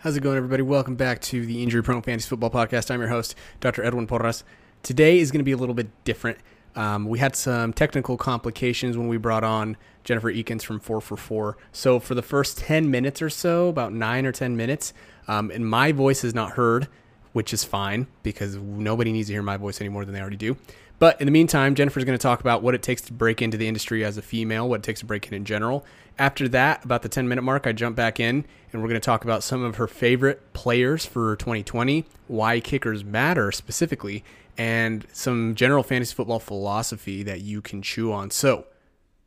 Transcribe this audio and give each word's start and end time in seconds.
How's 0.00 0.14
it 0.14 0.20
going, 0.20 0.36
everybody? 0.36 0.62
Welcome 0.62 0.94
back 0.94 1.22
to 1.22 1.46
the 1.46 1.62
Injury 1.62 1.82
Prone 1.82 2.02
Fantasy 2.02 2.28
Football 2.28 2.50
Podcast. 2.50 2.90
I'm 2.90 3.00
your 3.00 3.08
host, 3.08 3.34
Dr. 3.60 3.82
Edwin 3.82 4.06
Porras. 4.06 4.44
Today 4.82 5.18
is 5.18 5.30
going 5.30 5.40
to 5.40 5.44
be 5.44 5.52
a 5.52 5.56
little 5.56 5.74
bit 5.74 5.88
different. 6.04 6.36
Um, 6.76 7.06
we 7.06 7.18
had 7.18 7.34
some 7.34 7.72
technical 7.72 8.18
complications 8.18 8.98
when 8.98 9.08
we 9.08 9.16
brought 9.16 9.42
on 9.42 9.78
Jennifer 10.04 10.30
Eakins 10.30 10.62
from 10.62 10.80
4 10.80 11.00
for 11.00 11.16
4. 11.16 11.56
So, 11.72 11.98
for 11.98 12.14
the 12.14 12.20
first 12.20 12.58
10 12.58 12.90
minutes 12.90 13.22
or 13.22 13.30
so, 13.30 13.68
about 13.68 13.94
9 13.94 14.26
or 14.26 14.32
10 14.32 14.54
minutes, 14.54 14.92
um, 15.28 15.50
and 15.50 15.66
my 15.66 15.92
voice 15.92 16.24
is 16.24 16.34
not 16.34 16.52
heard, 16.52 16.88
which 17.32 17.54
is 17.54 17.64
fine 17.64 18.06
because 18.22 18.56
nobody 18.56 19.12
needs 19.12 19.28
to 19.28 19.32
hear 19.32 19.42
my 19.42 19.56
voice 19.56 19.80
any 19.80 19.88
more 19.88 20.04
than 20.04 20.12
they 20.12 20.20
already 20.20 20.36
do. 20.36 20.58
But 20.98 21.20
in 21.20 21.26
the 21.26 21.32
meantime, 21.32 21.74
Jennifer's 21.74 22.04
going 22.04 22.18
to 22.18 22.22
talk 22.22 22.40
about 22.40 22.62
what 22.62 22.74
it 22.74 22.82
takes 22.82 23.02
to 23.02 23.12
break 23.12 23.42
into 23.42 23.56
the 23.56 23.66
industry 23.66 24.04
as 24.04 24.16
a 24.16 24.22
female, 24.22 24.68
what 24.68 24.80
it 24.80 24.82
takes 24.82 25.00
to 25.00 25.06
break 25.06 25.26
in 25.26 25.34
in 25.34 25.44
general. 25.44 25.84
After 26.18 26.48
that, 26.48 26.84
about 26.84 27.02
the 27.02 27.10
10 27.10 27.28
minute 27.28 27.42
mark, 27.42 27.66
I 27.66 27.72
jump 27.72 27.94
back 27.94 28.18
in 28.18 28.46
and 28.72 28.82
we're 28.82 28.88
going 28.88 29.00
to 29.00 29.04
talk 29.04 29.24
about 29.24 29.42
some 29.42 29.62
of 29.62 29.76
her 29.76 29.86
favorite 29.86 30.54
players 30.54 31.04
for 31.04 31.36
2020, 31.36 32.06
why 32.26 32.60
kickers 32.60 33.04
matter 33.04 33.52
specifically, 33.52 34.24
and 34.56 35.06
some 35.12 35.54
general 35.54 35.82
fantasy 35.82 36.14
football 36.14 36.38
philosophy 36.38 37.22
that 37.22 37.42
you 37.42 37.60
can 37.60 37.82
chew 37.82 38.12
on. 38.12 38.30
So, 38.30 38.66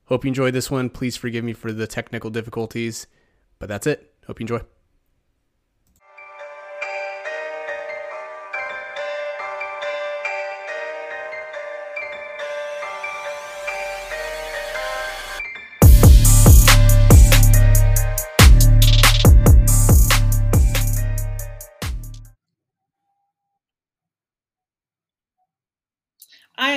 hope 0.06 0.26
you 0.26 0.30
enjoyed 0.30 0.56
this 0.56 0.72
one. 0.72 0.90
Please 0.90 1.16
forgive 1.16 1.44
me 1.44 1.54
for 1.54 1.72
the 1.72 1.86
technical 1.86 2.32
difficulties, 2.32 3.06
but 3.60 3.70
that's 3.70 3.86
it. 3.86 4.12
Hope 4.26 4.40
you 4.40 4.46
enjoy. 4.46 4.62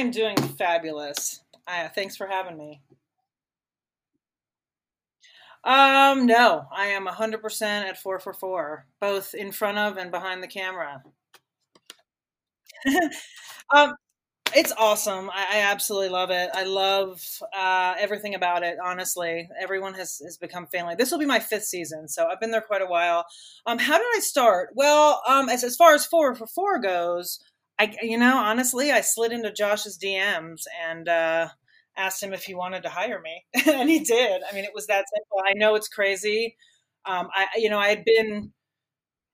Am 0.02 0.10
doing 0.10 0.36
fabulous. 0.36 1.40
Uh, 1.66 1.88
thanks 1.88 2.16
for 2.16 2.26
having 2.26 2.58
me. 2.58 2.82
Um, 5.64 6.26
no, 6.26 6.66
I 6.76 6.86
am 6.86 7.06
100% 7.06 7.62
at 7.62 7.96
4 7.96 8.18
for 8.18 8.32
4, 8.32 8.86
both 9.00 9.32
in 9.32 9.52
front 9.52 9.78
of 9.78 9.96
and 9.96 10.10
behind 10.10 10.42
the 10.42 10.48
camera. 10.48 11.04
um, 13.74 13.94
it's 14.56 14.72
awesome. 14.76 15.30
I, 15.30 15.46
I, 15.52 15.58
absolutely 15.70 16.08
love 16.08 16.30
it. 16.30 16.50
I 16.52 16.64
love 16.64 17.22
uh, 17.56 17.94
everything 17.96 18.34
about 18.34 18.64
it. 18.64 18.76
Honestly, 18.82 19.48
everyone 19.60 19.94
has, 19.94 20.20
has 20.24 20.36
become 20.36 20.66
family. 20.66 20.96
This 20.96 21.12
will 21.12 21.20
be 21.20 21.26
my 21.26 21.38
fifth 21.38 21.64
season, 21.64 22.08
so 22.08 22.26
I've 22.26 22.40
been 22.40 22.50
there 22.50 22.60
quite 22.60 22.82
a 22.82 22.86
while. 22.86 23.24
Um, 23.64 23.78
how 23.78 23.96
did 23.96 24.06
I 24.16 24.18
start? 24.18 24.70
Well, 24.74 25.22
um, 25.28 25.48
as 25.48 25.62
as 25.62 25.76
far 25.76 25.94
as 25.94 26.04
four 26.04 26.34
for 26.34 26.48
four 26.48 26.80
goes, 26.80 27.38
I, 27.78 27.94
you 28.02 28.18
know, 28.18 28.36
honestly, 28.36 28.92
I 28.92 29.00
slid 29.00 29.32
into 29.32 29.52
Josh's 29.52 29.98
DMs 29.98 30.62
and 30.88 31.08
uh, 31.08 31.48
asked 31.96 32.22
him 32.22 32.32
if 32.32 32.44
he 32.44 32.54
wanted 32.54 32.82
to 32.84 32.88
hire 32.88 33.20
me, 33.20 33.44
and 33.72 33.88
he 33.88 34.00
did. 34.00 34.42
I 34.48 34.54
mean, 34.54 34.64
it 34.64 34.74
was 34.74 34.86
that 34.86 35.06
simple. 35.14 35.38
I 35.44 35.54
know 35.54 35.74
it's 35.74 35.88
crazy. 35.88 36.56
Um, 37.04 37.28
I, 37.34 37.46
you 37.56 37.68
know, 37.68 37.78
I 37.78 37.88
had 37.88 38.04
been 38.04 38.52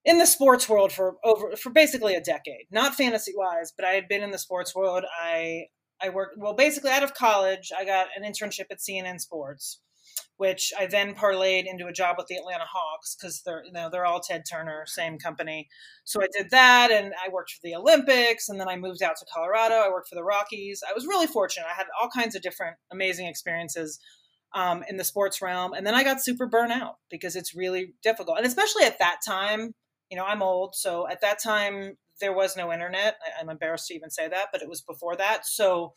in 0.04 0.18
the 0.18 0.26
sports 0.26 0.68
world 0.68 0.92
for 0.92 1.16
over 1.24 1.54
for 1.56 1.70
basically 1.70 2.14
a 2.14 2.20
decade, 2.20 2.66
not 2.70 2.94
fantasy 2.94 3.32
wise, 3.36 3.72
but 3.76 3.84
I 3.84 3.90
had 3.90 4.08
been 4.08 4.22
in 4.22 4.30
the 4.30 4.38
sports 4.38 4.74
world. 4.74 5.04
I 5.22 5.66
I 6.00 6.08
worked 6.10 6.38
well, 6.38 6.54
basically 6.54 6.90
out 6.90 7.02
of 7.02 7.14
college. 7.14 7.70
I 7.76 7.84
got 7.84 8.08
an 8.16 8.24
internship 8.24 8.66
at 8.70 8.78
CNN 8.78 9.20
Sports 9.20 9.80
which 10.38 10.72
I 10.78 10.86
then 10.86 11.14
parlayed 11.14 11.66
into 11.66 11.86
a 11.86 11.92
job 11.92 12.14
with 12.16 12.28
the 12.28 12.36
Atlanta 12.36 12.64
Hawks 12.64 13.14
because 13.14 13.42
they're 13.42 13.62
you 13.64 13.72
know 13.72 13.90
they're 13.90 14.06
all 14.06 14.20
Ted 14.20 14.44
Turner, 14.50 14.84
same 14.86 15.18
company. 15.18 15.68
So 16.04 16.22
I 16.22 16.28
did 16.36 16.50
that, 16.50 16.90
and 16.90 17.12
I 17.24 17.28
worked 17.28 17.50
for 17.50 17.60
the 17.62 17.74
Olympics, 17.74 18.48
and 18.48 18.58
then 18.58 18.68
I 18.68 18.76
moved 18.76 19.02
out 19.02 19.16
to 19.16 19.26
Colorado. 19.34 19.74
I 19.74 19.90
worked 19.90 20.08
for 20.08 20.14
the 20.14 20.24
Rockies. 20.24 20.82
I 20.88 20.94
was 20.94 21.06
really 21.06 21.26
fortunate. 21.26 21.66
I 21.68 21.74
had 21.74 21.86
all 22.00 22.08
kinds 22.08 22.34
of 22.34 22.42
different 22.42 22.76
amazing 22.90 23.26
experiences 23.26 23.98
um, 24.54 24.84
in 24.88 24.96
the 24.96 25.04
sports 25.04 25.42
realm, 25.42 25.72
and 25.72 25.86
then 25.86 25.94
I 25.94 26.04
got 26.04 26.22
super 26.22 26.48
burnout 26.48 26.94
because 27.10 27.34
it's 27.34 27.54
really 27.54 27.94
difficult, 28.02 28.38
and 28.38 28.46
especially 28.46 28.84
at 28.84 28.98
that 29.00 29.18
time. 29.26 29.74
You 30.10 30.16
know, 30.16 30.24
I'm 30.24 30.42
old, 30.42 30.74
so 30.74 31.06
at 31.06 31.20
that 31.20 31.38
time 31.38 31.98
there 32.18 32.32
was 32.32 32.56
no 32.56 32.72
internet. 32.72 33.16
I, 33.22 33.42
I'm 33.42 33.50
embarrassed 33.50 33.88
to 33.88 33.94
even 33.94 34.08
say 34.08 34.26
that, 34.26 34.46
but 34.50 34.62
it 34.62 34.68
was 34.68 34.80
before 34.80 35.16
that. 35.16 35.44
So 35.44 35.92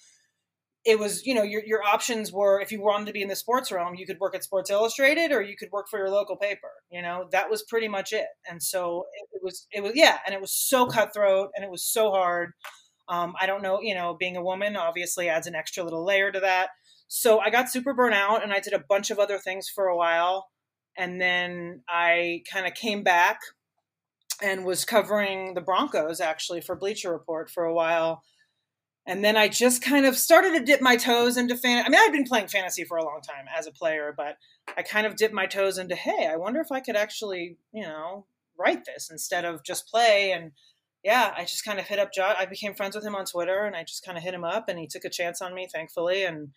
it 0.84 0.98
was 0.98 1.26
you 1.26 1.34
know 1.34 1.44
your 1.44 1.64
your 1.66 1.84
options 1.84 2.32
were 2.32 2.60
if 2.60 2.72
you 2.72 2.82
wanted 2.82 3.06
to 3.06 3.14
be 3.14 3.22
in 3.22 3.28
the 3.28 3.36
sports 3.36 3.72
realm 3.72 3.94
you 3.96 4.06
could 4.06 4.20
work 4.20 4.34
at 4.34 4.44
sports 4.44 4.70
illustrated 4.70 5.32
or 5.32 5.42
you 5.42 5.56
could 5.56 5.70
work 5.72 5.88
for 5.90 6.00
your 6.00 6.10
local 6.10 6.36
paper 6.36 6.70
you 6.90 7.02
know 7.02 7.28
that 7.32 7.50
was 7.50 7.64
pretty 7.64 7.88
much 7.88 8.14
it. 8.14 8.28
And 8.50 8.62
so 8.62 9.06
it, 9.14 9.38
it 9.38 9.42
was 9.44 9.68
it 9.72 9.84
was 9.84 9.94
yeah 9.96 10.18
and 10.26 10.34
it 10.34 10.42
was 10.42 10.52
so 10.52 10.88
cutthroat 10.88 11.50
and 11.56 11.64
it 11.64 11.72
was 11.72 11.84
so 11.84 12.12
hard. 12.12 12.52
Um, 13.10 13.34
i 13.42 13.46
don't 13.46 13.62
know 13.62 13.80
you 13.82 13.94
know 13.94 14.16
being 14.18 14.38
a 14.38 14.44
woman 14.44 14.76
obviously 14.76 15.28
adds 15.28 15.48
an 15.48 15.56
extra 15.56 15.84
little 15.84 16.06
layer 16.06 16.32
to 16.32 16.40
that. 16.40 16.70
So 17.08 17.40
i 17.40 17.50
got 17.50 17.70
super 17.70 17.94
burnt 17.94 18.16
out 18.16 18.44
and 18.44 18.54
i 18.54 18.60
did 18.60 18.74
a 18.74 18.84
bunch 18.88 19.12
of 19.12 19.20
other 19.20 19.38
things 19.38 19.70
for 19.70 19.88
a 19.88 19.98
while. 19.98 20.48
And 20.98 21.22
then 21.22 21.84
i 21.88 22.42
kind 22.52 22.66
of 22.66 22.74
came 22.74 23.04
back 23.04 23.40
and 24.42 24.66
was 24.66 24.86
covering 24.86 25.54
the 25.54 25.62
broncos 25.62 26.20
actually 26.20 26.62
for 26.62 26.76
bleacher 26.76 27.12
report 27.12 27.52
for 27.52 27.66
a 27.66 27.74
while 27.74 28.24
and 29.12 29.26
then 29.26 29.36
I 29.36 29.50
just 29.50 29.82
kind 29.82 30.06
of 30.06 30.16
started 30.16 30.54
to 30.54 30.64
dip 30.64 30.80
my 30.80 30.96
toes 30.96 31.36
into 31.36 31.58
fan. 31.58 31.84
I 31.86 31.90
mean, 31.90 32.00
I'd 32.00 32.14
been 32.14 32.24
playing 32.24 32.48
fantasy 32.48 32.86
for 32.86 32.96
a 32.96 33.04
long 33.04 33.20
time 33.20 33.44
as 33.54 33.68
a 33.68 33.72
player, 33.74 34.14
but 34.16 34.38
I 34.78 34.84
kind 34.84 35.06
of 35.06 35.18
dipped 35.18 35.34
my 35.34 35.48
toes 35.48 35.78
into, 35.78 35.96
hey, 35.96 36.30
I 36.32 36.38
wonder 36.38 36.62
if 36.62 36.72
I 36.72 36.80
could 36.80 36.96
actually, 36.96 37.58
you 37.74 37.84
know, 37.84 38.26
write 38.58 38.86
this 38.86 39.10
instead 39.12 39.44
of 39.44 39.66
just 39.66 39.86
play. 39.86 40.32
And 40.32 40.54
yeah, 41.04 41.34
I 41.36 41.42
just 41.42 41.66
kind 41.66 41.78
of 41.78 41.88
hit 41.88 42.00
up 42.00 42.14
Josh. 42.14 42.38
I 42.40 42.46
became 42.46 42.74
friends 42.74 42.96
with 42.96 43.04
him 43.04 43.14
on 43.14 43.26
Twitter, 43.26 43.66
and 43.66 43.76
I 43.76 43.84
just 43.84 44.06
kind 44.06 44.18
of 44.18 44.24
hit 44.24 44.34
him 44.34 44.46
up, 44.46 44.70
and 44.70 44.80
he 44.80 44.88
took 44.88 45.04
a 45.04 45.10
chance 45.10 45.42
on 45.42 45.54
me, 45.54 45.68
thankfully. 45.70 46.24
And 46.24 46.52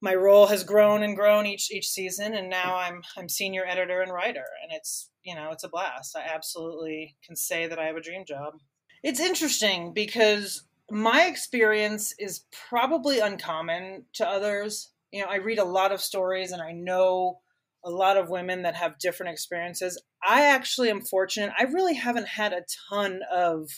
my 0.00 0.14
role 0.14 0.46
has 0.46 0.62
grown 0.62 1.02
and 1.02 1.16
grown 1.16 1.46
each 1.46 1.72
each 1.72 1.88
season, 1.88 2.32
and 2.32 2.48
now 2.48 2.76
I'm 2.76 3.02
I'm 3.16 3.28
senior 3.28 3.66
editor 3.66 4.02
and 4.02 4.12
writer, 4.12 4.44
and 4.62 4.70
it's 4.70 5.10
you 5.24 5.34
know 5.34 5.50
it's 5.50 5.64
a 5.64 5.68
blast. 5.68 6.14
I 6.16 6.32
absolutely 6.32 7.16
can 7.26 7.34
say 7.34 7.66
that 7.66 7.80
I 7.80 7.86
have 7.86 7.96
a 7.96 8.00
dream 8.00 8.24
job. 8.24 8.54
It's 9.02 9.18
interesting 9.18 9.92
because 9.92 10.62
my 10.92 11.24
experience 11.24 12.14
is 12.18 12.44
probably 12.68 13.18
uncommon 13.18 14.04
to 14.12 14.28
others. 14.28 14.92
You 15.10 15.22
know, 15.22 15.28
I 15.30 15.36
read 15.36 15.58
a 15.58 15.64
lot 15.64 15.90
of 15.90 16.02
stories 16.02 16.52
and 16.52 16.60
I 16.60 16.72
know 16.72 17.40
a 17.82 17.90
lot 17.90 18.18
of 18.18 18.28
women 18.28 18.62
that 18.62 18.74
have 18.74 18.98
different 18.98 19.32
experiences. 19.32 20.00
I 20.22 20.42
actually 20.42 20.90
am 20.90 21.00
fortunate. 21.00 21.50
I 21.58 21.64
really 21.64 21.94
haven't 21.94 22.28
had 22.28 22.52
a 22.52 22.66
ton 22.90 23.20
of 23.32 23.70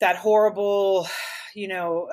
that 0.00 0.16
horrible, 0.16 1.06
you 1.54 1.68
know, 1.68 2.08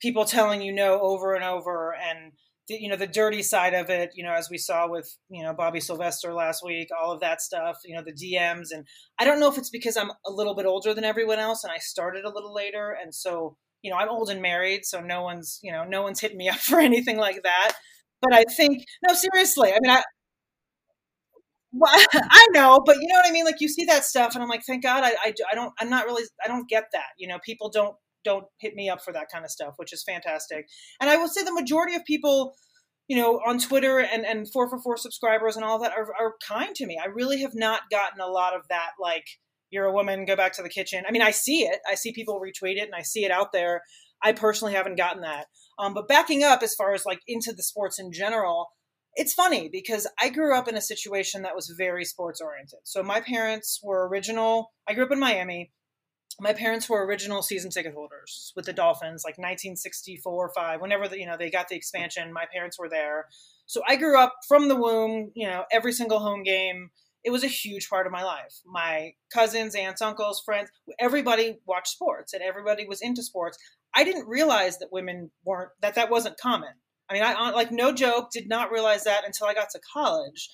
people 0.00 0.24
telling 0.24 0.62
you 0.62 0.72
no 0.72 0.98
over 0.98 1.34
and 1.34 1.44
over 1.44 1.94
and 1.94 2.32
you 2.68 2.88
know 2.88 2.96
the 2.96 3.06
dirty 3.06 3.42
side 3.42 3.74
of 3.74 3.90
it 3.90 4.10
you 4.14 4.22
know 4.22 4.32
as 4.32 4.48
we 4.50 4.58
saw 4.58 4.88
with 4.88 5.16
you 5.30 5.42
know 5.42 5.52
bobby 5.52 5.80
sylvester 5.80 6.32
last 6.34 6.62
week 6.64 6.88
all 7.00 7.12
of 7.12 7.20
that 7.20 7.40
stuff 7.40 7.78
you 7.84 7.94
know 7.94 8.02
the 8.02 8.12
dms 8.12 8.68
and 8.72 8.86
i 9.18 9.24
don't 9.24 9.40
know 9.40 9.50
if 9.50 9.58
it's 9.58 9.70
because 9.70 9.96
i'm 9.96 10.10
a 10.26 10.30
little 10.30 10.54
bit 10.54 10.66
older 10.66 10.94
than 10.94 11.04
everyone 11.04 11.38
else 11.38 11.64
and 11.64 11.72
i 11.72 11.78
started 11.78 12.24
a 12.24 12.32
little 12.32 12.54
later 12.54 12.96
and 13.00 13.14
so 13.14 13.56
you 13.82 13.90
know 13.90 13.96
i'm 13.96 14.08
old 14.08 14.30
and 14.30 14.42
married 14.42 14.84
so 14.84 15.00
no 15.00 15.22
one's 15.22 15.58
you 15.62 15.72
know 15.72 15.84
no 15.84 16.02
one's 16.02 16.20
hitting 16.20 16.38
me 16.38 16.48
up 16.48 16.58
for 16.58 16.78
anything 16.80 17.16
like 17.16 17.42
that 17.42 17.72
but 18.20 18.34
i 18.34 18.44
think 18.56 18.84
no 19.06 19.14
seriously 19.14 19.70
i 19.72 19.78
mean 19.80 19.90
i 19.90 20.02
well, 21.72 21.92
I 22.14 22.46
know, 22.52 22.80
but 22.84 22.96
you 23.00 23.06
know 23.08 23.16
what 23.16 23.28
I 23.28 23.30
mean. 23.30 23.44
Like 23.44 23.60
you 23.60 23.68
see 23.68 23.84
that 23.86 24.04
stuff, 24.04 24.34
and 24.34 24.42
I'm 24.42 24.48
like, 24.48 24.62
thank 24.66 24.82
God, 24.82 25.04
I, 25.04 25.10
I, 25.22 25.34
I 25.52 25.54
don't, 25.54 25.72
I'm 25.78 25.90
not 25.90 26.06
really, 26.06 26.24
I 26.42 26.48
don't 26.48 26.68
get 26.68 26.84
that. 26.92 27.10
You 27.18 27.28
know, 27.28 27.38
people 27.44 27.68
don't 27.68 27.94
don't 28.28 28.46
hit 28.64 28.74
me 28.74 28.90
up 28.92 29.00
for 29.02 29.12
that 29.12 29.28
kind 29.32 29.44
of 29.44 29.50
stuff, 29.50 29.74
which 29.76 29.92
is 29.92 30.02
fantastic. 30.12 30.66
And 31.00 31.08
I 31.08 31.16
will 31.16 31.28
say 31.28 31.42
the 31.42 31.60
majority 31.60 31.94
of 31.94 32.04
people, 32.04 32.54
you 33.08 33.16
know, 33.16 33.40
on 33.46 33.58
Twitter 33.58 33.98
and, 33.98 34.24
and 34.26 34.50
four 34.52 34.68
for 34.68 34.78
four 34.80 34.96
subscribers 34.96 35.56
and 35.56 35.64
all 35.64 35.78
that 35.82 35.92
are, 35.98 36.08
are 36.20 36.34
kind 36.46 36.74
to 36.76 36.86
me. 36.86 36.98
I 37.02 37.08
really 37.20 37.40
have 37.40 37.54
not 37.54 37.90
gotten 37.90 38.20
a 38.20 38.26
lot 38.40 38.54
of 38.54 38.62
that, 38.68 38.90
like, 39.00 39.24
you're 39.70 39.86
a 39.86 39.92
woman, 39.92 40.24
go 40.24 40.36
back 40.36 40.52
to 40.54 40.62
the 40.62 40.68
kitchen. 40.78 41.04
I 41.06 41.12
mean, 41.12 41.22
I 41.22 41.30
see 41.30 41.60
it. 41.62 41.80
I 41.90 41.94
see 41.94 42.12
people 42.12 42.40
retweet 42.40 42.76
it 42.76 42.88
and 42.90 42.94
I 42.96 43.02
see 43.02 43.24
it 43.24 43.30
out 43.30 43.52
there. 43.52 43.82
I 44.22 44.32
personally 44.32 44.74
haven't 44.74 44.96
gotten 44.96 45.22
that. 45.22 45.46
Um, 45.78 45.94
but 45.94 46.08
backing 46.08 46.42
up 46.42 46.62
as 46.62 46.74
far 46.74 46.94
as 46.94 47.04
like 47.06 47.20
into 47.26 47.52
the 47.52 47.62
sports 47.62 47.98
in 47.98 48.10
general, 48.12 48.68
it's 49.14 49.34
funny 49.34 49.68
because 49.70 50.06
I 50.20 50.28
grew 50.28 50.56
up 50.56 50.68
in 50.68 50.76
a 50.76 50.80
situation 50.80 51.42
that 51.42 51.54
was 51.54 51.74
very 51.76 52.04
sports 52.04 52.40
oriented. 52.40 52.80
So 52.84 53.02
my 53.02 53.20
parents 53.20 53.80
were 53.82 54.08
original. 54.08 54.72
I 54.88 54.94
grew 54.94 55.04
up 55.04 55.12
in 55.12 55.20
Miami 55.20 55.70
my 56.40 56.52
parents 56.52 56.88
were 56.88 57.04
original 57.04 57.42
season 57.42 57.70
ticket 57.70 57.94
holders 57.94 58.52
with 58.54 58.64
the 58.64 58.72
Dolphins, 58.72 59.24
like 59.24 59.38
1964 59.38 60.32
or 60.32 60.50
5. 60.54 60.80
Whenever 60.80 61.08
the, 61.08 61.18
you 61.18 61.26
know 61.26 61.36
they 61.36 61.50
got 61.50 61.68
the 61.68 61.76
expansion, 61.76 62.32
my 62.32 62.44
parents 62.52 62.78
were 62.78 62.88
there. 62.88 63.26
So 63.66 63.82
I 63.86 63.96
grew 63.96 64.18
up 64.18 64.34
from 64.46 64.68
the 64.68 64.76
womb. 64.76 65.32
You 65.34 65.48
know, 65.48 65.64
every 65.72 65.92
single 65.92 66.20
home 66.20 66.42
game. 66.42 66.90
It 67.24 67.30
was 67.30 67.42
a 67.42 67.48
huge 67.48 67.90
part 67.90 68.06
of 68.06 68.12
my 68.12 68.22
life. 68.22 68.60
My 68.64 69.12
cousins, 69.34 69.74
aunts, 69.74 70.00
uncles, 70.00 70.40
friends, 70.40 70.70
everybody 71.00 71.58
watched 71.66 71.88
sports, 71.88 72.32
and 72.32 72.42
everybody 72.42 72.86
was 72.86 73.02
into 73.02 73.24
sports. 73.24 73.58
I 73.92 74.04
didn't 74.04 74.28
realize 74.28 74.78
that 74.78 74.92
women 74.92 75.32
weren't 75.44 75.70
that 75.80 75.96
that 75.96 76.10
wasn't 76.10 76.38
common. 76.38 76.74
I 77.10 77.14
mean, 77.14 77.22
I 77.24 77.50
like 77.50 77.72
no 77.72 77.92
joke, 77.92 78.30
did 78.30 78.48
not 78.48 78.70
realize 78.70 79.04
that 79.04 79.24
until 79.26 79.48
I 79.48 79.54
got 79.54 79.70
to 79.70 79.80
college, 79.92 80.48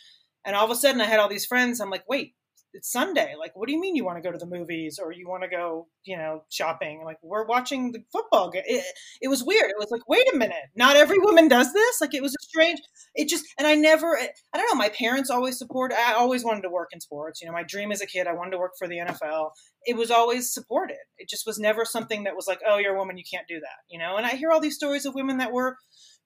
and 0.45 0.57
all 0.57 0.65
of 0.65 0.71
a 0.71 0.75
sudden 0.75 1.01
I 1.01 1.05
had 1.05 1.21
all 1.21 1.29
these 1.29 1.47
friends. 1.47 1.81
I'm 1.81 1.91
like, 1.91 2.09
wait, 2.09 2.35
it's 2.75 2.91
Sunday. 2.91 3.35
Like, 3.39 3.53
what 3.55 3.69
do 3.69 3.73
you 3.73 3.81
mean 3.81 3.95
you 3.95 4.05
want 4.05 4.19
to 4.19 4.23
go 4.23 4.33
to 4.33 4.39
the 4.39 4.47
movies 4.47 4.99
or 5.03 5.13
you 5.13 5.29
want 5.29 5.45
to 5.45 5.49
go, 5.49 5.87
you 6.03 6.17
know, 6.17 6.43
shopping? 6.51 7.03
Like, 7.05 7.19
we're 7.23 7.47
watching 7.47 7.93
the 7.93 8.03
football 8.13 8.51
game. 8.51 8.65
It, 8.67 8.85
it, 9.23 9.29
was 9.29 9.45
weird. 9.45 9.71
It 9.71 9.77
was 9.79 9.91
like, 9.91 10.07
wait 10.09 10.27
a 10.33 10.37
minute, 10.37 10.65
not 10.75 10.97
every 10.97 11.19
woman 11.19 11.47
does 11.47 11.73
this. 11.73 12.01
Like, 12.01 12.15
it 12.15 12.23
was 12.23 12.33
a 12.33 12.43
strange. 12.43 12.81
It 13.15 13.29
just, 13.29 13.47
and 13.59 13.67
I 13.67 13.77
never, 13.77 14.19
I 14.19 14.59
don't 14.59 14.67
know. 14.71 14.79
My 14.79 14.89
parents 14.89 15.31
always 15.31 15.57
support. 15.57 15.93
I 15.93 16.15
always 16.15 16.45
wanted 16.45 16.63
to 16.63 16.71
work 16.71 16.89
in 16.93 17.01
sports. 17.01 17.41
You 17.41 17.47
know, 17.47 17.55
my 17.55 17.63
dream 17.63 17.93
as 17.93 18.01
a 18.01 18.07
kid, 18.07 18.27
I 18.27 18.35
wanted 18.35 18.51
to 18.51 18.59
work 18.59 18.73
for 18.77 18.89
the 18.89 18.99
NFL. 18.99 19.51
It 19.87 19.97
was 19.97 20.11
always 20.11 20.53
supported. 20.53 20.99
It 21.17 21.29
just 21.29 21.47
was 21.47 21.59
never 21.59 21.85
something 21.85 22.25
that 22.25 22.35
was 22.35 22.49
like, 22.49 22.61
oh, 22.67 22.79
you're 22.79 22.97
a 22.97 22.99
woman, 22.99 23.17
you 23.17 23.25
can't 23.31 23.47
do 23.49 23.61
that. 23.61 23.85
You 23.89 24.01
know, 24.01 24.17
and 24.17 24.27
I 24.27 24.31
hear 24.31 24.51
all 24.51 24.61
these 24.61 24.77
stories 24.77 25.07
of 25.07 25.15
women 25.15 25.39
that 25.39 25.53
were, 25.53 25.77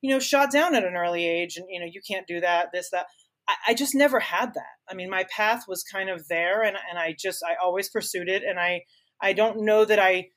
you 0.00 0.10
know, 0.10 0.20
shot 0.20 0.50
down 0.50 0.74
at 0.74 0.84
an 0.84 0.96
early 0.96 1.26
age, 1.26 1.56
and 1.56 1.66
you 1.68 1.80
know, 1.80 1.86
you 1.90 2.00
can't 2.06 2.26
do 2.26 2.40
that. 2.40 2.68
This 2.72 2.88
that 2.90 3.06
I, 3.48 3.54
I 3.68 3.74
just 3.74 3.94
never 3.94 4.20
had 4.20 4.54
that. 4.54 4.76
I 4.88 4.94
mean, 4.94 5.10
my 5.10 5.24
path 5.34 5.64
was 5.66 5.82
kind 5.82 6.10
of 6.10 6.28
there, 6.28 6.62
and 6.62 6.76
and 6.88 6.98
I 6.98 7.16
just 7.18 7.42
I 7.42 7.54
always 7.62 7.88
pursued 7.88 8.28
it, 8.28 8.42
and 8.42 8.58
I 8.58 8.82
I 9.20 9.32
don't 9.32 9.64
know 9.64 9.84
that 9.84 9.98
I 9.98 10.28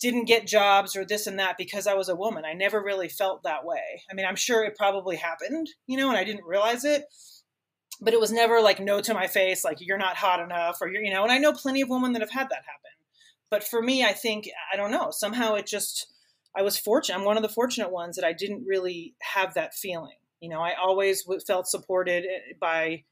didn't 0.00 0.26
get 0.26 0.46
jobs 0.46 0.94
or 0.94 1.04
this 1.04 1.26
and 1.26 1.38
that 1.38 1.56
because 1.56 1.86
I 1.86 1.94
was 1.94 2.08
a 2.08 2.16
woman. 2.16 2.44
I 2.44 2.52
never 2.52 2.82
really 2.82 3.08
felt 3.08 3.42
that 3.44 3.64
way. 3.64 4.02
I 4.10 4.14
mean, 4.14 4.26
I'm 4.26 4.36
sure 4.36 4.62
it 4.62 4.76
probably 4.76 5.16
happened, 5.16 5.68
you 5.86 5.96
know, 5.96 6.10
and 6.10 6.18
I 6.18 6.24
didn't 6.24 6.44
realize 6.44 6.84
it. 6.84 7.04
But 7.98 8.12
it 8.12 8.20
was 8.20 8.30
never 8.30 8.60
like 8.60 8.78
no 8.78 9.00
to 9.00 9.14
my 9.14 9.26
face, 9.26 9.64
like 9.64 9.78
you're 9.80 9.96
not 9.96 10.18
hot 10.18 10.40
enough, 10.40 10.78
or 10.82 10.88
you're, 10.88 11.02
you 11.02 11.14
know. 11.14 11.22
And 11.22 11.32
I 11.32 11.38
know 11.38 11.52
plenty 11.52 11.80
of 11.80 11.88
women 11.88 12.12
that 12.12 12.20
have 12.20 12.30
had 12.30 12.50
that 12.50 12.64
happen. 12.66 12.90
But 13.50 13.64
for 13.64 13.80
me, 13.80 14.04
I 14.04 14.12
think 14.12 14.50
I 14.70 14.76
don't 14.76 14.90
know. 14.90 15.10
Somehow 15.10 15.54
it 15.54 15.66
just 15.66 16.06
I 16.54 16.62
was 16.62 16.78
fortunate. 16.78 17.18
I'm 17.18 17.24
one 17.24 17.38
of 17.38 17.42
the 17.42 17.48
fortunate 17.48 17.90
ones 17.90 18.16
that 18.16 18.24
I 18.24 18.32
didn't 18.32 18.66
really 18.66 19.14
have 19.34 19.54
that 19.54 19.74
feeling. 19.74 20.16
You 20.46 20.52
know, 20.52 20.60
I 20.60 20.74
always 20.80 21.24
felt 21.44 21.66
supported 21.66 22.24
eh, 22.24 22.52
by, 22.60 23.02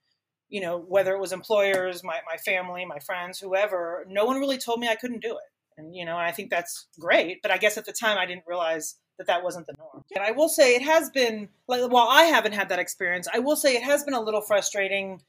you 0.49 0.61
know, 0.61 0.79
whether 0.79 1.13
it 1.17 1.21
was 1.21 1.33
employers, 1.33 2.05
my, 2.05 2.21
my 2.31 2.37
family, 2.37 2.85
my 2.85 3.01
friends, 3.01 3.41
whoever. 3.41 4.05
No 4.09 4.25
one 4.25 4.39
really 4.39 4.57
told 4.57 4.79
me 4.79 4.87
I 4.87 4.95
couldn't 4.95 5.21
do 5.21 5.33
it. 5.33 5.51
And, 5.77 5.97
you 5.97 6.05
know, 6.05 6.17
I 6.17 6.31
think 6.31 6.49
that's 6.49 6.87
great. 7.01 7.43
But 7.43 7.51
I 7.51 7.59
guess 7.59 7.77
at 7.77 7.87
the 7.87 7.93
time 7.93 8.19
I 8.19 8.27
didn't 8.27 8.45
realize 8.47 8.95
that 9.19 9.27
that 9.27 9.43
wasn't 9.43 9.67
the 9.67 9.75
norm. 9.77 10.05
And 10.15 10.25
I 10.25 10.31
will 10.31 10.49
say 10.49 10.77
it 10.77 10.83
has 10.83 11.11
been, 11.11 11.49
like, 11.67 11.91
while 11.91 12.07
I 12.09 12.23
haven't 12.27 12.53
had 12.53 12.69
that 12.69 12.79
experience, 12.79 13.27
I 13.35 13.41
will 13.41 13.57
say 13.57 13.75
it 13.75 13.83
has 13.83 14.05
been 14.05 14.15
a 14.15 14.23
little 14.23 14.41
frustrating 14.41 15.21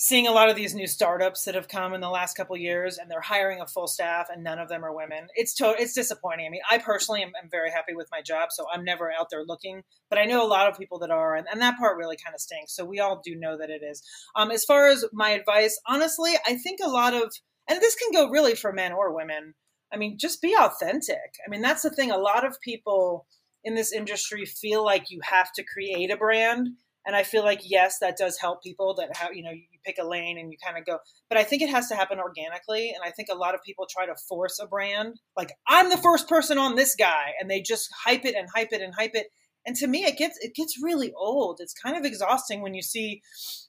seeing 0.00 0.28
a 0.28 0.32
lot 0.32 0.48
of 0.48 0.54
these 0.54 0.76
new 0.76 0.86
startups 0.86 1.42
that 1.42 1.56
have 1.56 1.66
come 1.66 1.92
in 1.92 2.00
the 2.00 2.08
last 2.08 2.36
couple 2.36 2.56
years 2.56 2.98
and 2.98 3.10
they're 3.10 3.20
hiring 3.20 3.60
a 3.60 3.66
full 3.66 3.88
staff 3.88 4.28
and 4.32 4.44
none 4.44 4.60
of 4.60 4.68
them 4.68 4.84
are 4.84 4.94
women. 4.94 5.26
It's 5.34 5.54
to- 5.54 5.74
it's 5.76 5.92
disappointing. 5.92 6.46
I 6.46 6.50
mean 6.50 6.60
i 6.70 6.78
personally 6.78 7.20
am, 7.20 7.32
am, 7.42 7.50
very 7.50 7.70
happy 7.70 7.94
with 7.94 8.08
my 8.12 8.22
job 8.22 8.50
so 8.52 8.64
i'm 8.72 8.84
never 8.84 9.10
out 9.10 9.28
there 9.30 9.44
looking 9.44 9.82
but 10.08 10.18
i 10.18 10.24
know 10.24 10.44
a 10.44 10.46
lot 10.46 10.70
of 10.70 10.78
people 10.78 11.00
that 11.00 11.10
are 11.10 11.34
and, 11.34 11.48
and 11.50 11.60
that 11.60 11.78
part 11.78 11.96
really 11.96 12.16
kind 12.16 12.34
of 12.34 12.40
stinks 12.40 12.74
so 12.74 12.84
we 12.84 13.00
all 13.00 13.20
do 13.24 13.34
know 13.34 13.58
that 13.58 13.70
it 13.70 13.82
is. 13.82 14.02
Um, 14.36 14.52
as 14.52 14.64
far 14.64 14.86
as 14.86 15.04
my 15.12 15.30
advice 15.30 15.80
honestly 15.88 16.34
i 16.46 16.54
think 16.56 16.78
a 16.82 16.88
lot 16.88 17.12
of 17.12 17.34
and 17.68 17.80
this 17.80 17.96
can 17.96 18.12
go 18.12 18.30
really 18.30 18.54
for 18.54 18.72
men 18.72 18.92
or 18.92 19.12
women 19.12 19.54
i 19.92 19.96
mean 19.96 20.16
just 20.16 20.40
be 20.40 20.54
authentic. 20.54 21.32
I 21.44 21.50
mean 21.50 21.62
that's 21.62 21.82
the 21.82 21.90
thing 21.90 22.12
a 22.12 22.18
lot 22.18 22.46
of 22.46 22.60
people 22.60 23.26
in 23.64 23.74
this 23.74 23.92
industry 23.92 24.44
feel 24.44 24.84
like 24.84 25.10
you 25.10 25.20
have 25.24 25.52
to 25.54 25.64
create 25.64 26.12
a 26.12 26.16
brand 26.16 26.68
and 27.06 27.16
i 27.16 27.22
feel 27.22 27.44
like 27.44 27.60
yes 27.64 27.98
that 28.00 28.16
does 28.16 28.38
help 28.38 28.62
people 28.62 28.94
that 28.94 29.14
have 29.16 29.34
you 29.34 29.42
know 29.42 29.50
you 29.50 29.64
pick 29.84 29.96
a 30.00 30.06
lane 30.06 30.38
and 30.38 30.50
you 30.50 30.58
kind 30.62 30.78
of 30.78 30.84
go 30.84 30.98
but 31.28 31.38
i 31.38 31.44
think 31.44 31.62
it 31.62 31.70
has 31.70 31.88
to 31.88 31.94
happen 31.94 32.18
organically 32.18 32.90
and 32.90 33.00
i 33.04 33.10
think 33.10 33.28
a 33.30 33.36
lot 33.36 33.54
of 33.54 33.62
people 33.62 33.86
try 33.88 34.06
to 34.06 34.14
force 34.28 34.58
a 34.60 34.66
brand 34.66 35.20
like 35.36 35.52
i'm 35.66 35.90
the 35.90 35.96
first 35.96 36.28
person 36.28 36.58
on 36.58 36.74
this 36.74 36.94
guy 36.94 37.32
and 37.40 37.50
they 37.50 37.60
just 37.60 37.88
hype 38.04 38.24
it 38.24 38.34
and 38.34 38.48
hype 38.54 38.72
it 38.72 38.82
and 38.82 38.94
hype 38.94 39.14
it. 39.14 39.28
And 39.66 39.76
to 39.76 39.86
me 39.86 40.04
it 40.04 40.16
gets 40.16 40.38
it 40.40 40.54
gets 40.54 40.82
really 40.82 41.12
old. 41.12 41.58
It's 41.60 41.74
kind 41.74 41.96
of 41.96 42.04
exhausting 42.04 42.62
when 42.62 42.74
you 42.74 42.82
see 42.82 43.22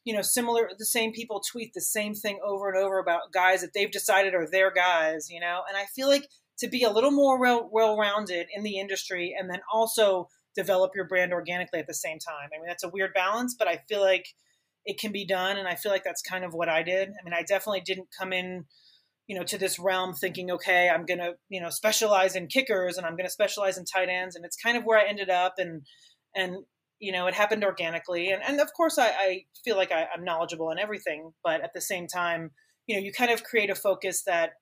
you 0.06 0.14
know 0.14 0.22
similar 0.22 0.70
the 0.78 0.86
same 0.86 1.12
people 1.12 1.42
tweet 1.42 1.74
the 1.74 1.82
same 1.82 2.14
thing 2.14 2.40
over 2.46 2.70
and 2.70 2.78
over 2.78 3.00
about 3.00 3.34
guys 3.34 3.62
that 3.62 3.72
they've 3.74 3.92
decided 3.92 4.34
are 4.34 4.48
their 4.50 4.72
guys 4.72 5.30
you 5.30 5.40
know? 5.40 5.62
And 5.68 5.78
i 5.78 5.86
feel 5.96 6.08
like 6.08 6.28
to 6.60 6.68
be 6.68 6.84
a 6.84 6.92
little 6.92 7.12
more 7.12 7.40
well 7.40 7.70
well 7.72 7.98
rounded 7.98 8.48
in 8.56 8.64
the 8.64 8.80
industry 8.80 9.36
and 9.38 9.50
then 9.50 9.60
also 9.74 10.30
develop 10.56 10.92
your 10.96 11.06
brand 11.06 11.34
organically 11.34 11.80
at 11.80 11.88
the 11.88 11.94
same 11.94 12.20
time. 12.20 12.50
I 12.54 12.60
mean, 12.60 12.68
that's 12.68 12.84
a 12.84 12.90
weird 12.90 13.14
balance, 13.14 13.56
but 13.58 13.68
I 13.68 13.82
feel 13.88 14.02
like 14.02 14.28
it 14.86 15.00
can 15.00 15.12
be 15.12 15.26
done. 15.26 15.58
And 15.58 15.68
I 15.68 15.76
feel 15.76 15.92
like 15.92 16.04
that's 16.04 16.22
kind 16.22 16.44
of 16.44 16.54
what 16.54 16.70
I 16.70 16.84
did. 16.84 17.10
I 17.10 17.24
mean, 17.24 17.34
I 17.34 17.44
definitely 17.44 17.82
didn't 17.82 18.08
come 18.18 18.34
in, 18.34 18.66
you 19.28 19.38
know, 19.38 19.44
to 19.44 19.58
this 19.58 19.78
realm 19.78 20.14
thinking, 20.14 20.52
okay, 20.52 20.90
I'm 20.90 21.06
going 21.06 21.20
to, 21.20 21.34
you 21.50 21.62
know, 21.62 21.70
specialize 21.70 22.36
in 22.36 22.48
kickers 22.48 22.98
and 22.98 23.06
I'm 23.06 23.16
going 23.16 23.28
to 23.28 23.32
specialize 23.32 23.78
in 23.78 23.86
tight 23.86 24.10
ends. 24.10 24.36
And 24.36 24.46
it's 24.46 24.58
kind 24.58 24.78
of 24.78 24.84
where 24.84 25.00
I 25.00 25.08
ended 25.08 25.30
up. 25.30 25.56
And, 25.58 25.84
and, 26.36 26.64
you 27.00 27.12
know, 27.12 27.28
it 27.28 27.34
happened 27.34 27.64
organically. 27.64 28.32
And, 28.32 28.42
and 28.46 28.60
of 28.60 28.74
course, 28.76 28.98
I, 28.98 29.08
I 29.08 29.44
feel 29.64 29.78
like 29.78 29.92
I, 29.92 30.08
I'm 30.14 30.24
knowledgeable 30.24 30.72
in 30.72 30.80
everything. 30.80 31.32
But 31.44 31.62
at 31.62 31.74
the 31.74 31.82
same 31.82 32.08
time, 32.08 32.52
you 32.88 32.96
know, 32.96 33.02
you 33.02 33.12
kind 33.12 33.32
of 33.32 33.44
create 33.44 33.70
a 33.70 33.76
focus 33.76 34.24
that, 34.24 34.54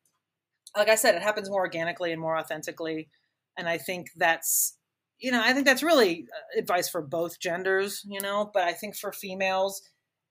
like 0.76 0.90
I 0.90 0.96
said, 0.96 1.16
it 1.16 1.24
happens 1.24 1.50
more 1.50 1.62
organically 1.62 2.12
and 2.12 2.22
more 2.22 2.38
authentically. 2.38 3.10
And 3.58 3.68
I 3.70 3.78
think 3.78 4.08
that's 4.16 4.77
you 5.20 5.32
know, 5.32 5.42
I 5.44 5.54
think 5.54 5.66
that's 5.66 5.84
really 5.84 6.28
uh, 6.32 6.60
advice 6.60 6.90
for 6.90 7.02
both 7.02 7.40
genders, 7.40 8.04
you 8.08 8.22
know, 8.22 8.50
but 8.54 8.64
I 8.64 8.74
think 8.74 8.96
for 8.96 9.12
females, 9.12 9.82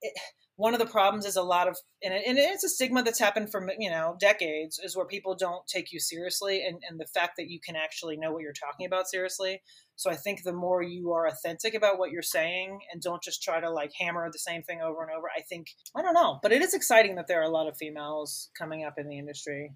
it, 0.00 0.12
one 0.56 0.72
of 0.72 0.80
the 0.80 0.86
problems 0.86 1.26
is 1.26 1.36
a 1.36 1.42
lot 1.42 1.68
of, 1.68 1.76
and, 2.02 2.14
it, 2.14 2.22
and 2.26 2.38
it's 2.38 2.64
a 2.64 2.68
stigma 2.68 3.02
that's 3.02 3.18
happened 3.18 3.50
for, 3.50 3.68
you 3.78 3.90
know, 3.90 4.16
decades 4.18 4.80
is 4.82 4.96
where 4.96 5.04
people 5.04 5.34
don't 5.34 5.66
take 5.66 5.92
you 5.92 6.00
seriously 6.00 6.64
and, 6.64 6.82
and 6.88 6.98
the 6.98 7.06
fact 7.06 7.32
that 7.36 7.50
you 7.50 7.60
can 7.60 7.76
actually 7.76 8.16
know 8.16 8.32
what 8.32 8.42
you're 8.42 8.54
talking 8.54 8.86
about 8.86 9.06
seriously. 9.06 9.60
So 9.96 10.10
I 10.10 10.14
think 10.14 10.42
the 10.42 10.54
more 10.54 10.82
you 10.82 11.12
are 11.12 11.26
authentic 11.26 11.74
about 11.74 11.98
what 11.98 12.10
you're 12.10 12.22
saying 12.22 12.80
and 12.90 13.02
don't 13.02 13.22
just 13.22 13.42
try 13.42 13.60
to 13.60 13.70
like 13.70 13.92
hammer 13.98 14.30
the 14.32 14.38
same 14.38 14.62
thing 14.62 14.80
over 14.80 15.02
and 15.02 15.10
over, 15.10 15.28
I 15.36 15.42
think, 15.42 15.66
I 15.94 16.00
don't 16.00 16.14
know, 16.14 16.38
but 16.42 16.52
it 16.52 16.62
is 16.62 16.72
exciting 16.72 17.16
that 17.16 17.26
there 17.26 17.40
are 17.40 17.44
a 17.44 17.50
lot 17.50 17.68
of 17.68 17.76
females 17.76 18.50
coming 18.58 18.84
up 18.84 18.94
in 18.98 19.08
the 19.08 19.18
industry. 19.18 19.72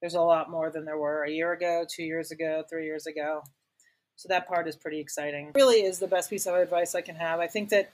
There's 0.00 0.14
a 0.14 0.20
lot 0.22 0.50
more 0.50 0.70
than 0.70 0.86
there 0.86 0.98
were 0.98 1.24
a 1.24 1.30
year 1.30 1.52
ago, 1.52 1.84
two 1.94 2.02
years 2.02 2.30
ago, 2.30 2.62
three 2.70 2.84
years 2.84 3.06
ago. 3.06 3.42
So 4.16 4.28
that 4.28 4.46
part 4.46 4.68
is 4.68 4.76
pretty 4.76 5.00
exciting. 5.00 5.52
really 5.54 5.82
is 5.82 5.98
the 5.98 6.06
best 6.06 6.30
piece 6.30 6.46
of 6.46 6.54
advice 6.54 6.94
I 6.94 7.00
can 7.00 7.16
have. 7.16 7.40
I 7.40 7.46
think 7.46 7.70
that 7.70 7.90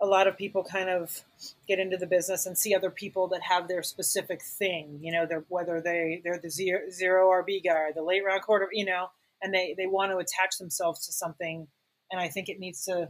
a 0.00 0.06
lot 0.06 0.26
of 0.26 0.36
people 0.36 0.64
kind 0.64 0.90
of 0.90 1.22
get 1.66 1.78
into 1.78 1.96
the 1.96 2.06
business 2.06 2.46
and 2.46 2.58
see 2.58 2.74
other 2.74 2.90
people 2.90 3.28
that 3.28 3.42
have 3.42 3.68
their 3.68 3.82
specific 3.82 4.42
thing, 4.42 4.98
you 5.00 5.12
know, 5.12 5.24
they're, 5.26 5.44
whether 5.48 5.80
they, 5.80 6.20
they're 6.24 6.38
the 6.38 6.50
zero, 6.50 6.90
zero 6.90 7.30
RB 7.30 7.64
guy, 7.64 7.90
the 7.94 8.02
late 8.02 8.24
round 8.24 8.42
quarter, 8.42 8.68
you 8.72 8.84
know, 8.84 9.08
and 9.40 9.54
they, 9.54 9.74
they 9.76 9.86
want 9.86 10.12
to 10.12 10.18
attach 10.18 10.58
themselves 10.58 11.06
to 11.06 11.12
something. 11.12 11.68
And 12.10 12.20
I 12.20 12.28
think 12.28 12.48
it 12.48 12.58
needs 12.58 12.84
to, 12.84 13.08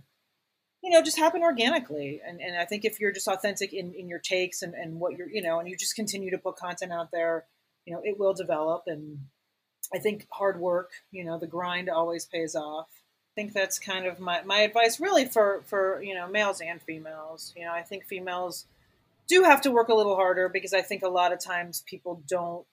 you 0.82 0.90
know, 0.90 1.02
just 1.02 1.18
happen 1.18 1.42
organically. 1.42 2.20
And, 2.26 2.40
and 2.40 2.56
I 2.56 2.64
think 2.64 2.84
if 2.84 3.00
you're 3.00 3.12
just 3.12 3.28
authentic 3.28 3.72
in, 3.72 3.94
in 3.94 4.08
your 4.08 4.18
takes 4.18 4.62
and, 4.62 4.74
and 4.74 5.00
what 5.00 5.16
you're, 5.16 5.28
you 5.28 5.42
know, 5.42 5.58
and 5.58 5.68
you 5.68 5.76
just 5.76 5.96
continue 5.96 6.30
to 6.30 6.38
put 6.38 6.56
content 6.56 6.92
out 6.92 7.10
there, 7.12 7.46
you 7.86 7.94
know, 7.94 8.00
it 8.04 8.18
will 8.18 8.34
develop 8.34 8.84
and 8.86 9.18
I 9.92 9.98
think 9.98 10.26
hard 10.30 10.60
work, 10.60 10.90
you 11.10 11.24
know, 11.24 11.38
the 11.38 11.46
grind 11.46 11.88
always 11.88 12.24
pays 12.24 12.54
off. 12.54 12.88
I 12.90 13.34
think 13.34 13.52
that's 13.52 13.78
kind 13.78 14.06
of 14.06 14.20
my, 14.20 14.42
my 14.42 14.60
advice 14.60 15.00
really 15.00 15.24
for, 15.24 15.62
for, 15.66 16.02
you 16.02 16.14
know, 16.14 16.28
males 16.28 16.60
and 16.60 16.80
females. 16.80 17.52
You 17.56 17.64
know, 17.64 17.72
I 17.72 17.82
think 17.82 18.04
females 18.04 18.66
do 19.28 19.42
have 19.42 19.60
to 19.62 19.70
work 19.70 19.88
a 19.88 19.94
little 19.94 20.16
harder 20.16 20.48
because 20.48 20.72
I 20.72 20.82
think 20.82 21.02
a 21.02 21.08
lot 21.08 21.32
of 21.32 21.40
times 21.40 21.82
people 21.86 22.22
don't 22.28 22.64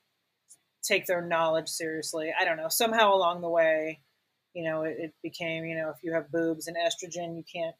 take 0.84 1.06
their 1.06 1.22
knowledge 1.22 1.70
seriously. 1.70 2.32
I 2.40 2.46
don't 2.46 2.58
know. 2.58 2.70
Somehow 2.70 3.14
along 3.14 3.42
the 3.42 3.50
way, 3.50 4.02
you 4.54 4.64
know, 4.64 4.84
it, 4.84 4.98
it 5.00 5.14
became, 5.24 5.66
you 5.66 5.76
know, 5.76 5.90
if 5.90 6.04
you 6.04 6.14
have 6.14 6.32
boobs 6.32 6.68
and 6.68 6.78
estrogen, 6.78 7.36
you 7.38 7.44
can't 7.52 7.76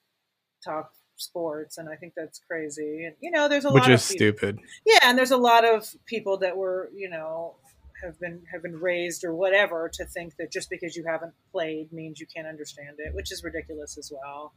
talk 0.64 0.92
sports 1.18 1.78
and 1.78 1.88
i 1.88 1.96
think 1.96 2.14
that's 2.16 2.40
crazy 2.50 3.06
and 3.06 3.16
you 3.20 3.30
know 3.30 3.48
there's 3.48 3.66
a 3.66 3.72
which 3.72 3.84
lot 3.84 3.92
is 3.92 4.04
of 4.04 4.10
people, 4.10 4.18
stupid 4.18 4.60
yeah 4.86 5.00
and 5.04 5.18
there's 5.18 5.32
a 5.32 5.38
lot 5.38 5.64
of 5.64 5.88
people 6.06 6.38
that 6.38 6.58
were 6.58 6.90
you 6.96 7.10
know 7.10 7.56
have 8.04 8.20
been 8.20 8.42
have 8.52 8.62
been 8.64 8.80
raised 8.80 9.24
or 9.24 9.34
whatever 9.34 9.90
to 9.94 10.06
think 10.06 10.36
that 10.38 10.52
just 10.52 10.70
because 10.70 10.96
you 10.96 11.04
haven't 11.08 11.34
played 11.52 11.92
means 11.92 12.20
you 12.20 12.28
can't 12.34 12.48
understand 12.48 12.98
it, 13.00 13.14
which 13.14 13.32
is 13.32 13.44
ridiculous 13.44 13.98
as 13.98 14.12
well. 14.12 14.54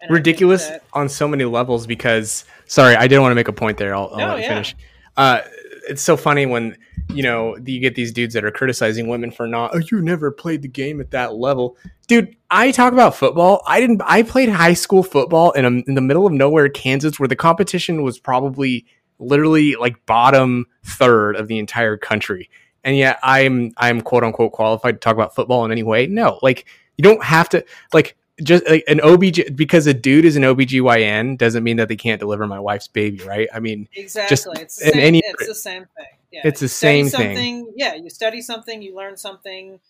And 0.00 0.10
ridiculous 0.10 0.68
that, 0.68 0.84
on 0.92 1.08
so 1.08 1.26
many 1.26 1.44
levels 1.44 1.86
because 1.86 2.44
sorry, 2.66 2.94
I 2.94 3.08
didn't 3.08 3.22
want 3.22 3.32
to 3.32 3.36
make 3.36 3.48
a 3.48 3.52
point 3.52 3.78
there. 3.78 3.94
I'll, 3.94 4.10
I'll 4.12 4.18
no, 4.18 4.26
let 4.28 4.36
you 4.36 4.42
yeah. 4.42 4.48
finish. 4.48 4.76
Uh, 5.16 5.40
it's 5.88 6.02
so 6.02 6.16
funny 6.16 6.46
when 6.46 6.76
you 7.08 7.22
know 7.22 7.56
you 7.64 7.80
get 7.80 7.94
these 7.94 8.12
dudes 8.12 8.34
that 8.34 8.44
are 8.44 8.50
criticizing 8.50 9.08
women 9.08 9.30
for 9.30 9.46
not 9.46 9.74
oh 9.74 9.80
you 9.90 10.00
never 10.02 10.30
played 10.30 10.62
the 10.62 10.68
game 10.68 11.00
at 11.00 11.10
that 11.10 11.34
level 11.34 11.76
dude 12.06 12.36
i 12.50 12.70
talk 12.70 12.92
about 12.92 13.14
football 13.14 13.62
i 13.66 13.80
didn't 13.80 14.00
i 14.04 14.22
played 14.22 14.48
high 14.48 14.74
school 14.74 15.02
football 15.02 15.50
in, 15.52 15.64
a, 15.64 15.68
in 15.68 15.94
the 15.94 16.00
middle 16.00 16.26
of 16.26 16.32
nowhere 16.32 16.68
kansas 16.68 17.18
where 17.18 17.28
the 17.28 17.36
competition 17.36 18.02
was 18.02 18.18
probably 18.18 18.84
literally 19.18 19.74
like 19.76 20.04
bottom 20.06 20.66
third 20.84 21.36
of 21.36 21.48
the 21.48 21.58
entire 21.58 21.96
country 21.96 22.50
and 22.84 22.96
yet 22.96 23.18
I'm 23.22 23.72
I'm 23.76 24.00
quote 24.00 24.24
unquote 24.24 24.52
qualified 24.52 24.94
to 24.94 24.98
talk 24.98 25.14
about 25.14 25.34
football 25.34 25.64
in 25.64 25.72
any 25.72 25.82
way. 25.82 26.06
No, 26.06 26.38
like 26.42 26.66
you 26.96 27.02
don't 27.02 27.22
have 27.24 27.48
to 27.50 27.64
like 27.92 28.16
just 28.42 28.68
like 28.68 28.84
an 28.88 28.98
OBG 28.98 29.56
because 29.56 29.86
a 29.86 29.94
dude 29.94 30.24
is 30.24 30.36
an 30.36 30.42
OBGYN 30.42 31.38
doesn't 31.38 31.64
mean 31.64 31.76
that 31.76 31.88
they 31.88 31.96
can't 31.96 32.20
deliver 32.20 32.46
my 32.46 32.60
wife's 32.60 32.88
baby, 32.88 33.22
right? 33.24 33.48
I 33.52 33.60
mean, 33.60 33.88
exactly. 33.94 34.28
Just 34.28 34.46
it's, 34.60 34.76
the 34.76 34.90
same, 34.92 35.00
any, 35.00 35.22
it's 35.24 35.48
the 35.48 35.54
same 35.54 35.86
thing. 35.96 36.06
Yeah. 36.30 36.40
It's 36.44 36.60
the 36.60 36.68
same 36.68 37.08
thing. 37.08 37.72
Yeah, 37.76 37.94
you 37.94 38.10
study 38.10 38.40
something, 38.42 38.82
you 38.82 38.94
learn 38.94 39.16
something. 39.16 39.80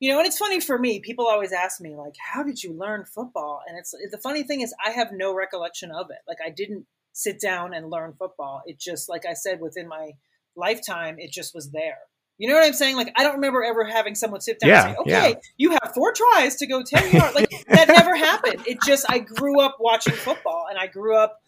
You 0.00 0.10
know, 0.10 0.18
and 0.18 0.26
it's 0.26 0.38
funny 0.38 0.58
for 0.58 0.78
me. 0.78 0.98
People 0.98 1.28
always 1.28 1.52
ask 1.52 1.80
me, 1.80 1.94
like, 1.94 2.14
"How 2.32 2.42
did 2.42 2.64
you 2.64 2.72
learn 2.72 3.04
football?" 3.04 3.62
And 3.68 3.78
it's 3.78 3.94
the 4.10 4.18
funny 4.18 4.42
thing 4.42 4.62
is, 4.62 4.74
I 4.84 4.90
have 4.90 5.12
no 5.12 5.32
recollection 5.32 5.92
of 5.92 6.10
it. 6.10 6.18
Like, 6.26 6.38
I 6.44 6.50
didn't 6.50 6.86
sit 7.12 7.40
down 7.40 7.72
and 7.72 7.88
learn 7.88 8.14
football. 8.18 8.62
It 8.66 8.80
just, 8.80 9.08
like 9.08 9.24
I 9.26 9.34
said, 9.34 9.60
within 9.60 9.86
my 9.86 10.12
lifetime, 10.56 11.20
it 11.20 11.30
just 11.30 11.54
was 11.54 11.70
there. 11.70 11.98
You 12.42 12.48
know 12.48 12.54
what 12.54 12.64
I'm 12.64 12.72
saying? 12.72 12.96
Like 12.96 13.12
I 13.14 13.22
don't 13.22 13.34
remember 13.34 13.62
ever 13.62 13.84
having 13.84 14.16
someone 14.16 14.40
sit 14.40 14.58
down 14.58 14.70
yeah, 14.70 14.86
and 14.86 14.94
say, 14.94 15.00
"Okay, 15.02 15.28
yeah. 15.30 15.34
you 15.58 15.70
have 15.70 15.92
four 15.94 16.12
tries 16.12 16.56
to 16.56 16.66
go 16.66 16.82
ten 16.82 17.08
yards." 17.12 17.36
Like 17.36 17.48
that 17.68 17.86
never 17.86 18.16
happened. 18.16 18.66
It 18.66 18.78
just 18.84 19.06
I 19.08 19.20
grew 19.20 19.60
up 19.60 19.76
watching 19.78 20.14
football, 20.14 20.66
and 20.68 20.76
I 20.76 20.88
grew 20.88 21.16
up, 21.16 21.40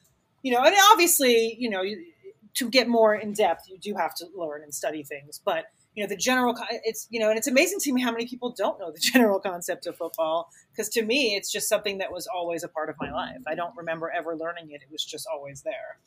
you 0.42 0.52
know, 0.52 0.62
and 0.62 0.72
obviously, 0.92 1.56
you 1.58 1.68
know, 1.68 1.82
to 1.82 2.70
get 2.70 2.86
more 2.86 3.12
in 3.12 3.32
depth, 3.32 3.64
you 3.68 3.76
do 3.76 3.96
have 3.96 4.14
to 4.14 4.26
learn 4.36 4.62
and 4.62 4.72
study 4.72 5.02
things. 5.02 5.40
But 5.44 5.64
you 5.96 6.04
know, 6.04 6.08
the 6.08 6.16
general, 6.16 6.54
it's 6.84 7.08
you 7.10 7.18
know, 7.18 7.28
and 7.28 7.36
it's 7.36 7.48
amazing 7.48 7.80
to 7.80 7.92
me 7.92 8.00
how 8.00 8.12
many 8.12 8.28
people 8.28 8.54
don't 8.56 8.78
know 8.78 8.92
the 8.92 9.00
general 9.12 9.40
concept 9.40 9.88
of 9.88 9.96
football 9.96 10.48
because 10.70 10.88
to 10.90 11.02
me, 11.02 11.34
it's 11.34 11.50
just 11.50 11.68
something 11.68 11.98
that 11.98 12.12
was 12.12 12.28
always 12.32 12.62
a 12.62 12.68
part 12.68 12.88
of 12.88 12.94
my 13.00 13.10
life. 13.10 13.42
I 13.48 13.56
don't 13.56 13.76
remember 13.76 14.12
ever 14.16 14.36
learning 14.36 14.70
it; 14.70 14.82
it 14.82 14.92
was 14.92 15.04
just 15.04 15.26
always 15.26 15.62
there. 15.62 15.98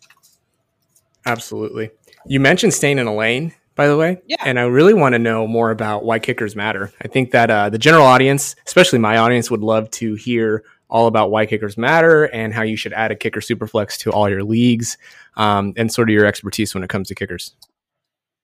Absolutely. 1.25 1.91
You 2.25 2.39
mentioned 2.39 2.73
staying 2.73 2.99
in 2.99 3.07
a 3.07 3.13
lane 3.13 3.53
by 3.77 3.87
the 3.87 3.95
way. 3.95 4.21
Yeah. 4.25 4.37
And 4.43 4.59
I 4.59 4.63
really 4.63 4.93
want 4.93 5.13
to 5.13 5.19
know 5.19 5.47
more 5.47 5.71
about 5.71 6.03
why 6.03 6.19
kickers 6.19 6.55
matter. 6.55 6.91
I 7.01 7.07
think 7.07 7.31
that 7.31 7.49
uh, 7.49 7.69
the 7.69 7.77
general 7.77 8.05
audience, 8.05 8.55
especially 8.65 8.99
my 8.99 9.17
audience, 9.17 9.49
would 9.49 9.61
love 9.61 9.89
to 9.91 10.15
hear 10.15 10.63
all 10.89 11.07
about 11.07 11.31
why 11.31 11.45
kickers 11.45 11.77
matter 11.77 12.25
and 12.25 12.53
how 12.53 12.63
you 12.63 12.75
should 12.75 12.93
add 12.93 13.11
a 13.11 13.15
kicker 13.15 13.39
superflex 13.39 13.97
to 13.99 14.11
all 14.11 14.27
your 14.27 14.43
leagues 14.43 14.97
um, 15.35 15.73
and 15.77 15.93
sort 15.93 16.09
of 16.09 16.13
your 16.13 16.25
expertise 16.25 16.73
when 16.73 16.83
it 16.83 16.89
comes 16.89 17.07
to 17.09 17.15
kickers. 17.15 17.53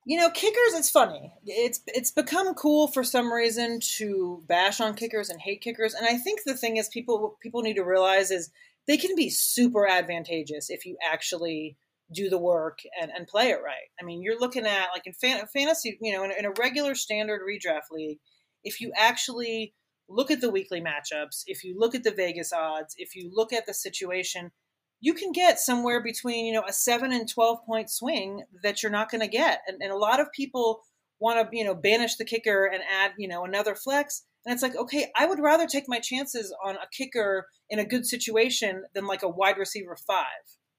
You 0.06 0.20
know, 0.20 0.30
kickers. 0.30 0.74
It's 0.74 0.90
funny. 0.90 1.34
It's 1.46 1.80
it's 1.88 2.12
become 2.12 2.54
cool 2.56 2.88
for 2.90 3.06
some 3.06 3.32
reason 3.32 3.80
to 3.98 4.44
bash 4.48 4.82
on 4.82 4.96
kickers 4.96 5.30
and 5.30 5.40
hate 5.40 5.62
kickers, 5.62 5.94
and 5.94 6.06
I 6.06 6.18
think 6.18 6.42
the 6.44 6.58
thing 6.58 6.75
is, 6.75 6.90
people 6.90 7.38
people 7.42 7.62
need 7.62 7.75
to 7.75 7.86
realize 7.86 8.30
is 8.30 8.52
they 8.86 8.98
can 8.98 9.16
be 9.16 9.30
super 9.30 9.88
advantageous 9.88 10.70
if 10.70 10.86
you 10.86 10.98
actually 11.10 11.78
do 12.12 12.29
the 12.29 12.38
work 12.38 12.79
and, 13.00 13.12
and 13.12 13.27
play 13.27 13.50
it 13.50 13.60
right. 13.63 13.89
I 14.00 14.03
mean, 14.03 14.22
you're 14.22 14.39
looking 14.39 14.65
at 14.65 14.89
like 14.93 15.05
in 15.05 15.13
fan, 15.13 15.45
fantasy, 15.53 15.98
you 16.01 16.13
know, 16.13 16.24
in, 16.24 16.31
in 16.31 16.45
a 16.45 16.53
regular 16.60 16.95
standard 16.95 17.41
redraft 17.41 17.91
league, 17.91 18.19
if 18.63 18.81
you 18.81 18.91
actually 18.98 19.74
look 20.10 20.31
at 20.31 20.41
the 20.41 20.50
weekly 20.50 20.81
matchups, 20.81 21.43
if 21.45 21.63
you 21.63 21.75
look 21.77 21.95
at 21.95 22.03
the 22.03 22.12
Vegas 22.12 22.51
odds, 22.53 22.93
if 22.98 23.15
you 23.15 23.31
look 23.33 23.53
at 23.53 23.65
the 23.65 23.74
situation, 23.74 24.51
you 25.00 25.13
can 25.13 25.31
get 25.31 25.60
somewhere 25.60 26.01
between, 26.01 26.45
you 26.45 26.53
know, 26.53 26.63
a 26.67 26.74
seven 26.74 27.12
and 27.12 27.29
12 27.29 27.60
point 27.65 27.89
swing 27.89 28.43
that 28.63 28.81
you're 28.81 28.91
not 28.91 29.10
going 29.10 29.22
to 29.22 29.27
get. 29.27 29.62
And, 29.67 29.81
and 29.81 29.91
a 29.91 29.98
lot 29.98 30.19
of 30.19 30.31
people 30.31 30.81
want 31.19 31.39
to, 31.39 31.57
you 31.57 31.63
know, 31.63 31.75
banish 31.75 32.15
the 32.15 32.25
kicker 32.25 32.65
and 32.65 32.81
add, 32.83 33.12
you 33.17 33.27
know, 33.27 33.43
another 33.43 33.75
flex. 33.75 34.24
And 34.45 34.53
it's 34.53 34.63
like, 34.63 34.75
okay, 34.75 35.12
I 35.17 35.25
would 35.25 35.39
rather 35.39 35.67
take 35.67 35.86
my 35.88 36.00
chances 36.00 36.53
on 36.63 36.75
a 36.75 36.88
kicker 36.95 37.48
in 37.69 37.79
a 37.79 37.86
good 37.86 38.05
situation 38.05 38.83
than 38.93 39.07
like 39.07 39.24
a 39.24 39.29
wide 39.29 39.57
receiver 39.57 39.98
five 40.07 40.25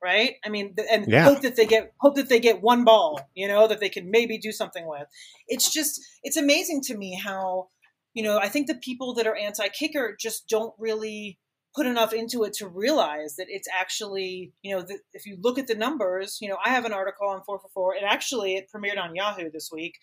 right? 0.05 0.35
I 0.45 0.51
mean, 0.51 0.77
and 0.93 1.07
yeah. 1.09 1.25
hope 1.25 1.41
that 1.41 1.57
they 1.57 1.65
get 1.65 1.95
hope 1.99 2.17
that 2.17 2.29
they 2.29 2.39
get 2.39 2.61
one 2.61 2.85
ball, 2.85 3.21
you 3.35 3.49
know, 3.49 3.67
that 3.67 3.81
they 3.81 3.89
can 3.89 4.11
maybe 4.11 4.37
do 4.37 4.53
something 4.53 4.87
with. 4.87 5.07
It's 5.49 5.73
just 5.73 6.01
it's 6.23 6.37
amazing 6.37 6.83
to 6.83 6.97
me 6.97 7.19
how, 7.19 7.69
you 8.13 8.23
know, 8.23 8.39
I 8.39 8.49
think 8.49 8.67
the 8.67 8.75
people 8.75 9.15
that 9.15 9.27
are 9.27 9.35
anti-kicker 9.35 10.17
just 10.21 10.47
don't 10.47 10.75
really 10.79 11.39
put 11.75 11.87
enough 11.87 12.13
into 12.13 12.45
it 12.45 12.53
to 12.55 12.69
realize 12.69 13.37
that 13.37 13.47
it's 13.49 13.67
actually, 13.81 14.53
you 14.63 14.77
know, 14.77 14.83
the, 14.83 14.99
if 15.15 15.27
you 15.27 15.39
look 15.41 15.59
at 15.59 15.67
the 15.67 15.75
numbers, 15.75 16.39
you 16.41 16.49
know, 16.49 16.59
I 16.65 16.69
have 16.69 16.85
an 16.85 16.93
article 16.93 17.27
on 17.29 17.41
4for4 17.49 17.97
and 17.97 18.07
actually 18.07 18.55
it 18.55 18.67
premiered 18.73 19.03
on 19.03 19.17
Yahoo 19.17 19.51
this 19.51 19.71
week 19.73 19.95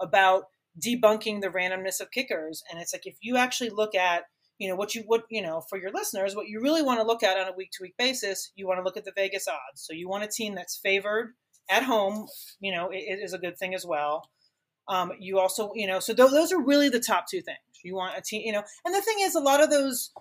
about 0.00 0.44
debunking 0.84 1.42
the 1.42 1.48
randomness 1.48 2.00
of 2.00 2.10
kickers 2.10 2.62
and 2.70 2.80
it's 2.80 2.94
like 2.94 3.06
if 3.06 3.16
you 3.20 3.36
actually 3.36 3.70
look 3.70 3.94
at 3.94 4.24
you 4.60 4.68
know 4.68 4.76
what 4.76 4.94
you 4.94 5.02
what 5.06 5.24
you 5.30 5.42
know 5.42 5.62
for 5.68 5.78
your 5.78 5.90
listeners 5.90 6.36
what 6.36 6.46
you 6.46 6.60
really 6.60 6.82
want 6.82 7.00
to 7.00 7.06
look 7.06 7.22
at 7.22 7.38
on 7.38 7.48
a 7.48 7.56
week 7.56 7.70
to 7.72 7.82
week 7.82 7.96
basis 7.96 8.52
you 8.54 8.68
want 8.68 8.78
to 8.78 8.84
look 8.84 8.96
at 8.96 9.04
the 9.04 9.12
vegas 9.16 9.48
odds. 9.48 9.82
So 9.82 9.94
you 9.94 10.08
want 10.08 10.22
a 10.22 10.28
team 10.28 10.54
that's 10.54 10.76
favored 10.76 11.34
at 11.68 11.82
home 11.82 12.26
you 12.60 12.72
know 12.72 12.90
it, 12.90 12.98
it 12.98 13.18
is 13.24 13.32
a 13.32 13.38
good 13.38 13.58
thing 13.58 13.74
as 13.74 13.84
well. 13.84 14.28
Um, 14.86 15.12
you 15.18 15.38
also 15.38 15.72
you 15.74 15.86
know 15.86 15.98
so 15.98 16.14
th- 16.14 16.30
those 16.30 16.52
are 16.52 16.62
really 16.62 16.90
the 16.90 17.00
top 17.00 17.24
two 17.28 17.40
things. 17.40 17.58
You 17.82 17.96
want 17.96 18.18
a 18.18 18.20
team 18.20 18.42
you 18.44 18.52
know 18.52 18.62
and 18.84 18.94
the 18.94 19.00
thing 19.00 19.16
is 19.20 19.34
a 19.34 19.40
lot 19.40 19.62
of 19.62 19.70
those 19.70 20.12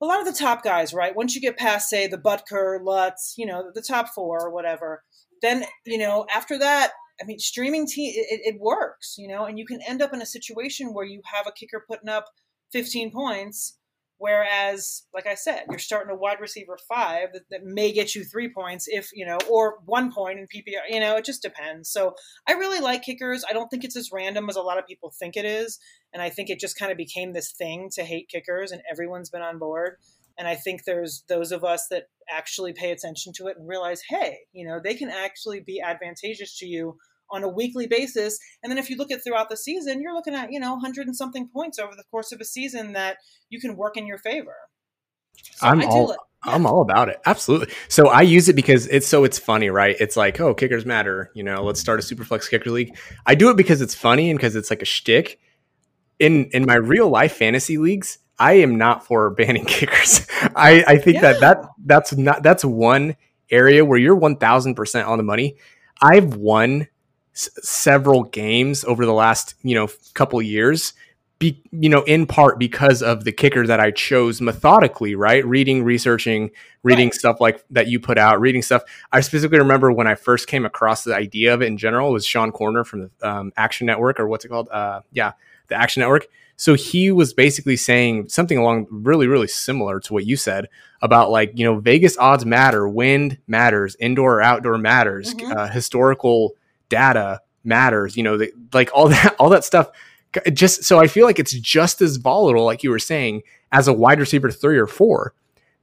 a 0.00 0.06
lot 0.06 0.20
of 0.20 0.26
the 0.26 0.38
top 0.38 0.62
guys 0.62 0.94
right 0.94 1.14
once 1.14 1.34
you 1.34 1.40
get 1.40 1.58
past 1.58 1.90
say 1.90 2.06
the 2.06 2.16
butker 2.16 2.82
lutz 2.82 3.34
you 3.36 3.44
know 3.44 3.70
the 3.74 3.82
top 3.82 4.08
four 4.14 4.40
or 4.40 4.50
whatever 4.50 5.02
then 5.42 5.64
you 5.84 5.98
know 5.98 6.26
after 6.32 6.58
that 6.58 6.92
I 7.20 7.26
mean, 7.26 7.38
streaming 7.38 7.86
team 7.86 8.12
it, 8.16 8.40
it, 8.44 8.58
works, 8.58 9.16
you 9.18 9.28
know, 9.28 9.44
and 9.44 9.58
you 9.58 9.66
can 9.66 9.80
end 9.86 10.00
up 10.00 10.14
in 10.14 10.22
a 10.22 10.26
situation 10.26 10.94
where 10.94 11.04
you 11.04 11.20
have 11.34 11.46
a 11.46 11.52
kicker 11.52 11.84
putting 11.86 12.08
up 12.08 12.24
15 12.72 13.10
points, 13.10 13.76
Whereas, 14.20 15.04
like 15.14 15.26
I 15.26 15.34
said, 15.34 15.62
you're 15.70 15.78
starting 15.78 16.12
a 16.12 16.14
wide 16.14 16.42
receiver 16.42 16.76
five 16.86 17.32
that, 17.32 17.48
that, 17.50 17.64
may 17.64 17.90
get 17.90 18.14
you 18.14 18.22
three 18.22 18.52
points 18.52 18.86
if, 18.86 19.08
you 19.14 19.24
know, 19.24 19.38
or 19.48 19.78
one 19.86 20.12
point 20.12 20.38
in 20.38 20.44
PPR. 20.46 20.90
You 20.90 21.00
know, 21.00 21.16
it 21.16 21.24
just 21.24 21.40
depends. 21.40 21.88
So 21.88 22.14
I 22.46 22.52
really 22.52 22.80
like 22.80 23.02
kickers. 23.02 23.46
I 23.48 23.54
don't 23.54 23.68
think 23.68 23.82
it's 23.82 23.96
as 23.96 24.10
random 24.12 24.50
as 24.50 24.56
a 24.56 24.60
lot 24.60 24.76
of 24.76 24.86
people 24.86 25.10
think 25.10 25.38
it 25.38 25.46
is. 25.46 25.78
And 26.12 26.22
I 26.22 26.28
think 26.28 26.50
it 26.50 26.60
just 26.60 26.78
kind 26.78 26.92
of 26.92 26.98
became 26.98 27.32
this 27.32 27.52
thing 27.52 27.88
to 27.94 28.04
hate 28.04 28.28
kickers, 28.28 28.72
and 28.72 28.82
everyone's 28.92 29.30
been 29.30 29.40
on 29.40 29.58
board. 29.58 29.96
And 30.36 30.46
I 30.46 30.54
think 30.54 30.84
there's 30.84 31.24
those 31.26 31.50
of 31.50 31.64
us 31.64 31.86
that 31.90 32.10
actually 32.30 32.74
pay 32.74 32.90
attention 32.90 33.32
to 33.36 33.46
it 33.46 33.56
and 33.56 33.66
realize, 33.66 34.02
hey, 34.06 34.40
you 34.52 34.68
know, 34.68 34.80
they 34.84 34.96
can 34.96 35.08
actually 35.08 35.60
be 35.60 35.80
advantageous 35.80 36.58
to 36.58 36.66
you 36.66 36.98
on 37.30 37.44
a 37.44 37.48
weekly 37.48 37.86
basis. 37.86 38.38
And 38.62 38.70
then 38.70 38.78
if 38.78 38.90
you 38.90 38.96
look 38.96 39.10
at 39.10 39.22
throughout 39.22 39.48
the 39.48 39.56
season, 39.56 40.00
you're 40.00 40.14
looking 40.14 40.34
at, 40.34 40.52
you 40.52 40.60
know, 40.60 40.72
100 40.72 41.06
and 41.06 41.16
something 41.16 41.48
points 41.48 41.78
over 41.78 41.92
the 41.96 42.04
course 42.10 42.32
of 42.32 42.40
a 42.40 42.44
season 42.44 42.92
that 42.92 43.18
you 43.48 43.60
can 43.60 43.76
work 43.76 43.96
in 43.96 44.06
your 44.06 44.18
favor. 44.18 44.56
So 45.42 45.66
I'm 45.66 45.82
all. 45.82 46.16
I'm 46.42 46.64
all 46.64 46.80
about 46.80 47.10
it. 47.10 47.20
Absolutely. 47.26 47.74
So 47.88 48.08
I 48.08 48.22
use 48.22 48.48
it 48.48 48.56
because 48.56 48.86
it's 48.86 49.06
so 49.06 49.24
it's 49.24 49.38
funny, 49.38 49.68
right? 49.68 49.94
It's 50.00 50.16
like, 50.16 50.40
oh, 50.40 50.54
kickers 50.54 50.86
matter. 50.86 51.30
You 51.34 51.42
know, 51.42 51.62
let's 51.62 51.80
start 51.80 52.00
a 52.00 52.02
superflex 52.02 52.48
kicker 52.48 52.70
league. 52.70 52.96
I 53.26 53.34
do 53.34 53.50
it 53.50 53.58
because 53.58 53.82
it's 53.82 53.94
funny 53.94 54.30
and 54.30 54.38
because 54.38 54.56
it's 54.56 54.70
like 54.70 54.80
a 54.80 54.86
shtick. 54.86 55.38
In 56.18 56.46
in 56.52 56.64
my 56.66 56.76
real 56.76 57.08
life 57.10 57.36
fantasy 57.36 57.76
leagues, 57.76 58.18
I 58.38 58.54
am 58.54 58.78
not 58.78 59.06
for 59.06 59.30
banning 59.34 59.66
kickers. 59.66 60.26
I, 60.56 60.84
I 60.86 60.96
think 60.96 61.16
yeah. 61.16 61.20
that 61.32 61.40
that 61.40 61.64
that's 61.84 62.16
not 62.16 62.42
that's 62.42 62.64
one 62.64 63.16
area 63.50 63.84
where 63.84 63.98
you're 63.98 64.16
one 64.16 64.36
thousand 64.36 64.76
percent 64.76 65.06
on 65.06 65.18
the 65.18 65.24
money. 65.24 65.56
I've 66.00 66.36
won 66.36 66.88
several 67.62 68.24
games 68.24 68.84
over 68.84 69.06
the 69.06 69.12
last 69.12 69.54
you 69.62 69.74
know 69.74 69.88
couple 70.14 70.40
years 70.42 70.92
be, 71.40 71.60
you 71.72 71.88
know 71.88 72.02
in 72.02 72.26
part 72.26 72.58
because 72.58 73.02
of 73.02 73.24
the 73.24 73.32
kicker 73.32 73.66
that 73.66 73.80
I 73.80 73.90
chose 73.90 74.40
methodically 74.40 75.14
right 75.14 75.44
reading 75.44 75.82
researching 75.82 76.50
reading 76.82 77.08
right. 77.08 77.14
stuff 77.14 77.40
like 77.40 77.64
that 77.70 77.88
you 77.88 77.98
put 77.98 78.18
out 78.18 78.40
reading 78.40 78.62
stuff 78.62 78.82
I 79.10 79.20
specifically 79.22 79.58
remember 79.58 79.90
when 79.90 80.06
I 80.06 80.14
first 80.14 80.46
came 80.46 80.66
across 80.66 81.02
the 81.02 81.14
idea 81.14 81.54
of 81.54 81.62
it 81.62 81.66
in 81.66 81.78
general 81.78 82.12
was 82.12 82.26
Sean 82.26 82.52
Koerner 82.52 82.86
from 82.86 83.10
the 83.20 83.28
um, 83.28 83.52
Action 83.56 83.86
Network 83.86 84.20
or 84.20 84.28
what's 84.28 84.44
it 84.44 84.48
called 84.48 84.68
uh, 84.70 85.00
yeah 85.12 85.32
the 85.68 85.76
Action 85.76 86.00
Network 86.00 86.26
so 86.56 86.74
he 86.74 87.10
was 87.10 87.32
basically 87.32 87.76
saying 87.76 88.28
something 88.28 88.58
along 88.58 88.86
really 88.90 89.26
really 89.26 89.48
similar 89.48 89.98
to 90.00 90.12
what 90.12 90.26
you 90.26 90.36
said 90.36 90.66
about 91.00 91.30
like 91.30 91.52
you 91.54 91.64
know 91.64 91.80
Vegas 91.80 92.18
odds 92.18 92.44
matter 92.44 92.86
wind 92.86 93.38
matters 93.46 93.96
indoor 93.98 94.36
or 94.36 94.42
outdoor 94.42 94.76
matters 94.76 95.34
mm-hmm. 95.34 95.52
uh, 95.52 95.68
historical 95.68 96.54
data 96.90 97.40
matters 97.64 98.16
you 98.16 98.22
know 98.22 98.36
the, 98.36 98.52
like 98.74 98.90
all 98.92 99.08
that 99.14 99.34
all 99.38 99.48
that 99.48 99.64
stuff. 99.64 99.88
Just 100.52 100.84
so 100.84 101.00
i 101.00 101.08
feel 101.08 101.26
like 101.26 101.40
it's 101.40 101.52
just 101.52 102.00
as 102.00 102.16
volatile 102.16 102.64
like 102.64 102.84
you 102.84 102.90
were 102.90 103.00
saying 103.00 103.42
as 103.72 103.88
a 103.88 103.92
wide 103.92 104.20
receiver 104.20 104.50
three 104.50 104.78
or 104.78 104.86
four. 104.86 105.34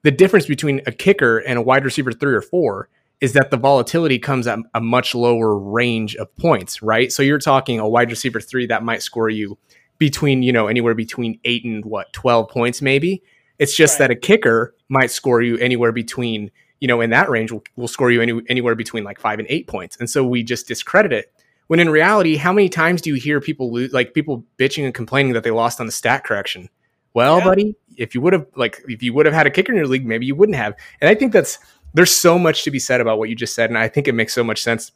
The 0.03 0.11
difference 0.11 0.45
between 0.45 0.81
a 0.85 0.91
kicker 0.91 1.39
and 1.39 1.59
a 1.59 1.61
wide 1.61 1.83
receiver 1.83 2.13
three 2.13 2.33
or 2.33 2.41
four 2.41 2.87
is 3.19 3.33
that 3.33 3.51
the 3.51 3.57
volatility 3.57 4.19
comes 4.19 4.47
at 4.47 4.59
a 4.73 4.79
much 4.79 5.15
lower 5.15 5.57
range 5.57 6.15
of 6.15 6.33
points 6.37 6.81
right? 6.81 7.11
So 7.11 7.23
you're 7.23 7.39
talking 7.39 7.79
a 7.79 7.89
wide 7.89 8.09
receiver 8.09 8.39
three 8.39 8.67
that 8.67 8.83
might 8.83 9.01
score 9.01 9.29
you 9.29 9.57
between 9.97 10.43
you 10.43 10.53
know 10.53 10.67
anywhere 10.67 10.95
between 10.95 11.39
eight 11.43 11.65
and 11.65 11.83
what 11.83 12.13
12 12.13 12.49
points 12.49 12.81
maybe? 12.81 13.21
It's 13.59 13.75
just 13.75 13.99
right. 13.99 14.07
that 14.07 14.11
a 14.11 14.19
kicker 14.19 14.75
might 14.87 15.11
score 15.11 15.41
you 15.41 15.57
anywhere 15.57 15.91
between 15.91 16.51
you 16.79 16.87
know, 16.87 17.01
in 17.01 17.09
that 17.09 17.29
range 17.29 17.51
will, 17.51 17.63
will 17.75 17.87
score 17.87 18.11
you 18.11 18.21
any, 18.21 18.39
anywhere 18.49 18.75
between 18.75 19.03
like 19.03 19.19
five 19.19 19.39
and 19.39 19.47
eight 19.49 19.67
points. 19.67 19.97
And 19.97 20.09
so 20.09 20.25
we 20.25 20.43
just 20.43 20.67
discredit 20.67 21.11
it. 21.11 21.33
When 21.67 21.79
in 21.79 21.89
reality, 21.89 22.37
how 22.37 22.53
many 22.53 22.69
times 22.69 23.01
do 23.01 23.09
you 23.09 23.15
hear 23.15 23.41
people 23.41 23.71
lose, 23.71 23.91
like 23.91 24.13
people 24.13 24.45
bitching 24.57 24.85
and 24.85 24.93
complaining 24.93 25.33
that 25.33 25.43
they 25.43 25.51
lost 25.51 25.79
on 25.79 25.85
the 25.85 25.91
stat 25.91 26.23
correction? 26.23 26.69
Well, 27.13 27.39
yeah. 27.39 27.43
buddy, 27.43 27.75
if 27.97 28.15
you 28.15 28.21
would 28.21 28.33
have 28.33 28.45
like 28.55 28.81
if 28.87 29.01
you 29.01 29.11
would 29.13 29.25
have 29.25 29.33
had 29.33 29.47
a 29.47 29.49
kicker 29.49 29.71
in 29.71 29.77
your 29.77 29.87
league, 29.87 30.05
maybe 30.05 30.25
you 30.25 30.35
wouldn't 30.35 30.55
have. 30.55 30.75
And 31.01 31.09
I 31.09 31.15
think 31.15 31.33
that's 31.33 31.57
there's 31.93 32.11
so 32.11 32.37
much 32.37 32.63
to 32.63 32.71
be 32.71 32.79
said 32.79 33.01
about 33.01 33.17
what 33.17 33.27
you 33.27 33.35
just 33.35 33.55
said, 33.55 33.69
and 33.69 33.77
I 33.77 33.87
think 33.87 34.07
it 34.07 34.13
makes 34.13 34.33
so 34.33 34.43
much 34.43 34.61
sense. 34.61 34.91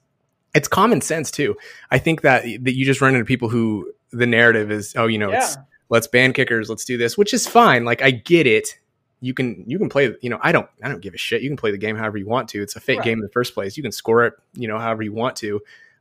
It's 0.53 0.67
common 0.67 1.01
sense 1.01 1.31
too. 1.31 1.57
I 1.89 1.97
think 1.97 2.21
that 2.21 2.43
that 2.63 2.75
you 2.75 2.85
just 2.85 3.01
run 3.01 3.15
into 3.15 3.25
people 3.25 3.49
who 3.49 3.91
the 4.11 4.27
narrative 4.27 4.71
is, 4.71 4.93
oh, 4.95 5.07
you 5.07 5.17
know, 5.17 5.31
yeah. 5.31 5.39
it's 5.39 5.57
let's 5.89 6.07
ban 6.07 6.31
kickers, 6.31 6.69
let's 6.69 6.85
do 6.85 6.97
this, 6.97 7.17
which 7.17 7.33
is 7.33 7.47
fine. 7.47 7.85
Like 7.85 8.01
I 8.01 8.11
get 8.11 8.45
it 8.45 8.77
you 9.21 9.33
can 9.33 9.63
you 9.67 9.77
can 9.77 9.87
play 9.87 10.13
you 10.21 10.29
know 10.29 10.39
i 10.41 10.51
don't 10.51 10.67
i 10.83 10.89
don't 10.89 11.01
give 11.01 11.13
a 11.13 11.17
shit 11.17 11.41
you 11.41 11.49
can 11.49 11.57
play 11.57 11.71
the 11.71 11.77
game 11.77 11.95
however 11.95 12.17
you 12.17 12.27
want 12.27 12.49
to 12.49 12.61
it's 12.61 12.75
a 12.75 12.79
fake 12.79 12.97
right. 12.97 13.05
game 13.05 13.19
in 13.19 13.23
the 13.23 13.29
first 13.29 13.53
place 13.53 13.77
you 13.77 13.83
can 13.83 13.91
score 13.91 14.25
it 14.25 14.33
you 14.53 14.67
know 14.67 14.77
however 14.77 15.03
you 15.03 15.13
want 15.13 15.35
to 15.35 15.55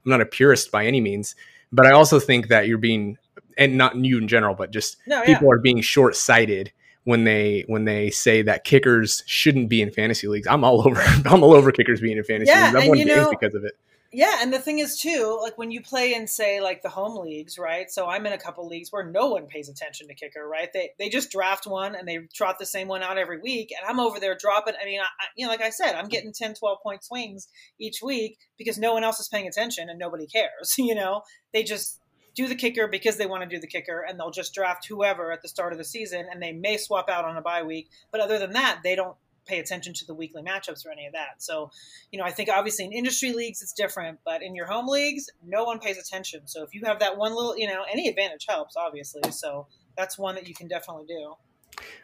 i'm 0.05 0.11
not 0.11 0.21
a 0.21 0.27
purist 0.27 0.71
by 0.73 0.87
any 0.87 1.01
means 1.01 1.37
but 1.71 1.87
i 1.87 1.93
also 1.93 2.19
think 2.19 2.49
that 2.49 2.67
you're 2.67 2.79
being 2.79 3.17
and 3.59 3.77
not 3.77 3.95
you 3.95 4.19
in 4.19 4.27
general 4.27 4.55
but 4.55 4.71
just 4.71 4.97
no, 5.07 5.23
people 5.23 5.47
yeah. 5.47 5.53
are 5.53 5.59
being 5.59 5.81
short-sighted 5.81 6.73
when 7.05 7.25
they 7.25 7.65
when 7.67 7.85
they 7.85 8.11
say 8.11 8.43
that 8.43 8.65
kickers 8.65 9.23
shouldn't 9.27 9.69
be 9.69 9.83
in 9.83 9.91
fantasy 9.91 10.29
leagues. 10.29 10.47
I'm 10.47 10.65
all 10.65 10.81
over. 10.87 11.01
I'm 11.01 11.43
all 11.43 11.55
over 11.55 11.73
kickers 11.73 12.01
being 12.01 12.19
in 12.19 12.25
fantasy 12.25 12.51
Yeah, 12.51 12.67
leagues. 12.67 12.77
I've 12.77 12.89
won 12.89 12.99
games 12.99 13.09
know- 13.09 13.31
because 13.31 13.55
of 13.55 13.65
it. 13.65 13.73
Yeah, 14.13 14.39
and 14.41 14.53
the 14.53 14.59
thing 14.59 14.81
is 14.81 14.99
too, 14.99 15.39
like 15.41 15.57
when 15.57 15.71
you 15.71 15.81
play 15.81 16.15
in 16.15 16.27
say 16.27 16.61
like 16.61 16.83
the 16.83 16.89
home 16.89 17.25
leagues, 17.25 17.59
right? 17.61 17.89
So 17.89 18.09
I'm 18.09 18.27
in 18.27 18.33
a 18.33 18.39
couple 18.39 18.67
leagues 18.67 18.91
where 18.91 19.05
no 19.05 19.29
one 19.29 19.47
pays 19.47 19.69
attention 19.69 20.09
to 20.09 20.15
kicker, 20.15 20.49
right? 20.49 20.69
They 20.73 20.91
they 20.99 21.09
just 21.09 21.31
draft 21.31 21.65
one 21.65 21.95
and 21.95 22.09
they 22.09 22.19
trot 22.35 22.59
the 22.59 22.67
same 22.67 22.89
one 22.89 23.05
out 23.05 23.19
every 23.19 23.41
week, 23.41 23.71
and 23.71 23.89
I'm 23.89 24.01
over 24.01 24.19
there 24.19 24.37
dropping. 24.37 24.75
I 24.81 24.85
mean, 24.85 25.01
I, 25.01 25.05
you 25.37 25.47
know, 25.47 25.53
like 25.53 25.63
I 25.63 25.71
said, 25.71 25.95
I'm 25.95 26.09
getting 26.09 26.33
10, 26.33 26.55
12 26.55 26.79
point 26.83 27.05
swings 27.05 27.47
each 27.79 28.03
week 28.03 28.39
because 28.59 28.79
no 28.79 28.93
one 28.93 29.05
else 29.05 29.21
is 29.21 29.29
paying 29.29 29.47
attention 29.47 29.89
and 29.89 29.99
nobody 29.99 30.27
cares. 30.27 30.77
You 30.91 30.97
know, 30.97 31.23
they 31.53 31.63
just 31.63 32.01
do 32.35 32.49
the 32.49 32.57
kicker 32.57 32.89
because 32.89 33.17
they 33.17 33.27
want 33.27 33.45
to 33.45 33.49
do 33.49 33.61
the 33.61 33.67
kicker, 33.69 34.05
and 34.09 34.19
they'll 34.19 34.33
just 34.33 34.55
draft 34.55 34.89
whoever 34.89 35.31
at 35.31 35.43
the 35.43 35.49
start 35.49 35.73
of 35.73 35.79
the 35.79 35.85
season, 35.85 36.27
and 36.33 36.43
they 36.43 36.53
may 36.53 36.79
swap 36.79 37.09
out 37.09 37.25
on 37.25 37.37
a 37.37 37.43
bye 37.43 37.63
week, 37.63 37.89
but 38.11 38.21
other 38.21 38.41
than 38.41 38.53
that, 38.53 38.81
they 38.83 38.97
don't 38.97 39.17
pay 39.51 39.59
attention 39.59 39.93
to 39.95 40.05
the 40.07 40.15
weekly 40.15 40.43
matchups 40.43 40.87
or 40.87 40.91
any 40.91 41.07
of 41.07 41.13
that. 41.13 41.35
So 41.39 41.71
you 42.13 42.19
know, 42.19 42.25
I 42.25 42.31
think 42.31 42.49
obviously 42.49 42.85
in 42.85 42.93
industry 42.93 43.33
leagues 43.33 43.61
it's 43.63 43.73
different, 43.73 44.19
but 44.25 44.43
in 44.43 44.55
your 44.55 44.67
home 44.67 44.87
leagues, 44.89 45.29
no 45.45 45.65
one 45.65 45.79
pays 45.79 45.99
attention. 45.99 46.47
So 46.47 46.63
if 46.63 46.75
you 46.75 46.83
have 46.85 47.01
that 47.01 47.17
one 47.17 47.35
little, 47.35 47.57
you 47.59 47.67
know, 47.67 47.85
any 47.93 48.09
advantage 48.09 48.47
helps, 48.49 48.77
obviously. 48.77 49.31
So 49.33 49.67
that's 49.97 50.19
one 50.19 50.35
that 50.37 50.47
you 50.49 50.55
can 50.55 50.69
definitely 50.69 51.07
do. 51.07 51.35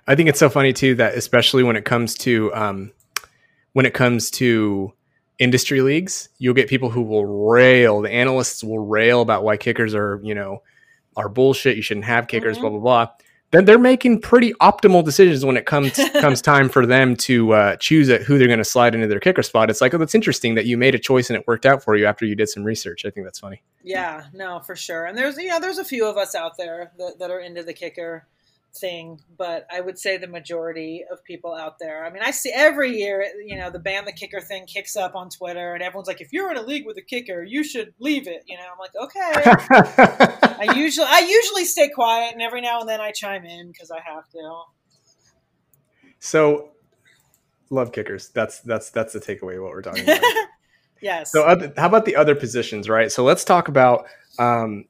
I 0.07 0.15
think 0.15 0.29
it's 0.29 0.39
so 0.39 0.49
funny 0.49 0.73
too 0.73 0.95
that 0.97 1.15
especially 1.15 1.63
when 1.63 1.77
it 1.77 1.85
comes 1.85 2.15
to 2.27 2.53
um, 2.55 2.93
when 3.73 3.87
it 3.87 3.95
comes 3.95 4.31
to 4.33 4.93
industry 5.39 5.83
leagues, 5.83 6.29
you'll 6.39 6.55
get 6.55 6.69
people 6.69 6.91
who 6.91 7.03
will 7.03 7.27
rail. 7.27 8.01
The 8.01 8.11
analysts 8.11 8.65
will 8.65 8.79
rail 8.79 9.21
about 9.21 9.45
why 9.45 9.57
kickers 9.57 9.95
are 9.95 10.21
you 10.23 10.35
know 10.35 10.63
are 11.17 11.29
bullshit. 11.29 11.77
You 11.77 11.83
shouldn't 11.83 12.07
have 12.07 12.27
kickers. 12.27 12.59
Mhm. 12.59 12.61
Blah 12.63 12.71
blah 12.71 12.81
blah. 12.81 13.09
Then 13.53 13.65
they're 13.65 13.79
making 13.79 14.21
pretty 14.21 14.53
optimal 14.55 15.05
decisions 15.05 15.45
when 15.45 15.57
it 15.57 15.67
comes 15.67 15.99
comes 16.21 16.43
time 16.43 16.69
for 16.69 16.85
them 16.85 17.17
to 17.17 17.53
uh, 17.53 17.77
choose 17.77 18.09
it, 18.09 18.23
who 18.23 18.39
they're 18.39 18.49
going 18.49 18.59
to 18.59 18.65
slide 18.65 18.95
into 18.95 19.07
their 19.07 19.21
kicker 19.21 19.43
spot. 19.43 19.71
It's 19.71 19.81
like, 19.81 19.95
oh, 19.95 19.99
that's 19.99 20.15
interesting 20.15 20.55
that 20.57 20.67
you 20.67 20.77
made 20.77 20.95
a 20.95 20.99
choice 20.99 21.31
and 21.31 21.39
it 21.39 21.47
worked 21.47 21.65
out 21.65 21.83
for 21.83 21.97
you 21.97 22.07
after 22.07 22.27
you 22.27 22.35
did 22.35 22.49
some 22.49 22.65
research. 22.65 23.05
I 23.05 23.11
think 23.11 23.27
that's 23.27 23.39
funny. 23.39 23.63
Yeah, 23.83 24.25
no, 24.33 24.61
for 24.61 24.75
sure. 24.75 25.07
And 25.07 25.17
there's, 25.17 25.37
you 25.37 25.49
know, 25.49 25.61
there's 25.61 25.79
a 25.79 25.85
few 25.85 26.07
of 26.07 26.17
us 26.17 26.35
out 26.35 26.57
there 26.57 26.93
that, 26.99 27.19
that 27.19 27.31
are 27.31 27.41
into 27.41 27.63
the 27.63 27.75
kicker 27.75 28.27
thing, 28.79 29.21
but 29.37 29.67
I 29.73 29.81
would 29.81 29.99
say 29.99 30.17
the 30.17 30.27
majority 30.27 31.05
of 31.11 31.23
people 31.25 31.55
out 31.55 31.79
there. 31.79 32.05
I 32.05 32.11
mean, 32.11 32.23
I 32.23 32.31
see 32.31 32.53
every 32.55 32.97
year, 32.99 33.27
you 33.45 33.57
know, 33.57 33.71
the 33.71 33.79
ban 33.79 34.05
the 34.05 34.13
kicker 34.13 34.41
thing 34.41 34.67
kicks 34.67 34.97
up 34.97 35.15
on 35.15 35.31
Twitter, 35.31 35.75
and 35.75 35.83
everyone's 35.83 36.09
like, 36.09 36.21
if 36.21 36.33
you're 36.33 36.51
in 36.51 36.57
a 36.57 36.63
league 36.63 36.87
with 36.87 36.97
a 36.97 37.03
kicker, 37.03 37.43
you 37.43 37.65
should 37.65 37.95
leave 37.99 38.27
it. 38.27 38.45
You 38.47 38.57
know, 38.57 38.65
I'm 38.73 38.79
like, 38.79 38.95
okay. 38.97 40.37
I 40.71 40.75
usually 40.77 41.07
I 41.09 41.21
usually 41.21 41.65
stay 41.65 41.89
quiet, 41.89 42.33
and 42.33 42.43
every 42.43 42.61
now 42.61 42.81
and 42.81 42.89
then 42.89 43.01
I 43.01 43.13
chime 43.13 43.45
in 43.45 43.69
because 43.69 43.91
I 43.91 44.01
have 44.01 44.29
to. 44.31 44.63
so, 46.19 46.71
love 47.71 47.93
kickers. 47.93 48.29
That's 48.29 48.61
that's 48.61 48.91
that's 48.91 49.13
the 49.13 49.21
takeaway 49.21 49.57
of 49.57 49.63
what 49.63 49.73
we're 49.73 49.83
talking 49.83 50.05
about. 50.05 50.21
yes. 51.01 51.33
So, 51.33 51.43
other, 51.45 51.73
how 51.77 51.87
about 51.87 52.05
the 52.05 52.17
other 52.17 52.35
positions, 52.35 52.89
right? 52.89 53.11
So, 53.11 53.25
let's 53.25 53.45
talk 53.45 53.69
about 53.69 54.07
um, 54.39 54.85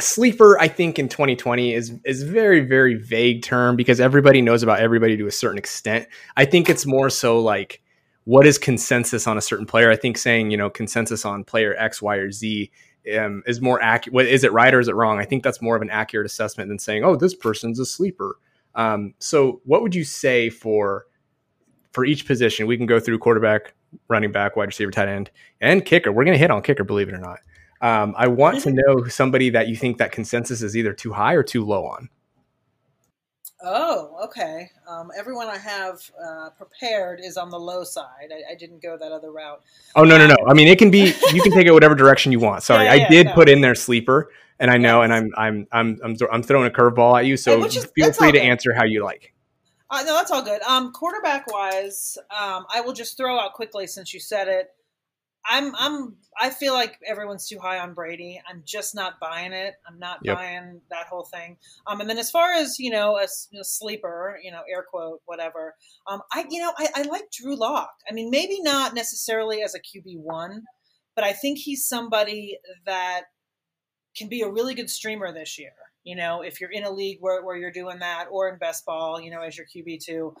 sleeper. 0.00 0.58
I 0.60 0.68
think 0.68 0.98
in 0.98 1.08
2020 1.08 1.72
is 1.74 1.92
is 2.04 2.22
very 2.22 2.60
very 2.60 2.94
vague 2.94 3.42
term 3.42 3.76
because 3.76 4.00
everybody 4.00 4.42
knows 4.42 4.62
about 4.62 4.80
everybody 4.80 5.16
to 5.16 5.26
a 5.26 5.32
certain 5.32 5.58
extent. 5.58 6.06
I 6.36 6.44
think 6.44 6.68
it's 6.68 6.86
more 6.86 7.10
so 7.10 7.40
like 7.40 7.82
what 8.24 8.46
is 8.46 8.58
consensus 8.58 9.26
on 9.26 9.36
a 9.36 9.40
certain 9.40 9.66
player. 9.66 9.90
I 9.90 9.96
think 9.96 10.18
saying 10.18 10.50
you 10.50 10.56
know 10.56 10.70
consensus 10.70 11.24
on 11.24 11.44
player 11.44 11.74
X, 11.78 12.00
Y, 12.02 12.16
or 12.16 12.30
Z 12.30 12.70
um, 13.16 13.42
is 13.46 13.60
more 13.60 13.82
accurate. 13.82 14.26
is 14.26 14.44
it 14.44 14.52
right 14.52 14.72
or 14.72 14.80
is 14.80 14.88
it 14.88 14.94
wrong? 14.94 15.18
I 15.18 15.24
think 15.24 15.42
that's 15.42 15.60
more 15.60 15.76
of 15.76 15.82
an 15.82 15.90
accurate 15.90 16.26
assessment 16.26 16.68
than 16.68 16.78
saying 16.78 17.04
oh 17.04 17.16
this 17.16 17.34
person's 17.34 17.78
a 17.78 17.86
sleeper. 17.86 18.36
Um, 18.74 19.14
so, 19.18 19.60
what 19.64 19.82
would 19.82 19.94
you 19.94 20.04
say 20.04 20.50
for 20.50 21.06
for 21.92 22.04
each 22.04 22.26
position? 22.26 22.66
We 22.66 22.76
can 22.76 22.86
go 22.86 22.98
through 22.98 23.18
quarterback, 23.18 23.74
running 24.08 24.32
back, 24.32 24.56
wide 24.56 24.64
receiver, 24.64 24.90
tight 24.90 25.08
end, 25.08 25.30
and 25.60 25.84
kicker. 25.84 26.12
We're 26.12 26.24
going 26.24 26.34
to 26.34 26.38
hit 26.38 26.50
on 26.50 26.62
kicker, 26.62 26.84
believe 26.84 27.08
it 27.08 27.14
or 27.14 27.18
not. 27.18 27.38
Um, 27.84 28.14
I 28.16 28.28
want 28.28 28.60
to 28.62 28.72
know 28.74 29.04
somebody 29.08 29.50
that 29.50 29.68
you 29.68 29.76
think 29.76 29.98
that 29.98 30.10
consensus 30.10 30.62
is 30.62 30.76
either 30.76 30.92
too 30.92 31.12
high 31.12 31.34
or 31.34 31.42
too 31.42 31.64
low 31.64 31.84
on. 31.86 32.08
oh, 33.62 34.16
okay. 34.24 34.70
Um, 34.88 35.10
everyone 35.16 35.46
I 35.48 35.56
have 35.58 36.10
uh, 36.22 36.50
prepared 36.50 37.20
is 37.22 37.36
on 37.36 37.50
the 37.50 37.58
low 37.58 37.84
side. 37.84 38.30
I, 38.30 38.52
I 38.52 38.54
didn't 38.56 38.82
go 38.82 38.96
that 38.98 39.12
other 39.12 39.30
route. 39.32 39.62
Oh 39.96 40.04
no, 40.04 40.18
no, 40.18 40.26
no. 40.26 40.36
I 40.46 40.54
mean, 40.54 40.68
it 40.68 40.78
can 40.78 40.90
be. 40.90 41.14
You 41.32 41.42
can 41.42 41.52
take 41.52 41.66
it 41.66 41.72
whatever 41.72 41.94
direction 41.94 42.32
you 42.32 42.40
want. 42.40 42.62
Sorry, 42.62 42.84
Yeah, 42.86 42.92
I 42.92 43.08
did 43.08 43.26
no. 43.28 43.34
put 43.34 43.48
in 43.48 43.60
there 43.60 43.74
sleeper, 43.74 44.30
and 44.58 44.70
I 44.70 44.76
know, 44.76 44.98
Yeah. 44.98 45.04
and 45.04 45.14
I'm, 45.14 45.30
I'm, 45.36 45.66
I'm, 45.72 45.98
I'm, 46.04 46.16
I'm 46.32 46.42
throwing 46.42 46.66
a 46.66 46.70
curveball 46.74 47.18
at 47.18 47.26
you. 47.26 47.36
So 47.36 47.64
is- 47.64 47.84
feel 47.94 48.12
free 48.12 48.32
to 48.32 48.40
answer 48.40 48.74
how 48.74 48.84
you 48.84 49.04
like. 49.04 49.32
Uh, 49.90 50.02
no, 50.04 50.14
that's 50.14 50.30
all 50.30 50.42
good. 50.42 50.60
Um, 50.62 50.92
quarterback 50.92 51.46
wise, 51.52 52.18
um, 52.30 52.64
I 52.72 52.80
will 52.80 52.94
just 52.94 53.16
throw 53.16 53.38
out 53.38 53.52
quickly 53.52 53.86
since 53.86 54.12
you 54.12 54.18
said 54.18 54.48
it. 54.48 54.70
I'm, 55.46 55.74
I'm, 55.76 56.16
I 56.40 56.50
feel 56.50 56.72
like 56.72 56.98
everyone's 57.06 57.46
too 57.48 57.58
high 57.58 57.78
on 57.78 57.94
Brady. 57.94 58.40
I'm 58.48 58.62
just 58.64 58.94
not 58.94 59.20
buying 59.20 59.52
it. 59.52 59.74
I'm 59.86 59.98
not 59.98 60.18
Yep. 60.22 60.36
buying 60.36 60.80
that 60.90 61.06
whole 61.06 61.24
thing. 61.24 61.56
Um, 61.86 62.00
and 62.00 62.08
then 62.08 62.18
as 62.18 62.30
far 62.30 62.52
as 62.54 62.78
you 62.78 62.90
know, 62.90 63.18
a 63.18 63.26
sleeper, 63.28 64.38
you 64.42 64.50
know, 64.50 64.62
air 64.70 64.84
quote, 64.90 65.20
whatever. 65.26 65.74
Um, 66.06 66.22
I, 66.32 66.46
you 66.48 66.60
know, 66.60 66.72
I, 66.78 66.88
I 66.94 67.02
like 67.02 67.30
Drew 67.30 67.56
Lock. 67.56 67.92
I 68.08 68.14
mean, 68.14 68.30
maybe 68.30 68.60
not 68.62 68.94
necessarily 68.94 69.62
as 69.62 69.74
a 69.74 69.78
QB 69.78 70.18
one, 70.18 70.62
but 71.14 71.24
I 71.24 71.32
think 71.32 71.58
he's 71.58 71.86
somebody 71.86 72.58
that 72.86 73.22
can 74.16 74.28
be 74.28 74.42
a 74.42 74.48
really 74.50 74.74
good 74.74 74.90
streamer 74.90 75.32
this 75.32 75.58
year. 75.58 75.72
You 76.04 76.16
know, 76.16 76.42
if 76.42 76.60
you're 76.60 76.70
in 76.70 76.84
a 76.84 76.90
league 76.90 77.18
where, 77.20 77.42
where 77.44 77.56
you're 77.56 77.72
doing 77.72 78.00
that 78.00 78.26
or 78.30 78.48
in 78.48 78.58
best 78.58 78.84
ball, 78.84 79.20
you 79.20 79.30
know, 79.30 79.40
as 79.40 79.56
your 79.56 79.66
QB2, 79.66 80.34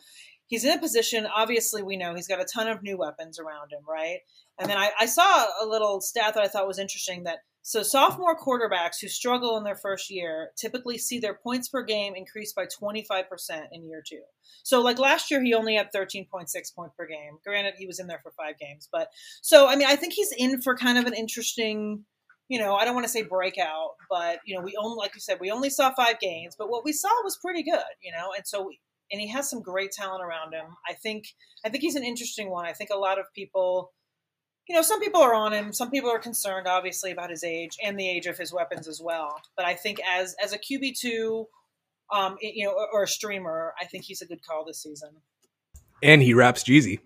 he's 0.54 0.64
in 0.64 0.78
a 0.78 0.80
position, 0.80 1.26
obviously, 1.26 1.82
we 1.82 1.96
know 1.96 2.14
he's 2.14 2.28
got 2.28 2.40
a 2.40 2.44
ton 2.44 2.68
of 2.68 2.80
new 2.80 2.96
weapons 2.96 3.40
around 3.40 3.72
him, 3.72 3.80
right? 3.88 4.18
And 4.56 4.70
then 4.70 4.78
I, 4.78 4.90
I 5.00 5.06
saw 5.06 5.46
a 5.60 5.66
little 5.66 6.00
stat 6.00 6.34
that 6.34 6.44
I 6.44 6.46
thought 6.46 6.68
was 6.68 6.78
interesting 6.78 7.24
that 7.24 7.38
so 7.62 7.82
sophomore 7.82 8.38
quarterbacks 8.38 9.00
who 9.00 9.08
struggle 9.08 9.56
in 9.56 9.64
their 9.64 9.74
first 9.74 10.10
year 10.10 10.50
typically 10.56 10.96
see 10.96 11.18
their 11.18 11.34
points 11.34 11.68
per 11.68 11.82
game 11.82 12.14
increase 12.14 12.52
by 12.52 12.66
25% 12.66 13.24
in 13.72 13.88
year 13.88 14.00
two. 14.06 14.20
So 14.62 14.80
like 14.80 15.00
last 15.00 15.28
year, 15.28 15.42
he 15.42 15.54
only 15.54 15.74
had 15.74 15.88
13.6 15.92 16.28
points 16.28 16.94
per 16.96 17.06
game. 17.06 17.38
Granted, 17.44 17.74
he 17.76 17.86
was 17.86 17.98
in 17.98 18.06
there 18.06 18.20
for 18.22 18.30
five 18.32 18.56
games, 18.60 18.88
but 18.92 19.08
so, 19.42 19.66
I 19.66 19.74
mean, 19.74 19.88
I 19.88 19.96
think 19.96 20.12
he's 20.12 20.32
in 20.36 20.62
for 20.62 20.76
kind 20.76 20.98
of 20.98 21.06
an 21.06 21.14
interesting 21.14 22.04
you 22.46 22.58
know, 22.58 22.74
I 22.74 22.84
don't 22.84 22.94
want 22.94 23.06
to 23.06 23.10
say 23.10 23.22
breakout, 23.22 23.92
but 24.10 24.38
you 24.44 24.54
know, 24.54 24.62
we 24.62 24.76
only, 24.78 24.98
like 24.98 25.14
you 25.14 25.20
said, 25.20 25.38
we 25.40 25.50
only 25.50 25.70
saw 25.70 25.94
five 25.94 26.20
games, 26.20 26.54
but 26.58 26.68
what 26.68 26.84
we 26.84 26.92
saw 26.92 27.08
was 27.24 27.38
pretty 27.42 27.62
good, 27.62 27.80
you 28.02 28.12
know, 28.12 28.32
and 28.36 28.46
so, 28.46 28.66
we, 28.68 28.80
and 29.10 29.20
he 29.20 29.28
has 29.28 29.48
some 29.48 29.62
great 29.62 29.92
talent 29.92 30.22
around 30.22 30.52
him. 30.52 30.66
I 30.88 30.94
think, 30.94 31.26
I 31.64 31.68
think 31.68 31.82
he's 31.82 31.96
an 31.96 32.04
interesting 32.04 32.50
one. 32.50 32.66
I 32.66 32.72
think 32.72 32.90
a 32.90 32.98
lot 32.98 33.18
of 33.18 33.26
people, 33.34 33.92
you 34.68 34.74
know, 34.74 34.82
some 34.82 35.00
people 35.00 35.20
are 35.20 35.34
on 35.34 35.52
him, 35.52 35.72
some 35.72 35.90
people 35.90 36.10
are 36.10 36.18
concerned, 36.18 36.66
obviously, 36.66 37.10
about 37.10 37.30
his 37.30 37.44
age 37.44 37.76
and 37.84 37.98
the 37.98 38.08
age 38.08 38.26
of 38.26 38.38
his 38.38 38.52
weapons 38.52 38.88
as 38.88 39.00
well. 39.02 39.40
But 39.56 39.66
I 39.66 39.74
think 39.74 39.98
as 40.08 40.34
as 40.42 40.52
a 40.52 40.58
QB 40.58 40.98
two, 40.98 41.46
um, 42.12 42.36
you 42.40 42.64
know, 42.64 42.72
or, 42.72 42.88
or 42.92 43.02
a 43.04 43.08
streamer, 43.08 43.74
I 43.80 43.84
think 43.84 44.04
he's 44.04 44.22
a 44.22 44.26
good 44.26 44.44
call 44.44 44.64
this 44.64 44.82
season. 44.82 45.10
And 46.02 46.22
he 46.22 46.34
raps 46.34 46.64
Jeezy. 46.64 47.00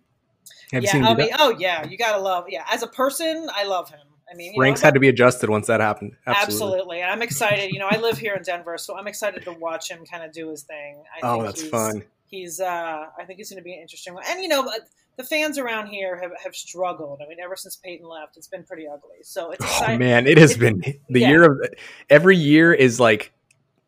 Have 0.72 0.82
you 0.82 0.86
yeah, 0.86 0.92
seen 0.92 1.02
him 1.02 1.08
I 1.08 1.14
mean, 1.14 1.30
oh 1.38 1.56
yeah, 1.58 1.86
you 1.86 1.96
gotta 1.96 2.20
love. 2.20 2.46
Yeah, 2.48 2.64
as 2.70 2.82
a 2.82 2.86
person, 2.86 3.48
I 3.52 3.64
love 3.64 3.90
him. 3.90 4.07
I 4.30 4.34
mean, 4.34 4.52
you 4.52 4.58
know, 4.58 4.62
Ranks 4.62 4.80
had 4.80 4.94
to 4.94 5.00
be 5.00 5.08
adjusted 5.08 5.48
once 5.50 5.66
that 5.68 5.80
happened. 5.80 6.12
Absolutely. 6.26 6.42
Absolutely. 6.74 7.00
And 7.02 7.10
I'm 7.10 7.22
excited. 7.22 7.70
You 7.72 7.78
know, 7.78 7.88
I 7.90 7.98
live 7.98 8.18
here 8.18 8.34
in 8.34 8.42
Denver, 8.42 8.76
so 8.78 8.96
I'm 8.96 9.06
excited 9.06 9.42
to 9.44 9.52
watch 9.52 9.90
him 9.90 10.04
kind 10.04 10.22
of 10.24 10.32
do 10.32 10.50
his 10.50 10.62
thing. 10.62 11.02
I 11.16 11.26
Oh, 11.26 11.34
think 11.34 11.44
that's 11.46 11.60
he's, 11.62 11.70
fun. 11.70 12.02
He's, 12.26 12.60
uh, 12.60 13.06
I 13.18 13.24
think 13.24 13.38
he's 13.38 13.50
going 13.50 13.58
to 13.60 13.64
be 13.64 13.74
an 13.74 13.80
interesting 13.80 14.14
one. 14.14 14.22
And, 14.28 14.42
you 14.42 14.48
know, 14.48 14.70
the 15.16 15.24
fans 15.24 15.56
around 15.58 15.86
here 15.88 16.20
have, 16.20 16.32
have 16.44 16.54
struggled. 16.54 17.20
I 17.24 17.28
mean, 17.28 17.38
ever 17.40 17.56
since 17.56 17.76
Peyton 17.76 18.06
left, 18.06 18.36
it's 18.36 18.48
been 18.48 18.64
pretty 18.64 18.86
ugly. 18.86 19.16
So 19.22 19.50
it's 19.50 19.64
Oh 19.64 19.68
exciting. 19.68 19.98
man, 19.98 20.26
it 20.26 20.36
has 20.38 20.56
been 20.56 20.80
the 21.08 21.20
yeah. 21.20 21.28
year 21.28 21.50
of 21.52 21.60
every 22.10 22.36
year 22.36 22.72
is 22.74 23.00
like 23.00 23.32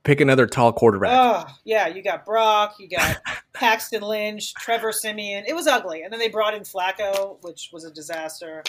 pick 0.02 0.20
another 0.22 0.46
tall 0.46 0.72
quarterback. 0.72 1.10
Oh, 1.12 1.46
yeah. 1.64 1.86
You 1.86 2.02
got 2.02 2.24
Brock, 2.24 2.76
you 2.80 2.88
got 2.88 3.18
Paxton 3.52 4.00
Lynch, 4.02 4.54
Trevor 4.54 4.90
Siemian. 4.92 5.44
It 5.46 5.54
was 5.54 5.66
ugly. 5.66 6.02
And 6.02 6.10
then 6.12 6.18
they 6.18 6.28
brought 6.30 6.54
in 6.54 6.62
Flacco, 6.62 7.36
which 7.42 7.68
was 7.72 7.84
a 7.84 7.90
disaster. 7.90 8.62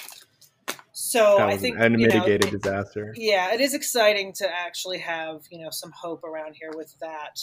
So 0.93 1.39
I 1.39 1.57
think 1.57 1.77
an 1.79 1.99
you 1.99 2.07
know, 2.07 2.15
unmitigated 2.15 2.51
disaster. 2.51 3.13
yeah, 3.15 3.53
it 3.53 3.61
is 3.61 3.73
exciting 3.73 4.33
to 4.33 4.47
actually 4.49 4.99
have 4.99 5.41
you 5.49 5.63
know 5.63 5.69
some 5.71 5.91
hope 5.91 6.23
around 6.23 6.55
here 6.59 6.71
with 6.75 6.93
that. 6.99 7.39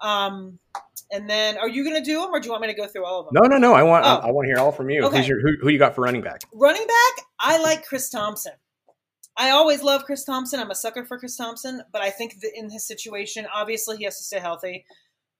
Um, 0.00 0.58
and 1.10 1.28
then, 1.28 1.56
are 1.58 1.68
you 1.68 1.82
going 1.84 1.96
to 1.96 2.04
do 2.04 2.20
them, 2.20 2.30
or 2.30 2.40
do 2.40 2.46
you 2.46 2.50
want 2.52 2.62
me 2.62 2.68
to 2.68 2.74
go 2.74 2.86
through 2.86 3.04
all 3.06 3.20
of 3.20 3.26
them? 3.26 3.34
No, 3.42 3.48
no, 3.48 3.56
no. 3.56 3.74
I 3.74 3.82
want 3.82 4.04
I, 4.04 4.16
Oh. 4.16 4.20
I 4.28 4.30
want 4.30 4.46
to 4.46 4.54
hear 4.54 4.58
all 4.58 4.72
from 4.72 4.90
you. 4.90 5.04
Okay. 5.04 5.18
Who's 5.18 5.28
your, 5.28 5.40
who, 5.40 5.52
who 5.60 5.68
you 5.70 5.78
got 5.78 5.94
for 5.94 6.02
running 6.02 6.20
back? 6.22 6.42
Running 6.52 6.86
back, 6.86 7.24
I 7.40 7.58
like 7.62 7.86
Chris 7.86 8.10
Thompson. 8.10 8.52
I 9.36 9.50
always 9.50 9.82
love 9.82 10.04
Chris 10.04 10.24
Thompson. 10.24 10.60
I'm 10.60 10.70
a 10.70 10.74
sucker 10.74 11.04
for 11.04 11.18
Chris 11.18 11.36
Thompson, 11.36 11.82
but 11.92 12.02
I 12.02 12.10
think 12.10 12.40
that 12.40 12.52
in 12.54 12.70
his 12.70 12.86
situation, 12.86 13.46
obviously 13.52 13.96
he 13.96 14.04
has 14.04 14.18
to 14.18 14.24
stay 14.24 14.38
healthy. 14.38 14.84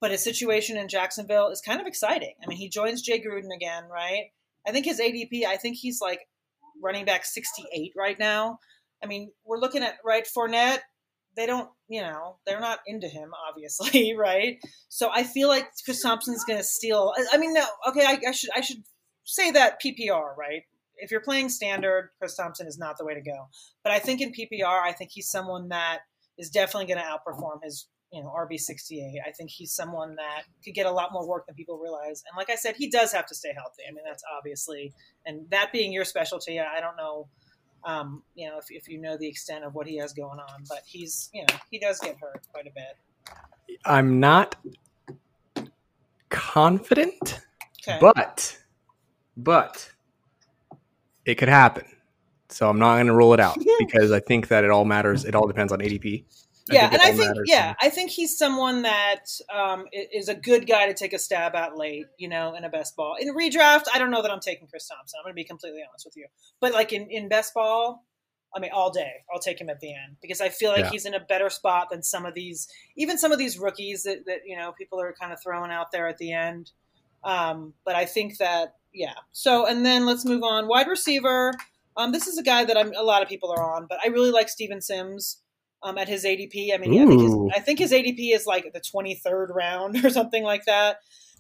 But 0.00 0.10
his 0.10 0.24
situation 0.24 0.76
in 0.76 0.88
Jacksonville 0.88 1.48
is 1.48 1.60
kind 1.60 1.80
of 1.80 1.86
exciting. 1.86 2.34
I 2.42 2.46
mean, 2.48 2.58
he 2.58 2.68
joins 2.68 3.02
Jay 3.02 3.20
Gruden 3.20 3.54
again, 3.54 3.84
right? 3.90 4.24
I 4.66 4.72
think 4.72 4.86
his 4.86 5.00
ADP, 5.00 5.44
I 5.44 5.56
think 5.56 5.76
he's 5.76 6.00
like 6.00 6.26
running 6.82 7.04
back 7.04 7.24
68 7.24 7.92
right 7.96 8.18
now. 8.18 8.58
I 9.02 9.06
mean, 9.06 9.32
we're 9.44 9.58
looking 9.58 9.82
at 9.82 9.96
right 10.04 10.26
Fournette, 10.36 10.80
they 11.36 11.46
don't, 11.46 11.68
you 11.88 12.00
know, 12.00 12.36
they're 12.46 12.60
not 12.60 12.80
into 12.86 13.08
him, 13.08 13.30
obviously, 13.48 14.14
right? 14.16 14.58
So 14.88 15.10
I 15.12 15.24
feel 15.24 15.48
like 15.48 15.68
Chris 15.84 16.02
Thompson's 16.02 16.44
going 16.44 16.58
to 16.58 16.64
steal. 16.64 17.12
I 17.32 17.36
mean, 17.38 17.54
no, 17.54 17.64
okay, 17.88 18.04
I, 18.04 18.18
I 18.28 18.32
should 18.32 18.50
I 18.56 18.60
should 18.60 18.82
say 19.24 19.50
that 19.52 19.80
PPR, 19.84 20.36
right? 20.36 20.62
If 20.96 21.10
you're 21.10 21.20
playing 21.20 21.48
standard, 21.48 22.10
Chris 22.18 22.36
Thompson 22.36 22.66
is 22.66 22.78
not 22.78 22.98
the 22.98 23.04
way 23.04 23.14
to 23.14 23.20
go. 23.20 23.48
But 23.82 23.92
I 23.92 23.98
think 23.98 24.20
in 24.20 24.32
PPR, 24.32 24.82
I 24.82 24.92
think 24.92 25.10
he's 25.12 25.28
someone 25.28 25.68
that 25.68 26.00
is 26.38 26.50
definitely 26.50 26.86
going 26.86 27.04
to 27.04 27.04
outperform 27.04 27.58
his 27.62 27.88
you 28.14 28.22
know 28.22 28.32
RB68. 28.34 29.16
I 29.26 29.32
think 29.32 29.50
he's 29.50 29.72
someone 29.72 30.14
that 30.16 30.44
could 30.64 30.74
get 30.74 30.86
a 30.86 30.90
lot 30.90 31.12
more 31.12 31.26
work 31.26 31.46
than 31.46 31.54
people 31.54 31.78
realize. 31.78 32.22
And 32.30 32.36
like 32.36 32.48
I 32.48 32.54
said, 32.54 32.76
he 32.76 32.88
does 32.88 33.12
have 33.12 33.26
to 33.26 33.34
stay 33.34 33.52
healthy. 33.52 33.82
I 33.88 33.92
mean, 33.92 34.04
that's 34.06 34.22
obviously, 34.36 34.92
and 35.26 35.50
that 35.50 35.72
being 35.72 35.92
your 35.92 36.04
specialty, 36.04 36.60
I 36.60 36.80
don't 36.80 36.96
know 36.96 37.28
um, 37.84 38.22
you 38.34 38.48
know, 38.48 38.58
if, 38.58 38.66
if 38.70 38.88
you 38.88 38.98
know 38.98 39.16
the 39.16 39.28
extent 39.28 39.64
of 39.64 39.74
what 39.74 39.86
he 39.86 39.98
has 39.98 40.12
going 40.12 40.38
on. 40.38 40.64
But 40.68 40.82
he's, 40.86 41.30
you 41.32 41.42
know, 41.42 41.56
he 41.70 41.78
does 41.78 42.00
get 42.00 42.16
hurt 42.18 42.42
quite 42.52 42.66
a 42.66 42.70
bit. 42.70 43.78
I'm 43.84 44.20
not 44.20 44.56
confident, 46.30 47.40
okay. 47.86 47.98
but, 48.00 48.58
but 49.36 49.92
it 51.24 51.36
could 51.36 51.48
happen. 51.48 51.84
So 52.48 52.68
I'm 52.68 52.78
not 52.78 52.96
going 52.96 53.06
to 53.08 53.14
rule 53.14 53.34
it 53.34 53.40
out 53.40 53.56
because 53.78 54.12
I 54.12 54.20
think 54.20 54.48
that 54.48 54.64
it 54.64 54.70
all 54.70 54.84
matters. 54.84 55.24
It 55.24 55.34
all 55.34 55.46
depends 55.46 55.72
on 55.72 55.80
ADP 55.80 56.24
yeah, 56.70 56.88
and 56.90 57.02
I 57.02 57.12
think 57.12 57.36
yeah, 57.44 57.74
I 57.80 57.90
think 57.90 58.10
he's 58.10 58.38
someone 58.38 58.82
that 58.82 59.26
um, 59.54 59.84
is 59.92 60.28
a 60.28 60.34
good 60.34 60.66
guy 60.66 60.86
to 60.86 60.94
take 60.94 61.12
a 61.12 61.18
stab 61.18 61.54
at 61.54 61.76
late, 61.76 62.06
you 62.16 62.28
know, 62.28 62.54
in 62.54 62.64
a 62.64 62.70
best 62.70 62.96
ball. 62.96 63.16
In 63.20 63.34
redraft, 63.34 63.84
I 63.92 63.98
don't 63.98 64.10
know 64.10 64.22
that 64.22 64.30
I'm 64.30 64.40
taking 64.40 64.66
Chris 64.66 64.88
Thompson. 64.88 65.18
I'm 65.18 65.24
going 65.24 65.32
to 65.32 65.36
be 65.36 65.44
completely 65.44 65.82
honest 65.88 66.06
with 66.06 66.16
you, 66.16 66.26
but 66.60 66.72
like 66.72 66.92
in 66.92 67.10
in 67.10 67.28
best 67.28 67.52
ball, 67.52 68.04
I 68.56 68.60
mean, 68.60 68.70
all 68.72 68.90
day 68.90 69.12
I'll 69.32 69.40
take 69.40 69.60
him 69.60 69.68
at 69.68 69.80
the 69.80 69.92
end 69.92 70.16
because 70.22 70.40
I 70.40 70.48
feel 70.48 70.70
like 70.70 70.84
yeah. 70.84 70.90
he's 70.90 71.04
in 71.04 71.12
a 71.12 71.20
better 71.20 71.50
spot 71.50 71.90
than 71.90 72.02
some 72.02 72.24
of 72.24 72.32
these, 72.32 72.66
even 72.96 73.18
some 73.18 73.30
of 73.30 73.38
these 73.38 73.58
rookies 73.58 74.04
that 74.04 74.24
that 74.26 74.40
you 74.46 74.56
know 74.56 74.72
people 74.72 74.98
are 75.00 75.12
kind 75.12 75.32
of 75.34 75.42
throwing 75.42 75.70
out 75.70 75.92
there 75.92 76.08
at 76.08 76.16
the 76.16 76.32
end. 76.32 76.70
Um, 77.24 77.74
but 77.84 77.94
I 77.94 78.06
think 78.06 78.38
that 78.38 78.76
yeah. 78.92 79.14
So 79.32 79.66
and 79.66 79.84
then 79.84 80.06
let's 80.06 80.24
move 80.24 80.42
on. 80.42 80.66
Wide 80.66 80.88
receiver. 80.88 81.52
Um, 81.96 82.10
this 82.10 82.26
is 82.26 82.38
a 82.38 82.42
guy 82.42 82.64
that 82.64 82.76
I'm, 82.76 82.92
a 82.96 83.04
lot 83.04 83.22
of 83.22 83.28
people 83.28 83.52
are 83.52 83.62
on, 83.62 83.86
but 83.88 84.00
I 84.04 84.08
really 84.08 84.32
like 84.32 84.48
Steven 84.48 84.80
Sims 84.80 85.43
um, 85.84 85.98
at 85.98 86.08
his 86.08 86.24
ADP. 86.24 86.74
I 86.74 86.78
mean, 86.78 87.00
I 87.00 87.06
think, 87.06 87.22
his, 87.22 87.36
I 87.54 87.60
think, 87.60 87.78
his, 87.78 87.92
ADP 87.92 88.34
is 88.34 88.46
like 88.46 88.72
the 88.72 88.80
23rd 88.80 89.54
round 89.54 89.96
or 90.04 90.10
something 90.10 90.42
like 90.42 90.64
that. 90.64 90.96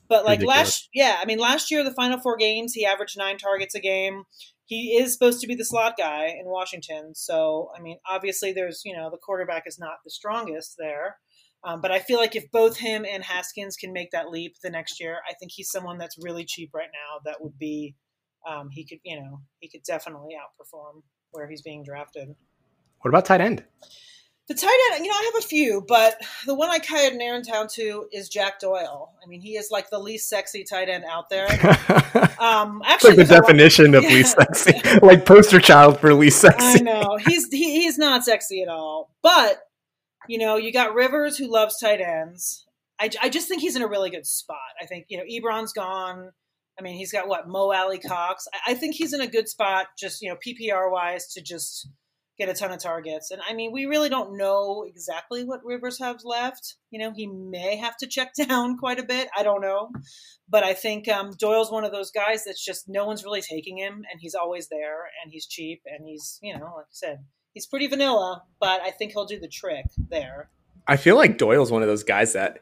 But 0.06 0.26
like 0.26 0.40
Ridiculous. 0.40 0.56
last, 0.56 0.88
yeah, 0.92 1.18
I 1.20 1.24
mean, 1.24 1.38
last 1.38 1.70
year, 1.70 1.82
the 1.82 1.94
final 1.94 2.20
four 2.20 2.36
games, 2.36 2.74
he 2.74 2.84
averaged 2.84 3.16
nine 3.16 3.38
targets 3.38 3.74
a 3.74 3.80
game. 3.80 4.24
He 4.66 4.98
is 4.98 5.14
supposed 5.14 5.40
to 5.40 5.46
be 5.46 5.54
the 5.54 5.64
slot 5.64 5.94
guy 5.96 6.26
in 6.26 6.44
Washington. 6.44 7.14
So, 7.14 7.70
I 7.76 7.80
mean, 7.80 7.98
obviously, 8.08 8.52
there's, 8.52 8.82
you 8.84 8.94
know, 8.94 9.10
the 9.10 9.16
quarterback 9.16 9.64
is 9.66 9.78
not 9.78 9.96
the 10.04 10.10
strongest 10.10 10.76
there. 10.78 11.16
Um, 11.64 11.80
but 11.80 11.90
I 11.90 12.00
feel 12.00 12.18
like 12.18 12.36
if 12.36 12.50
both 12.50 12.76
him 12.76 13.06
and 13.10 13.24
Haskins 13.24 13.76
can 13.76 13.94
make 13.94 14.10
that 14.10 14.28
leap 14.28 14.56
the 14.62 14.68
next 14.68 15.00
year, 15.00 15.20
I 15.28 15.32
think 15.32 15.52
he's 15.54 15.70
someone 15.70 15.96
that's 15.96 16.18
really 16.18 16.44
cheap 16.44 16.70
right 16.74 16.90
now. 16.92 17.20
That 17.24 17.42
would 17.42 17.58
be, 17.58 17.94
um, 18.46 18.68
he 18.70 18.84
could, 18.84 18.98
you 19.02 19.18
know, 19.18 19.40
he 19.60 19.70
could 19.70 19.82
definitely 19.82 20.34
outperform 20.34 21.02
where 21.30 21.48
he's 21.48 21.62
being 21.62 21.82
drafted. 21.82 22.28
What 23.00 23.08
about 23.08 23.24
tight 23.24 23.40
end? 23.40 23.64
The 24.46 24.54
tight 24.54 24.90
end, 24.92 25.04
you 25.04 25.10
know, 25.10 25.16
I 25.16 25.30
have 25.32 25.42
a 25.42 25.46
few, 25.46 25.82
but 25.88 26.20
the 26.44 26.54
one 26.54 26.68
I 26.68 26.78
kind 26.78 27.10
of 27.10 27.18
narrowed 27.18 27.44
down 27.44 27.66
to 27.74 28.06
is 28.12 28.28
Jack 28.28 28.60
Doyle. 28.60 29.10
I 29.22 29.26
mean, 29.26 29.40
he 29.40 29.56
is 29.56 29.70
like 29.70 29.88
the 29.88 29.98
least 29.98 30.28
sexy 30.28 30.64
tight 30.64 30.88
end 30.88 31.04
out 31.04 31.30
there. 31.30 31.48
Um, 32.38 32.82
actually, 32.84 33.16
like 33.16 33.28
the 33.28 33.40
definition 33.40 33.92
one, 33.92 33.96
of 33.96 34.02
yeah. 34.04 34.10
least 34.10 34.36
sexy, 34.36 34.80
like 35.02 35.24
poster 35.24 35.58
child 35.60 35.98
for 35.98 36.12
least 36.12 36.40
sexy. 36.40 36.80
I 36.80 36.82
know 36.82 37.16
he's 37.16 37.48
he, 37.48 37.80
he's 37.80 37.96
not 37.96 38.24
sexy 38.24 38.62
at 38.62 38.68
all. 38.68 39.10
But 39.22 39.62
you 40.28 40.38
know, 40.38 40.56
you 40.56 40.72
got 40.72 40.94
Rivers 40.94 41.38
who 41.38 41.50
loves 41.50 41.78
tight 41.80 42.00
ends. 42.00 42.66
I, 43.00 43.10
I 43.22 43.28
just 43.28 43.48
think 43.48 43.62
he's 43.62 43.76
in 43.76 43.82
a 43.82 43.88
really 43.88 44.10
good 44.10 44.26
spot. 44.26 44.58
I 44.80 44.86
think 44.86 45.06
you 45.08 45.18
know 45.18 45.24
Ebron's 45.24 45.72
gone. 45.72 46.32
I 46.78 46.82
mean, 46.82 46.96
he's 46.96 47.12
got 47.12 47.28
what 47.28 47.48
Mo 47.48 47.72
Alie-Cox. 47.72 48.48
I, 48.52 48.72
I 48.72 48.74
think 48.74 48.96
he's 48.96 49.12
in 49.12 49.20
a 49.20 49.26
good 49.26 49.48
spot, 49.48 49.86
just 49.98 50.20
you 50.20 50.28
know 50.28 50.36
PPR 50.36 50.90
wise, 50.90 51.32
to 51.34 51.40
just 51.40 51.88
get 52.38 52.48
a 52.48 52.54
ton 52.54 52.72
of 52.72 52.80
targets. 52.80 53.30
And 53.30 53.40
I 53.48 53.54
mean, 53.54 53.72
we 53.72 53.86
really 53.86 54.08
don't 54.08 54.36
know 54.36 54.84
exactly 54.86 55.44
what 55.44 55.64
Rivers 55.64 55.98
has 56.00 56.24
left. 56.24 56.76
You 56.90 56.98
know, 56.98 57.12
he 57.14 57.26
may 57.26 57.76
have 57.76 57.96
to 57.98 58.06
check 58.06 58.34
down 58.48 58.76
quite 58.76 58.98
a 58.98 59.04
bit. 59.04 59.28
I 59.36 59.42
don't 59.42 59.60
know. 59.60 59.90
But 60.48 60.64
I 60.64 60.74
think 60.74 61.08
um, 61.08 61.32
Doyle's 61.38 61.70
one 61.70 61.84
of 61.84 61.92
those 61.92 62.10
guys 62.10 62.44
that's 62.44 62.64
just 62.64 62.88
no 62.88 63.04
one's 63.04 63.24
really 63.24 63.40
taking 63.42 63.78
him, 63.78 64.04
and 64.10 64.20
he's 64.20 64.34
always 64.34 64.68
there, 64.68 65.04
and 65.22 65.32
he's 65.32 65.46
cheap, 65.46 65.82
and 65.86 66.06
he's, 66.06 66.38
you 66.42 66.52
know, 66.52 66.64
like 66.76 66.86
I 66.86 66.92
said, 66.92 67.18
he's 67.52 67.66
pretty 67.66 67.86
vanilla, 67.86 68.42
but 68.60 68.80
I 68.82 68.90
think 68.90 69.12
he'll 69.12 69.24
do 69.24 69.40
the 69.40 69.48
trick 69.48 69.86
there. 70.10 70.50
I 70.86 70.96
feel 70.96 71.16
like 71.16 71.38
Doyle's 71.38 71.72
one 71.72 71.82
of 71.82 71.88
those 71.88 72.02
guys 72.02 72.34
that, 72.34 72.58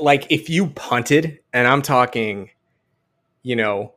like, 0.00 0.26
if 0.30 0.48
you 0.48 0.68
punted, 0.68 1.40
and 1.52 1.66
I'm 1.66 1.82
talking, 1.82 2.50
you 3.42 3.54
know, 3.54 3.92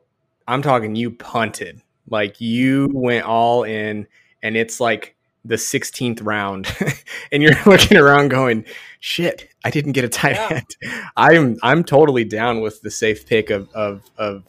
I'm 0.46 0.60
talking 0.60 0.94
you 0.96 1.12
punted, 1.12 1.80
like 2.08 2.40
you 2.40 2.90
went 2.92 3.24
all 3.24 3.62
in 3.62 4.06
and 4.42 4.56
it's 4.56 4.80
like 4.80 5.16
the 5.44 5.56
16th 5.56 6.24
round 6.24 6.74
and 7.32 7.42
you're 7.42 7.54
looking 7.66 7.96
around 7.96 8.28
going 8.28 8.64
shit 9.00 9.48
i 9.64 9.70
didn't 9.70 9.92
get 9.92 10.04
a 10.04 10.08
tight 10.08 10.36
yeah. 10.36 10.48
end 10.50 11.02
i'm 11.16 11.56
i'm 11.62 11.82
totally 11.82 12.24
down 12.24 12.60
with 12.60 12.80
the 12.82 12.90
safe 12.90 13.26
pick 13.26 13.50
of 13.50 13.70
of 13.72 14.02
of, 14.18 14.44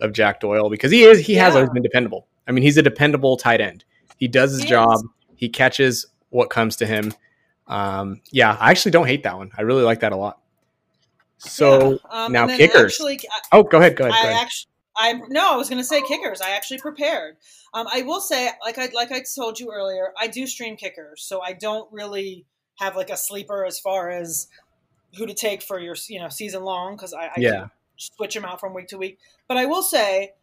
of 0.00 0.12
jack 0.12 0.40
doyle 0.40 0.70
because 0.70 0.90
he 0.90 1.02
is 1.02 1.24
he 1.26 1.34
yeah. 1.34 1.44
has 1.44 1.54
always 1.54 1.70
been 1.70 1.82
dependable 1.82 2.26
i 2.48 2.52
mean 2.52 2.62
he's 2.62 2.76
a 2.76 2.82
dependable 2.82 3.36
tight 3.36 3.60
end 3.60 3.84
he 4.16 4.28
does 4.28 4.52
his 4.52 4.62
he 4.62 4.68
job 4.68 4.94
is. 4.94 5.04
he 5.36 5.48
catches 5.48 6.06
what 6.30 6.48
comes 6.48 6.76
to 6.76 6.86
him 6.86 7.12
um, 7.66 8.20
yeah 8.32 8.56
i 8.60 8.70
actually 8.70 8.90
don't 8.90 9.06
hate 9.06 9.22
that 9.22 9.36
one 9.36 9.50
i 9.58 9.62
really 9.62 9.82
like 9.82 10.00
that 10.00 10.12
a 10.12 10.16
lot 10.16 10.40
so 11.36 11.92
yeah. 11.92 11.96
um, 12.10 12.32
now 12.32 12.46
kickers 12.46 12.92
actually, 12.92 13.20
I, 13.30 13.58
oh 13.58 13.62
go 13.62 13.78
ahead 13.78 13.96
go 13.96 14.06
ahead, 14.06 14.22
go 14.22 14.28
ahead. 14.30 14.42
Actually, 14.42 14.69
I 15.00 15.14
no, 15.28 15.54
I 15.54 15.56
was 15.56 15.68
going 15.68 15.80
to 15.80 15.84
say 15.84 16.02
kickers. 16.02 16.40
I 16.40 16.50
actually 16.50 16.78
prepared. 16.78 17.36
Um, 17.72 17.86
I 17.90 18.02
will 18.02 18.20
say, 18.20 18.50
like 18.64 18.78
I 18.78 18.90
like 18.94 19.10
I 19.10 19.24
told 19.34 19.58
you 19.58 19.72
earlier, 19.72 20.12
I 20.18 20.26
do 20.26 20.46
stream 20.46 20.76
kickers, 20.76 21.22
so 21.22 21.40
I 21.40 21.54
don't 21.54 21.90
really 21.90 22.44
have 22.76 22.96
like 22.96 23.10
a 23.10 23.16
sleeper 23.16 23.64
as 23.64 23.80
far 23.80 24.10
as 24.10 24.48
who 25.16 25.26
to 25.26 25.34
take 25.34 25.62
for 25.62 25.80
your 25.80 25.96
you 26.08 26.20
know 26.20 26.28
season 26.28 26.64
long 26.64 26.96
because 26.96 27.14
I, 27.14 27.26
I 27.26 27.34
yeah. 27.38 27.66
switch 27.96 28.34
them 28.34 28.44
out 28.44 28.60
from 28.60 28.74
week 28.74 28.88
to 28.88 28.98
week. 28.98 29.18
But 29.48 29.56
I 29.56 29.66
will 29.66 29.82
say, 29.82 30.34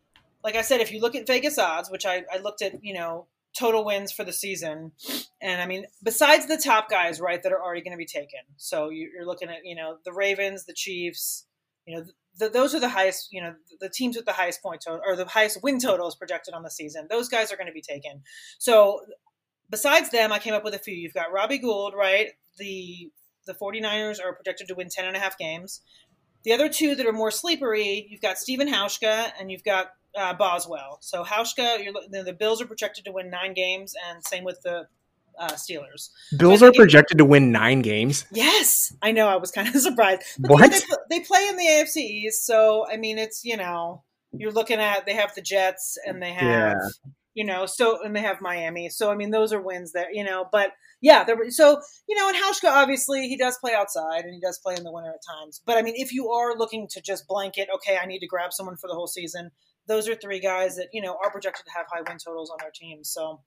like 0.44 0.56
I 0.56 0.62
said, 0.62 0.82
if 0.82 0.92
you 0.92 1.02
look 1.02 1.16
at 1.16 1.28
Vegas 1.28 1.58
odds, 1.58 1.90
which 1.92 2.06
I, 2.06 2.24
I 2.34 2.38
looked 2.38 2.62
at, 2.62 2.84
you 2.84 2.94
know, 2.94 3.28
total 3.58 3.86
wins 3.86 4.12
for 4.12 4.24
the 4.24 4.34
season, 4.34 4.92
and 5.42 5.62
I 5.62 5.66
mean, 5.66 5.86
besides 6.04 6.48
the 6.48 6.58
top 6.58 6.90
guys, 6.90 7.20
right, 7.20 7.42
that 7.44 7.52
are 7.52 7.62
already 7.62 7.82
going 7.82 7.92
to 7.92 7.98
be 7.98 8.06
taken. 8.06 8.40
So 8.58 8.90
you're 8.90 9.26
looking 9.26 9.50
at, 9.50 9.66
you 9.66 9.76
know, 9.76 9.98
the 10.04 10.14
Ravens, 10.14 10.66
the 10.66 10.74
Chiefs, 10.74 11.46
you 11.86 11.98
know, 11.98 12.06
the, 12.38 12.50
those 12.50 12.76
are 12.76 12.80
the 12.80 12.90
highest, 12.90 13.30
you 13.32 13.42
know, 13.42 13.54
the 13.80 13.90
teams 13.90 14.16
with 14.16 14.26
the 14.26 14.34
highest 14.34 14.62
point 14.62 14.82
total 14.86 15.02
or 15.06 15.16
the 15.16 15.26
highest 15.26 15.62
win 15.64 15.80
totals 15.80 16.16
projected 16.16 16.54
on 16.54 16.64
the 16.64 16.70
season. 16.70 17.08
Those 17.10 17.30
guys 17.30 17.52
are 17.52 17.58
going 17.58 17.68
to 17.68 17.74
be 17.74 17.82
taken. 17.82 18.22
So 18.60 19.02
besides 19.70 20.10
them, 20.10 20.32
I 20.32 20.40
came 20.40 20.54
up 20.54 20.64
with 20.64 20.74
a 20.74 20.80
few. 20.80 20.94
You've 20.94 21.14
got 21.14 21.32
Robbie 21.32 21.60
Gould, 21.60 21.94
right? 21.96 22.32
The 22.58 23.12
the 23.46 23.54
49ers 23.54 24.20
are 24.24 24.34
projected 24.34 24.68
to 24.68 24.76
win 24.76 24.90
10 24.90 25.06
and 25.06 25.16
a 25.16 25.20
half 25.20 25.38
games. 25.38 25.82
The 26.44 26.52
other 26.52 26.68
two 26.68 26.96
that 26.96 27.06
are 27.06 27.14
more 27.14 27.32
sleepery, 27.32 28.06
you've 28.10 28.22
got 28.22 28.38
Stephen 28.38 28.68
Hauschka 28.68 29.32
and 29.40 29.50
you've 29.50 29.64
got 29.64 29.92
uh, 30.18 30.34
Boswell. 30.34 30.98
So 31.02 31.24
Hauschka, 31.24 31.94
the 32.12 32.36
Bills 32.38 32.62
are 32.62 32.68
projected 32.68 33.06
to 33.06 33.12
win 33.12 33.30
nine 33.30 33.54
games, 33.54 33.94
and 34.10 34.24
same 34.24 34.44
with 34.44 34.62
the 34.64 34.88
uh, 35.40 35.52
Steelers. 35.52 36.10
Bills 36.38 36.64
are 36.64 36.72
projected 36.72 37.18
to 37.20 37.26
win 37.26 37.52
nine 37.52 37.82
games. 37.82 38.26
Yes, 38.32 38.94
I 39.02 39.12
know. 39.12 39.28
I 39.28 39.38
was 39.38 39.52
kind 39.52 39.68
of 39.68 39.76
surprised. 39.82 40.24
But 40.40 40.52
what? 40.52 40.72
They, 40.72 41.18
they, 41.18 41.20
play 41.24 41.48
in 41.48 41.58
the 41.58 41.66
AFC 41.66 41.98
East, 41.98 42.46
so 42.46 42.86
I 42.92 42.98
mean, 42.98 43.18
it's 43.18 43.44
you 43.44 43.58
know, 43.58 44.04
you're 44.32 44.52
looking 44.52 44.80
at 44.80 45.06
they 45.06 45.14
have 45.14 45.34
the 45.36 45.42
Jets 45.42 45.98
and 46.06 46.22
they 46.22 46.32
have 46.32 46.46
yeah. 46.48 46.90
you 47.34 47.46
know, 47.46 47.66
so 47.66 48.04
and 48.04 48.16
they 48.16 48.22
have 48.22 48.42
Miami. 48.42 48.90
So 48.90 49.12
I 49.12 49.16
mean, 49.16 49.32
those 49.32 49.54
are 49.54 49.62
wins 49.62 49.92
there, 49.92 50.12
you 50.12 50.24
know. 50.24 50.46
But 50.52 50.72
yeah, 51.02 51.24
there. 51.24 51.38
So 51.50 51.80
you 52.08 52.16
know, 52.16 52.30
and 52.30 52.38
Hauschka 52.38 52.70
obviously 52.70 53.28
he 53.28 53.38
does 53.38 53.58
play 53.60 53.74
outside 53.74 54.26
and 54.26 54.34
he 54.34 54.40
does 54.40 54.60
play 54.60 54.76
in 54.76 54.84
the 54.84 54.92
winter 54.92 55.12
at 55.12 55.36
times. 55.36 55.62
But 55.66 55.78
I 55.78 55.82
mean, 55.82 55.96
if 55.98 56.14
you 56.14 56.30
are 56.30 56.58
looking 56.58 56.88
to 56.92 57.02
just 57.02 57.28
blanket, 57.28 57.70
okay, 57.76 57.98
I 58.02 58.06
need 58.06 58.20
to 58.20 58.28
grab 58.28 58.54
someone 58.54 58.78
for 58.78 58.88
the 58.88 58.96
whole 58.96 59.08
season. 59.08 59.52
Those 59.88 60.10
are 60.10 60.16
three 60.16 60.40
guys 60.40 60.76
that 60.76 60.88
you 60.92 61.02
know 61.02 61.18
are 61.24 61.32
projected 61.32 61.66
to 61.66 61.72
have 61.72 61.86
high 61.92 62.02
win 62.08 62.18
totals 62.18 62.50
on 62.50 62.58
their 62.60 62.72
team. 62.74 63.04
So 63.04 63.42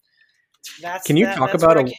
that's 0.81 1.07
Can 1.07 1.17
you 1.17 1.27
that, 1.27 1.37
talk 1.37 1.55
about 1.55 1.79
a, 1.79 1.93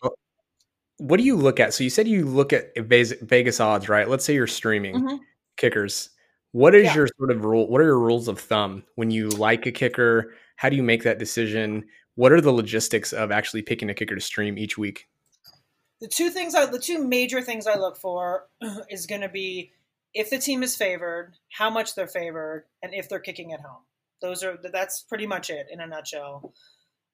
what 0.97 1.17
do 1.17 1.23
you 1.23 1.35
look 1.35 1.59
at? 1.59 1.73
So 1.73 1.83
you 1.83 1.89
said 1.89 2.07
you 2.07 2.25
look 2.25 2.53
at 2.53 2.77
Vegas 2.77 3.59
odds, 3.59 3.89
right? 3.89 4.07
Let's 4.07 4.23
say 4.23 4.33
you're 4.33 4.47
streaming 4.47 4.95
mm-hmm. 4.95 5.15
kickers. 5.57 6.09
What 6.51 6.75
is 6.75 6.85
yeah. 6.85 6.95
your 6.95 7.07
sort 7.17 7.31
of 7.31 7.43
rule? 7.43 7.67
What 7.67 7.81
are 7.81 7.85
your 7.85 7.99
rules 7.99 8.27
of 8.27 8.39
thumb 8.39 8.83
when 8.95 9.09
you 9.09 9.29
like 9.29 9.65
a 9.65 9.71
kicker? 9.71 10.33
How 10.57 10.69
do 10.69 10.75
you 10.75 10.83
make 10.83 11.03
that 11.03 11.17
decision? 11.17 11.85
What 12.15 12.31
are 12.31 12.41
the 12.41 12.51
logistics 12.51 13.13
of 13.13 13.31
actually 13.31 13.63
picking 13.63 13.89
a 13.89 13.93
kicker 13.93 14.15
to 14.15 14.21
stream 14.21 14.57
each 14.57 14.77
week? 14.77 15.07
The 16.01 16.07
two 16.07 16.29
things, 16.29 16.55
I, 16.55 16.65
the 16.65 16.79
two 16.79 17.07
major 17.07 17.41
things 17.41 17.67
I 17.67 17.77
look 17.77 17.97
for 17.97 18.47
is 18.89 19.05
going 19.05 19.21
to 19.21 19.29
be 19.29 19.71
if 20.13 20.29
the 20.29 20.37
team 20.37 20.61
is 20.61 20.75
favored, 20.75 21.33
how 21.51 21.69
much 21.69 21.95
they're 21.95 22.07
favored, 22.07 22.65
and 22.83 22.93
if 22.93 23.07
they're 23.07 23.19
kicking 23.19 23.53
at 23.53 23.61
home. 23.61 23.81
Those 24.21 24.43
are 24.43 24.59
that's 24.71 25.01
pretty 25.01 25.25
much 25.25 25.49
it 25.49 25.67
in 25.71 25.79
a 25.79 25.87
nutshell. 25.87 26.53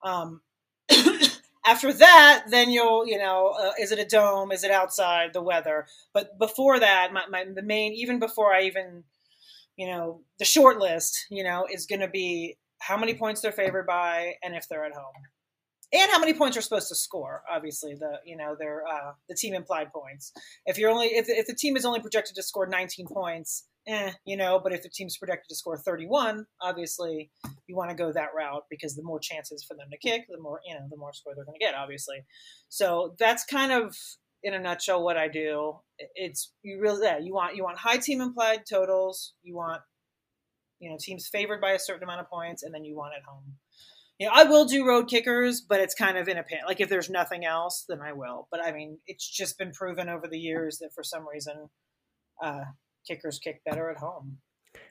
Um, 0.04 0.42
After 1.66 1.92
that, 1.92 2.46
then 2.50 2.70
you'll, 2.70 3.06
you 3.06 3.18
know, 3.18 3.54
uh, 3.60 3.72
is 3.80 3.92
it 3.92 4.00
a 4.00 4.06
dome? 4.06 4.52
Is 4.52 4.64
it 4.64 4.72
outside? 4.72 5.34
The 5.34 5.42
weather. 5.42 5.86
But 6.14 6.40
before 6.40 6.80
that, 6.80 7.12
my, 7.12 7.24
my 7.30 7.46
the 7.54 7.62
main, 7.62 7.94
even 7.94 8.20
before 8.20 8.54
I 8.54 8.64
even, 8.64 9.04
you 9.76 9.88
know, 9.88 10.22
the 10.40 10.46
short 10.46 10.80
list, 10.80 11.26
you 11.30 11.44
know, 11.44 11.68
is 11.72 11.86
going 11.86 12.00
to 12.00 12.08
be 12.08 12.58
how 12.80 12.96
many 12.96 13.14
points 13.14 13.42
they're 13.42 13.52
favored 13.52 13.86
by 13.86 14.36
and 14.44 14.56
if 14.56 14.70
they're 14.70 14.86
at 14.86 14.94
home 14.94 15.26
and 15.94 16.12
how 16.12 16.20
many 16.20 16.34
points 16.34 16.56
you're 16.56 16.62
supposed 16.62 16.90
to 16.90 16.96
score. 16.96 17.44
Obviously, 17.50 17.96
the 17.96 18.20
you 18.26 18.36
know 18.36 18.56
their 18.58 18.84
uh, 18.86 19.14
the 19.30 19.36
team 19.36 19.54
implied 19.54 19.92
points. 19.94 20.34
If 20.66 20.78
you're 20.78 20.92
only 20.92 21.08
if 21.08 21.28
if 21.30 21.48
the 21.48 21.56
team 21.56 21.78
is 21.78 21.86
only 21.86 22.00
projected 22.00 22.36
to 22.36 22.44
score 22.44 22.68
19 22.68 23.08
points, 23.08 23.66
eh, 23.88 24.12
you 24.26 24.38
know. 24.38 24.60
But 24.62 24.74
if 24.74 24.84
the 24.84 24.90
team's 24.90 25.18
projected 25.18 25.50
to 25.50 25.56
score 25.56 25.78
31, 25.78 26.46
obviously 26.62 27.32
you 27.68 27.76
want 27.76 27.90
to 27.90 27.96
go 27.96 28.12
that 28.12 28.30
route 28.36 28.64
because 28.70 28.96
the 28.96 29.04
more 29.04 29.20
chances 29.20 29.64
for 29.64 29.76
them 29.76 29.88
to 29.92 29.98
kick, 29.98 30.26
the 30.30 30.40
more 30.40 30.60
you 30.66 30.74
know, 30.74 30.88
the 30.90 30.98
more 30.98 31.14
score 31.14 31.34
they're 31.36 31.46
going 31.46 31.60
to 31.60 31.66
get. 31.66 31.76
Obviously, 31.76 32.18
so 32.70 33.16
that's 33.20 33.46
kind 33.46 33.72
of 33.72 33.96
in 34.44 34.54
a 34.54 34.60
nutshell 34.60 35.04
what 35.04 35.18
I 35.18 35.28
do. 35.28 35.78
It's 35.98 36.54
you 36.64 36.80
really 36.80 37.06
yeah, 37.06 37.20
you 37.20 37.34
want 37.34 37.56
you 37.56 37.64
want 37.64 37.78
high 37.78 37.98
team 37.98 38.22
implied 38.22 38.62
totals. 38.70 39.34
You 39.44 39.56
want 39.56 39.82
you 40.80 40.90
know 40.90 40.98
teams 41.00 41.28
favored 41.28 41.62
by 41.62 41.72
a 41.72 41.80
certain 41.80 42.04
amount 42.04 42.22
of 42.22 42.30
points, 42.30 42.64
and 42.64 42.74
then 42.74 42.86
you 42.86 42.96
want 42.96 43.14
at 43.16 43.24
home 43.24 43.56
you 44.20 44.26
know, 44.26 44.34
I 44.34 44.46
will 44.46 44.66
do 44.66 44.88
road 44.88 45.08
kickers, 45.08 45.62
but 45.62 45.80
it's 45.80 45.94
kind 45.94 46.18
of 46.18 46.28
in 46.28 46.38
a 46.38 46.44
pin. 46.44 46.60
Like 46.66 46.82
if 46.82 46.90
there's 46.90 47.10
nothing 47.10 47.46
else, 47.46 47.86
then 47.88 48.02
I 48.02 48.14
will. 48.14 48.48
But 48.50 48.64
I 48.64 48.72
mean, 48.72 48.98
it's 49.06 49.28
just 49.28 49.58
been 49.58 49.72
proven 49.72 50.10
over 50.10 50.28
the 50.28 50.40
years 50.40 50.80
that 50.80 50.94
for 50.96 51.04
some 51.04 51.28
reason, 51.28 51.70
uh, 52.42 52.64
kickers 53.08 53.40
kick 53.40 53.62
better 53.64 53.92
at 53.92 53.98
home. 53.98 54.38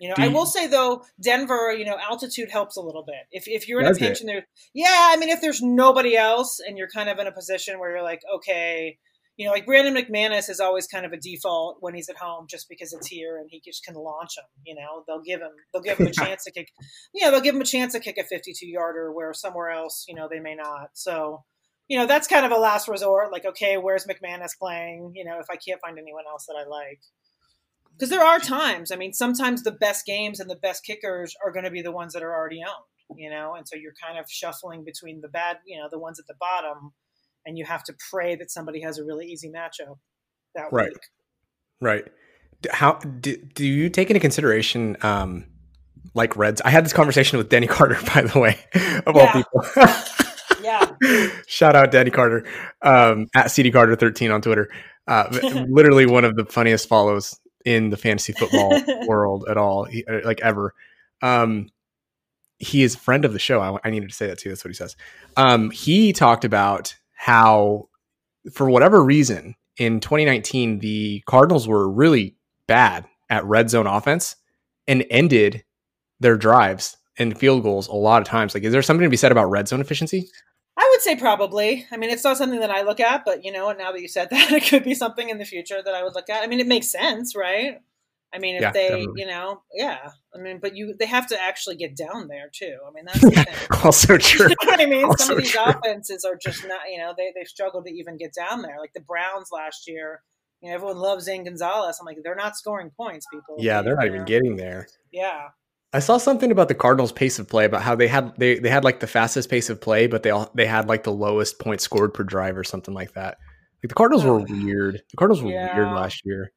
You 0.01 0.09
know, 0.09 0.15
do 0.17 0.23
I 0.23 0.29
will 0.29 0.47
say 0.47 0.67
though, 0.67 1.05
Denver, 1.21 1.75
you 1.77 1.85
know, 1.85 1.97
altitude 1.99 2.51
helps 2.51 2.77
a 2.77 2.81
little 2.81 3.05
bit. 3.05 3.27
If 3.31 3.45
if 3.47 3.69
you're 3.69 3.81
in 3.81 3.87
a 3.87 3.95
pinch 3.95 4.21
and 4.21 4.29
there, 4.29 4.47
yeah, 4.75 5.11
I 5.13 5.17
mean, 5.17 5.29
if 5.29 5.41
there's 5.41 5.63
nobody 5.63 6.17
else 6.17 6.61
and 6.67 6.77
you're 6.77 6.89
kind 6.89 7.09
of 7.09 7.19
in 7.19 7.27
a 7.27 7.33
position 7.33 7.79
where 7.79 7.91
you're 7.91 8.03
like, 8.03 8.21
okay, 8.37 8.99
you 9.37 9.45
know, 9.45 9.53
like 9.53 9.67
Brandon 9.67 9.95
McManus 9.95 10.49
is 10.49 10.61
always 10.61 10.87
kind 10.87 11.05
of 11.05 11.13
a 11.13 11.19
default 11.19 11.77
when 11.81 11.95
he's 11.95 12.09
at 12.09 12.17
home, 12.17 12.47
just 12.49 12.69
because 12.69 12.93
it's 12.95 13.07
here 13.07 13.37
and 13.37 13.49
he 13.51 13.61
just 13.65 13.85
can 13.85 13.95
launch 13.95 14.37
him. 14.37 14.45
You 14.65 14.75
know, 14.75 15.05
they'll 15.07 15.23
give 15.23 15.41
him 15.41 15.51
they'll 15.73 15.83
give 15.83 15.99
him 15.99 16.07
a 16.07 16.13
chance 16.25 16.45
to 16.45 16.53
kick. 16.53 16.69
Yeah, 17.13 17.31
they'll 17.31 17.43
give 17.43 17.55
him 17.55 17.61
a 17.61 17.67
chance 17.67 17.93
to 17.93 18.01
kick 18.01 18.17
a 18.19 18.25
52 18.25 18.67
yarder 18.67 19.13
where 19.13 19.35
somewhere 19.35 19.71
else, 19.71 20.07
you 20.09 20.15
know, 20.15 20.29
they 20.31 20.41
may 20.41 20.55
not. 20.55 20.91
So, 20.95 21.45
you 21.87 21.99
know, 21.99 22.07
that's 22.07 22.27
kind 22.27 22.47
of 22.47 22.53
a 22.53 22.57
last 22.57 22.89
resort. 22.89 23.31
Like, 23.31 23.45
okay, 23.45 23.77
where's 23.77 24.07
McManus 24.07 24.59
playing? 24.59 25.13
You 25.15 25.25
know, 25.27 25.39
if 25.39 25.47
I 25.51 25.57
can't 25.57 25.81
find 25.83 25.99
anyone 25.99 26.25
else 26.31 26.47
that 26.47 26.57
I 26.57 26.67
like. 26.67 27.01
Because 27.97 28.11
there 28.11 28.25
are 28.25 28.39
times, 28.39 28.93
I 28.93 28.97
mean, 28.97 29.13
sometimes 29.13 29.63
the 29.63 29.73
best 29.73 30.05
games 30.05 30.39
and 30.39 30.51
the 30.51 30.57
best 30.57 30.85
kickers 30.85 31.35
are 31.45 31.51
going 31.51 31.65
to 31.65 31.71
be 31.71 31.83
the 31.83 31.93
ones 31.93 32.13
that 32.13 32.23
are 32.23 32.35
already 32.35 32.61
owned, 32.63 33.19
you 33.19 33.31
know, 33.31 33.55
and 33.55 33.67
so 33.67 33.77
you're 33.77 33.95
kind 34.03 34.19
of 34.19 34.31
shuffling 34.31 34.85
between 34.85 35.23
the 35.23 35.29
bad, 35.29 35.59
you 35.65 35.79
know, 35.79 35.89
the 35.91 35.99
ones 35.99 36.21
at 36.21 36.27
the 36.27 36.35
bottom 36.39 36.93
and 37.47 37.57
you 37.57 37.65
have 37.65 37.85
to 37.85 37.95
pray 38.11 38.35
that 38.37 38.51
somebody 38.51 38.83
has 38.83 38.99
a 38.99 39.05
really 39.05 39.27
easy 39.27 39.49
matchup 39.49 39.99
that 40.55 40.67
right. 40.73 40.89
week. 40.89 40.99
Right. 41.81 42.05
How 42.71 42.95
do, 42.95 43.37
do 43.37 43.65
you 43.65 43.89
take 43.89 44.11
into 44.11 44.21
consideration 44.21 44.97
um, 45.03 45.47
like 46.15 46.37
Reds? 46.37 46.61
I 46.63 46.71
had 46.71 46.85
this 46.85 46.93
conversation 46.93 47.39
with 47.39 47.49
Danny 47.49 47.67
Carter, 47.69 47.99
by 48.15 48.23
the 48.23 48.39
way, 48.39 48.59
of 49.07 49.15
yeah. 49.15 49.23
all 49.23 49.33
people. 49.33 49.65
yeah. 50.63 51.31
Shout 51.47 51.77
out 51.77 51.93
Danny 51.93 52.11
Carter 52.11 52.45
um, 52.83 53.29
at 53.35 53.51
CD 53.51 53.71
Carter 53.71 53.95
13 53.97 54.31
on 54.31 54.43
Twitter. 54.43 54.69
Uh, 55.07 55.29
literally 55.69 56.05
one 56.05 56.25
of 56.25 56.35
the 56.35 56.45
funniest 56.45 56.89
follows 56.89 57.39
in 57.67 57.91
the 57.91 57.97
fantasy 57.97 58.33
football 58.33 58.81
world 59.07 59.45
at 59.51 59.59
all, 59.59 59.85
he, 59.85 60.05
uh, 60.07 60.21
like 60.25 60.41
ever. 60.41 60.73
Um, 61.21 61.69
he 62.59 62.83
is 62.83 62.95
a 62.95 62.99
friend 62.99 63.27
of 63.27 63.35
the 63.35 63.39
show. 63.39 63.61
I, 63.61 63.77
I, 63.87 63.91
needed 63.91 64.09
to 64.09 64.15
say 64.15 64.29
that 64.29 64.39
too. 64.39 64.49
That's 64.49 64.65
what 64.65 64.71
he 64.71 64.75
says. 64.75 64.97
Um, 65.37 65.71
he 65.71 66.15
talked 66.15 66.45
about 66.45 66.95
how, 67.13 67.89
for 68.53 68.71
whatever 68.71 69.05
reason, 69.05 69.57
in 69.77 70.01
2019, 70.01 70.79
the 70.79 71.23
Cardinals 71.27 71.69
were 71.69 71.91
really 71.91 72.37
bad 72.67 73.05
at 73.29 73.45
red 73.45 73.69
zone 73.69 73.87
offense 73.87 74.37
and 74.87 75.05
ended 75.11 75.65
their 76.21 76.37
drives 76.37 76.97
and 77.19 77.37
field 77.37 77.63
goals 77.63 77.89
a 77.89 77.95
lot 77.95 78.23
of 78.23 78.29
times. 78.29 78.55
Like, 78.55 78.63
is 78.63 78.73
there 78.73 78.83
something 78.83 79.05
to 79.05 79.11
be 79.11 79.17
said 79.17 79.33
about 79.33 79.51
red 79.51 79.69
zone 79.69 79.81
efficiency? 79.81 80.29
I 80.79 80.89
would 80.93 81.01
say 81.01 81.17
probably. 81.17 81.87
I 81.91 81.97
mean, 81.97 82.11
it's 82.11 82.25
not 82.25 82.37
something 82.37 82.61
that 82.61 82.71
I 82.71 82.83
look 82.83 83.01
at, 83.01 83.25
but 83.25 83.45
you 83.45 83.53
know, 83.53 83.73
now 83.73 83.93
that 83.93 84.01
you 84.01 84.09
said 84.09 84.29
that, 84.31 84.53
it 84.53 84.65
could 84.67 84.85
be 84.85 84.95
something 84.95 85.29
in 85.29 85.39
the 85.39 85.45
future 85.45 85.83
that 85.83 85.95
I 85.95 86.03
would 86.03 86.15
look 86.15 86.29
at. 86.29 86.43
I 86.43 86.47
mean, 86.47 86.61
it 86.61 86.67
makes 86.67 86.89
sense, 86.89 87.35
right? 87.35 87.81
I 88.35 88.39
mean, 88.39 88.57
if 88.57 88.63
yeah, 88.63 88.73
they, 88.73 88.89
definitely. 88.89 89.23
you 89.23 89.27
know, 89.27 89.63
yeah. 89.73 90.11
I 90.35 90.39
mean, 90.39 90.59
but 90.61 90.77
you 90.77 90.95
they 90.99 91.07
have 91.07 91.27
to 91.29 91.41
actually 91.41 91.77
get 91.77 91.97
down 91.97 92.29
there 92.29 92.51
too. 92.53 92.77
I 92.87 92.91
mean, 92.93 93.07
that's 93.07 93.21
the 93.21 93.31
thing. 93.31 93.47
also 93.85 94.19
true. 94.19 94.49
you 94.49 94.57
know 94.63 94.71
what 94.71 94.81
I 94.81 94.87
mean? 94.87 95.05
Also 95.05 95.25
Some 95.25 95.37
of 95.37 95.43
these 95.43 95.53
true. 95.53 95.63
offenses 95.65 96.25
are 96.25 96.37
just 96.37 96.67
not, 96.67 96.81
you 96.91 96.99
know, 96.99 97.15
they 97.17 97.33
they've 97.35 97.47
struggled 97.47 97.87
to 97.87 97.93
even 97.93 98.19
get 98.19 98.35
down 98.35 98.63
there. 98.63 98.79
Like 98.79 98.93
the 98.95 99.01
Browns 99.01 99.49
last 99.53 99.89
year, 99.89 100.23
you 100.61 100.69
know, 100.69 100.75
everyone 100.75 100.99
loves 100.99 101.25
Zane 101.25 101.45
Gonzalez. 101.45 101.99
I'm 101.99 102.05
like, 102.05 102.19
they're 102.23 102.35
not 102.35 102.57
scoring 102.57 102.91
points, 102.91 103.27
people. 103.33 103.57
Yeah, 103.59 103.81
they're 103.81 103.97
not 103.97 104.07
even 104.07 104.25
getting 104.25 104.57
there. 104.57 104.89
Yeah. 105.13 105.49
I 105.97 106.01
saw 106.01 106.19
something 106.19 106.53
about 106.53 106.69
the 106.69 106.75
Cardinals' 106.75 107.11
pace 107.11 107.39
of 107.39 107.49
play 107.49 107.65
about 107.65 107.81
how 107.81 107.95
they 107.95 108.07
had 108.07 108.37
they, 108.37 108.59
they 108.59 108.69
had 108.69 108.85
like 108.85 109.01
the 109.01 109.07
fastest 109.07 109.49
pace 109.49 109.71
of 109.71 109.81
play, 109.81 110.07
but 110.07 110.23
they 110.23 110.31
all 110.31 110.51
they 110.55 110.67
had 110.67 110.89
like 110.89 111.05
the 111.05 111.13
lowest 111.13 111.59
points 111.59 111.85
scored 111.85 112.13
per 112.13 112.23
drive 112.23 112.59
or 112.59 112.65
something 112.65 112.93
like 112.93 113.15
that. 113.15 113.39
Like 113.83 113.89
the 113.89 113.95
Cardinals 113.95 114.23
were 114.23 114.41
weird. 114.41 115.03
The 115.11 115.17
Cardinals 115.17 115.43
were 115.43 115.53
yeah. 115.53 115.75
weird 115.75 115.89
last 115.95 116.21
year. 116.27 116.53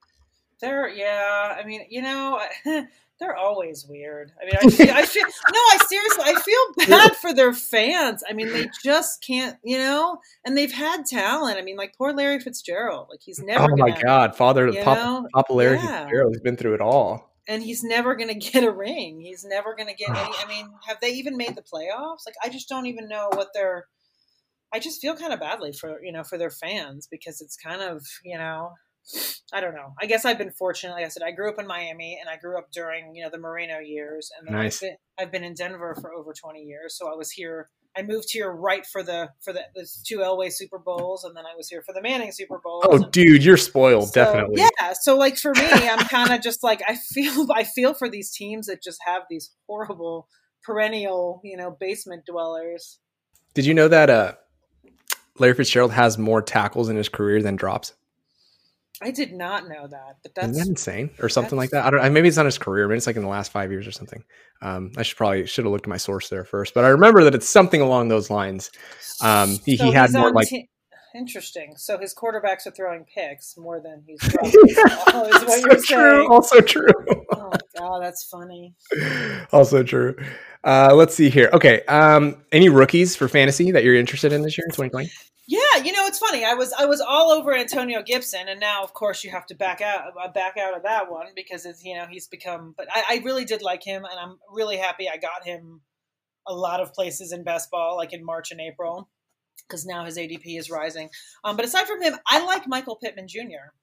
They're 0.60 0.90
yeah. 0.90 1.56
I 1.58 1.66
mean, 1.66 1.86
you 1.90 2.02
know, 2.02 2.42
they're 3.22 3.38
always 3.38 3.86
weird. 3.88 4.34
I 4.42 4.44
mean, 4.44 4.56
I 4.62 4.70
feel, 4.76 4.94
I 4.94 5.06
feel 5.06 5.24
no. 5.24 5.60
I 5.72 5.78
seriously, 5.88 6.24
I 6.26 6.42
feel 6.42 6.88
bad 6.88 7.16
for 7.16 7.34
their 7.34 7.54
fans. 7.54 8.22
I 8.30 8.34
mean, 8.34 8.52
they 8.52 8.70
just 8.84 9.24
can't, 9.26 9.56
you 9.64 9.78
know. 9.78 10.18
And 10.44 10.58
they've 10.58 10.70
had 10.70 11.06
talent. 11.06 11.58
I 11.58 11.62
mean, 11.62 11.78
like 11.78 11.96
poor 11.98 12.12
Larry 12.12 12.42
Fitzgerald. 12.42 13.08
Like 13.10 13.22
he's 13.22 13.40
never. 13.40 13.72
Oh 13.72 13.78
my 13.78 13.92
God, 13.92 14.36
father 14.36 14.68
of 14.68 14.76
Pop, 14.84 15.28
Papa 15.34 15.54
Larry 15.54 15.78
yeah. 15.78 16.02
Fitzgerald. 16.02 16.34
He's 16.34 16.42
been 16.42 16.58
through 16.58 16.74
it 16.74 16.82
all. 16.82 17.29
And 17.50 17.62
he's 17.62 17.84
never 17.84 18.16
going 18.16 18.30
to 18.40 18.52
get 18.52 18.64
a 18.64 18.72
ring. 18.72 19.20
He's 19.20 19.44
never 19.44 19.76
going 19.76 19.90
to 19.90 19.96
get 19.96 20.10
any. 20.10 20.34
I 20.42 20.48
mean, 20.48 20.70
have 20.88 21.00
they 21.02 21.10
even 21.10 21.36
made 21.36 21.58
the 21.58 21.62
playoffs? 21.62 22.26
Like, 22.26 22.36
I 22.42 22.48
just 22.48 22.70
don't 22.70 22.86
even 22.86 23.10
know 23.10 23.28
what 23.34 23.50
they're. 23.54 23.86
I 24.74 24.80
just 24.80 25.02
feel 25.02 25.16
kind 25.16 25.34
of 25.34 25.40
badly 25.40 25.74
for 25.74 26.00
you 26.04 26.14
know 26.14 26.24
for 26.24 26.38
their 26.38 26.52
fans 26.52 27.08
because 27.10 27.42
it's 27.42 27.58
kind 27.58 27.82
of 27.82 28.06
you 28.24 28.38
know 28.38 28.70
I 29.52 29.62
don't 29.62 29.74
know. 29.74 29.94
I 30.00 30.06
guess 30.06 30.26
I've 30.26 30.38
been 30.38 30.52
fortunate. 30.52 30.94
Like 30.94 31.06
I 31.06 31.10
said, 31.10 31.24
I 31.24 31.32
grew 31.32 31.50
up 31.50 31.60
in 31.60 31.66
Miami, 31.66 32.20
and 32.20 32.30
I 32.30 32.38
grew 32.38 32.58
up 32.58 32.72
during 32.72 33.16
you 33.16 33.24
know 33.24 33.30
the 33.32 33.40
Marino 33.40 33.80
years, 33.80 34.30
and 34.38 34.56
nice. 34.56 34.76
I've, 34.76 34.82
been, 34.82 34.98
I've 35.18 35.32
been 35.32 35.44
in 35.44 35.54
Denver 35.56 35.96
for 36.00 36.14
over 36.14 36.34
twenty 36.34 36.62
years. 36.62 36.96
So 36.96 37.12
I 37.12 37.16
was 37.16 37.32
here. 37.32 37.70
I 37.98 38.04
moved 38.04 38.30
here 38.32 38.52
right 38.52 38.86
for 38.86 39.04
the 39.04 39.30
for 39.42 39.52
the, 39.52 39.62
the 39.76 39.88
two 40.06 40.20
Elway 40.20 40.52
Super 40.52 40.80
Bowls, 40.80 41.24
and 41.24 41.36
then 41.36 41.46
I 41.46 41.56
was 41.56 41.70
here 41.70 41.82
for 41.86 41.94
the 41.94 42.02
Manning 42.02 42.32
Super 42.32 42.60
Bowl. 42.64 42.84
Oh, 42.86 42.96
and, 42.98 43.12
dude, 43.12 43.44
you're 43.44 43.58
spoiled, 43.58 44.10
so, 44.10 44.24
definitely. 44.24 44.62
Yeah. 44.62 44.94
So 44.94 45.18
like 45.18 45.38
for 45.38 45.54
me, 45.54 45.68
I'm 45.70 46.06
kind 46.08 46.32
of 46.32 46.42
just 46.42 46.64
like 46.64 46.82
I 46.88 46.96
feel 46.96 47.48
I 47.56 47.64
feel 47.64 47.94
for 47.94 48.10
these 48.10 48.32
teams 48.32 48.68
that 48.68 48.84
just 48.84 49.00
have 49.06 49.24
these 49.30 49.52
horrible 49.68 50.28
perennial 50.64 51.42
you 51.44 51.58
know 51.58 51.76
basement 51.80 52.26
dwellers. 52.26 53.00
Did 53.54 53.66
you 53.66 53.74
know 53.74 53.88
that 53.88 54.10
uh, 54.10 54.34
Larry 55.40 55.56
Fitzgerald 55.56 55.92
has 55.94 56.18
more 56.18 56.42
tackles 56.42 56.90
in 56.90 56.96
his 56.96 57.10
career 57.10 57.42
than 57.42 57.56
drops? 57.56 57.94
I 59.02 59.12
did 59.12 59.32
not 59.32 59.70
know 59.70 59.88
that, 59.88 60.18
but 60.24 60.36
that's 60.36 60.50
Isn't 60.50 60.64
that 60.64 60.70
insane 60.70 61.10
or 61.22 61.30
something 61.30 61.58
like 61.58 61.70
that. 61.70 61.86
I 61.86 61.90
don't. 61.90 62.14
Maybe 62.14 62.28
it's 62.28 62.38
not 62.38 62.46
his 62.46 62.58
career. 62.58 62.88
Maybe 62.88 62.98
it's 62.98 63.08
like 63.08 63.16
in 63.16 63.22
the 63.22 63.30
last 63.30 63.52
five 63.52 63.72
years 63.72 63.88
or 63.88 63.92
something. 63.92 64.24
Um, 64.62 64.92
I 64.98 65.04
should 65.04 65.18
probably 65.18 65.46
should 65.46 65.64
have 65.64 65.72
looked 65.72 65.86
at 65.86 65.90
my 65.90 65.98
source 65.98 66.28
there 66.28 66.44
first, 66.44 66.74
but 66.74 66.84
I 66.84 66.90
remember 66.90 67.24
that 67.24 67.34
it's 67.34 67.48
something 67.48 67.80
along 67.80 68.10
those 68.10 68.30
lines. 68.30 68.72
Um, 69.22 69.58
he, 69.66 69.78
so 69.78 69.86
he 69.86 69.92
had 69.92 70.12
more 70.12 70.32
like. 70.32 70.48
T- 70.48 70.70
interesting. 71.16 71.74
So 71.78 71.98
his 71.98 72.14
quarterbacks 72.14 72.66
are 72.68 72.72
throwing 72.72 73.06
picks 73.06 73.58
more 73.58 73.80
than 73.80 74.04
he's 74.06 74.22
throwing. 74.24 74.52
yeah, 74.68 75.08
what 75.44 75.62
you're 75.62 75.76
true. 75.76 75.82
Saying. 75.82 76.28
Also 76.30 76.62
true. 76.62 76.88
oh 77.34 77.52
god, 77.78 78.00
that's 78.02 78.24
funny. 78.24 78.76
Also 79.52 79.84
true. 79.84 80.16
Uh, 80.64 80.94
let's 80.94 81.16
see 81.16 81.30
here. 81.30 81.50
Okay. 81.54 81.82
Um, 81.86 82.44
any 82.52 82.70
rookies 82.70 83.16
for 83.16 83.28
fantasy 83.28 83.72
that 83.72 83.84
you're 83.84 83.96
interested 83.96 84.34
in 84.34 84.42
this 84.42 84.58
year 84.58 84.66
in 84.66 84.72
2020? 84.72 85.10
Yeah, 85.48 85.84
you 85.84 85.92
know 85.94 86.06
it's 86.06 86.20
funny. 86.20 86.46
I 86.46 86.54
was 86.54 86.72
I 86.74 86.86
was 86.86 87.02
all 87.02 87.32
over 87.32 87.56
Antonio 87.56 88.04
Gibson, 88.04 88.48
and 88.48 88.60
now 88.60 88.84
of 88.84 88.94
course 88.94 89.24
you 89.24 89.32
have 89.32 89.48
to 89.48 89.56
back 89.56 89.82
out 89.82 90.14
uh, 90.24 90.32
back 90.32 90.58
out 90.58 90.78
of 90.78 90.84
that 90.84 91.10
one 91.10 91.26
because 91.36 91.66
it's 91.66 91.84
you 91.84 91.96
know 91.96 92.06
he's 92.08 92.28
become. 92.28 92.76
But 92.78 92.88
I, 92.94 93.04
I 93.10 93.22
really 93.26 93.46
did 93.46 93.64
like 93.64 93.84
him, 93.84 94.06
and 94.06 94.20
I'm 94.20 94.38
really 94.54 94.78
happy 94.78 95.10
I 95.10 95.18
got 95.18 95.44
him 95.44 95.82
a 96.48 96.54
lot 96.54 96.82
of 96.82 96.94
places 96.94 97.32
in 97.32 97.44
best 97.44 97.72
ball, 97.72 97.98
like 97.98 98.14
in 98.14 98.24
March 98.24 98.52
and 98.52 98.62
April, 98.62 99.10
because 99.68 99.86
now 99.86 100.06
his 100.06 100.18
ADP 100.18 100.58
is 100.58 100.70
rising. 100.70 101.10
Um, 101.44 101.56
but 101.56 101.66
aside 101.66 101.88
from 101.88 102.02
him, 102.02 102.16
I 102.28 102.46
like 102.46 102.68
Michael 102.68 102.96
Pittman 102.96 103.28
Jr. 103.28 103.74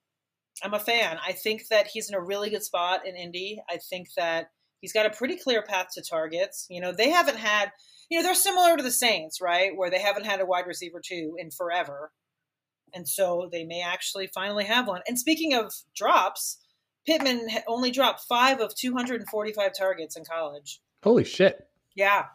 I'm 0.63 0.75
a 0.75 0.79
fan. 0.79 1.19
I 1.27 1.33
think 1.33 1.69
that 1.69 1.87
he's 1.87 2.09
in 2.09 2.15
a 2.15 2.21
really 2.21 2.51
good 2.51 2.63
spot 2.63 3.07
in 3.07 3.17
Indy. 3.17 3.63
I 3.69 3.77
think 3.77 4.09
that 4.17 4.51
he's 4.81 4.93
got 4.93 5.07
a 5.07 5.11
pretty 5.11 5.37
clear 5.37 5.63
path 5.63 5.89
to 5.95 6.03
targets. 6.03 6.67
You 6.71 6.81
know, 6.81 6.93
they 6.93 7.11
haven't 7.11 7.39
had 7.39 7.73
you 8.09 8.19
know, 8.19 8.23
they're 8.23 8.35
similar 8.35 8.77
to 8.77 8.83
the 8.83 8.91
Saints, 8.91 9.41
right? 9.41 9.77
Where 9.77 9.91
they 9.91 9.99
haven't 9.99 10.27
had 10.27 10.41
a 10.41 10.47
wide 10.47 10.67
receiver 10.67 11.01
two 11.05 11.37
in 11.39 11.51
forever. 11.51 12.13
And 12.95 13.09
so 13.09 13.49
they 13.51 13.65
may 13.65 13.83
actually 13.83 14.29
finally 14.29 14.65
have 14.65 14.87
one. 14.87 15.03
And 15.09 15.19
speaking 15.19 15.55
of 15.55 15.73
drops, 15.95 16.59
Pittman 17.05 17.49
only 17.67 17.91
dropped 17.91 18.21
five 18.29 18.61
of 18.61 18.75
245 18.75 19.73
targets 19.77 20.17
in 20.17 20.25
college. 20.25 20.81
Holy 21.03 21.25
shit. 21.25 21.69
Yeah. 21.95 22.27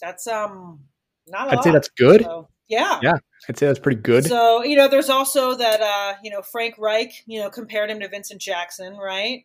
That's 0.00 0.26
um 0.26 0.80
not 1.28 1.48
I'd 1.48 1.56
lot, 1.56 1.64
say 1.64 1.70
that's 1.70 1.88
good. 1.88 2.22
So, 2.22 2.48
yeah. 2.72 2.98
Yeah. 3.02 3.14
I'd 3.48 3.58
say 3.58 3.66
that's 3.66 3.78
pretty 3.78 4.00
good. 4.00 4.24
So 4.24 4.62
you 4.62 4.76
know, 4.76 4.88
there's 4.88 5.10
also 5.10 5.54
that 5.56 5.80
uh, 5.80 6.14
you 6.22 6.30
know 6.30 6.42
Frank 6.42 6.76
Reich, 6.78 7.22
you 7.26 7.40
know, 7.40 7.50
compared 7.50 7.90
him 7.90 8.00
to 8.00 8.08
Vincent 8.08 8.40
Jackson, 8.40 8.96
right? 8.96 9.42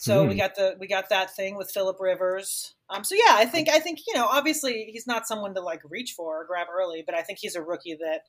So 0.00 0.24
mm. 0.24 0.28
we 0.28 0.34
got 0.36 0.54
the 0.54 0.76
we 0.78 0.86
got 0.86 1.08
that 1.10 1.34
thing 1.34 1.56
with 1.56 1.70
Philip 1.70 1.98
Rivers. 2.00 2.74
Um, 2.90 3.04
so 3.04 3.14
yeah, 3.14 3.34
I 3.34 3.44
think 3.44 3.68
I 3.68 3.78
think 3.78 4.00
you 4.06 4.14
know, 4.14 4.26
obviously 4.26 4.88
he's 4.92 5.06
not 5.06 5.26
someone 5.26 5.54
to 5.54 5.60
like 5.60 5.82
reach 5.88 6.14
for 6.16 6.40
or 6.40 6.46
grab 6.46 6.68
early, 6.72 7.02
but 7.04 7.14
I 7.14 7.22
think 7.22 7.38
he's 7.40 7.54
a 7.54 7.62
rookie 7.62 7.96
that 8.00 8.22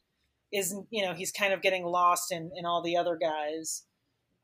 is 0.52 0.76
you 0.90 1.06
know 1.06 1.14
he's 1.14 1.32
kind 1.32 1.54
of 1.54 1.62
getting 1.62 1.86
lost 1.86 2.32
in 2.32 2.52
in 2.56 2.66
all 2.66 2.82
the 2.84 2.98
other 2.98 3.18
guys. 3.18 3.84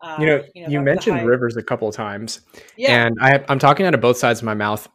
Uh, 0.01 0.17
you 0.19 0.25
know, 0.25 0.43
you, 0.53 0.63
know, 0.63 0.69
you 0.69 0.81
mentioned 0.81 1.25
Rivers 1.25 1.55
a 1.57 1.63
couple 1.63 1.87
of 1.87 1.95
times, 1.95 2.41
yeah. 2.77 3.05
and 3.05 3.17
I, 3.21 3.43
I'm 3.47 3.59
talking 3.59 3.85
out 3.85 3.93
of 3.93 4.01
both 4.01 4.17
sides 4.17 4.39
of 4.39 4.45
my 4.45 4.53
mouth 4.53 4.87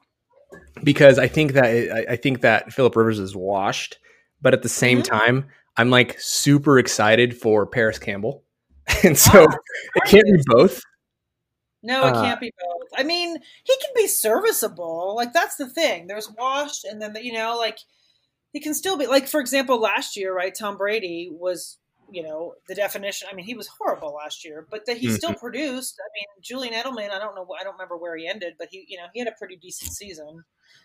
because 0.84 1.18
I 1.18 1.26
think 1.26 1.52
that 1.52 1.64
I, 1.64 2.12
I 2.12 2.16
think 2.16 2.42
that 2.42 2.72
Philip 2.72 2.94
Rivers 2.94 3.18
is 3.18 3.34
washed, 3.34 3.98
but 4.40 4.54
at 4.54 4.62
the 4.62 4.68
same 4.68 5.02
mm-hmm. 5.02 5.16
time, 5.16 5.46
I'm 5.76 5.90
like 5.90 6.18
super 6.20 6.78
excited 6.78 7.36
for 7.36 7.66
Parris 7.66 7.98
Campbell, 7.98 8.44
and 9.04 9.16
so 9.16 9.46
ah, 9.48 9.56
it 9.96 10.04
can't 10.06 10.24
be 10.24 10.42
both. 10.46 10.82
No, 11.82 12.06
it 12.06 12.14
uh, 12.14 12.22
can't 12.22 12.40
be 12.40 12.52
both. 12.60 12.88
I 12.94 13.04
mean, 13.04 13.38
he 13.64 13.74
can 13.80 13.90
be 13.96 14.06
serviceable. 14.06 15.14
Like 15.16 15.32
that's 15.32 15.56
the 15.56 15.68
thing. 15.68 16.06
There's 16.06 16.30
washed, 16.30 16.84
and 16.84 17.00
then 17.00 17.14
the, 17.14 17.24
you 17.24 17.32
know, 17.32 17.56
like 17.56 17.78
he 18.52 18.60
can 18.60 18.74
still 18.74 18.96
be 18.96 19.06
like, 19.06 19.28
for 19.28 19.40
example, 19.40 19.80
last 19.80 20.16
year, 20.16 20.34
right? 20.34 20.54
Tom 20.54 20.76
Brady 20.76 21.30
was, 21.32 21.78
you 22.10 22.22
know, 22.22 22.54
the 22.68 22.74
definition. 22.74 23.28
I 23.30 23.34
mean, 23.34 23.46
he 23.46 23.54
was 23.54 23.68
horrible 23.68 24.14
last 24.14 24.44
year, 24.44 24.66
but 24.70 24.86
that 24.86 24.98
he 24.98 25.06
mm-hmm. 25.06 25.16
still 25.16 25.34
produced. 25.34 25.98
I 25.98 26.08
mean, 26.14 26.42
Julian 26.42 26.74
Edelman. 26.74 27.10
I 27.10 27.18
don't 27.18 27.34
know. 27.34 27.46
I 27.58 27.64
don't 27.64 27.74
remember 27.74 27.96
where 27.96 28.16
he 28.16 28.26
ended, 28.26 28.54
but 28.58 28.68
he, 28.70 28.84
you 28.88 28.98
know, 28.98 29.06
he 29.14 29.20
had 29.20 29.28
a 29.28 29.38
pretty 29.38 29.56
decent 29.56 29.92
season 29.92 30.44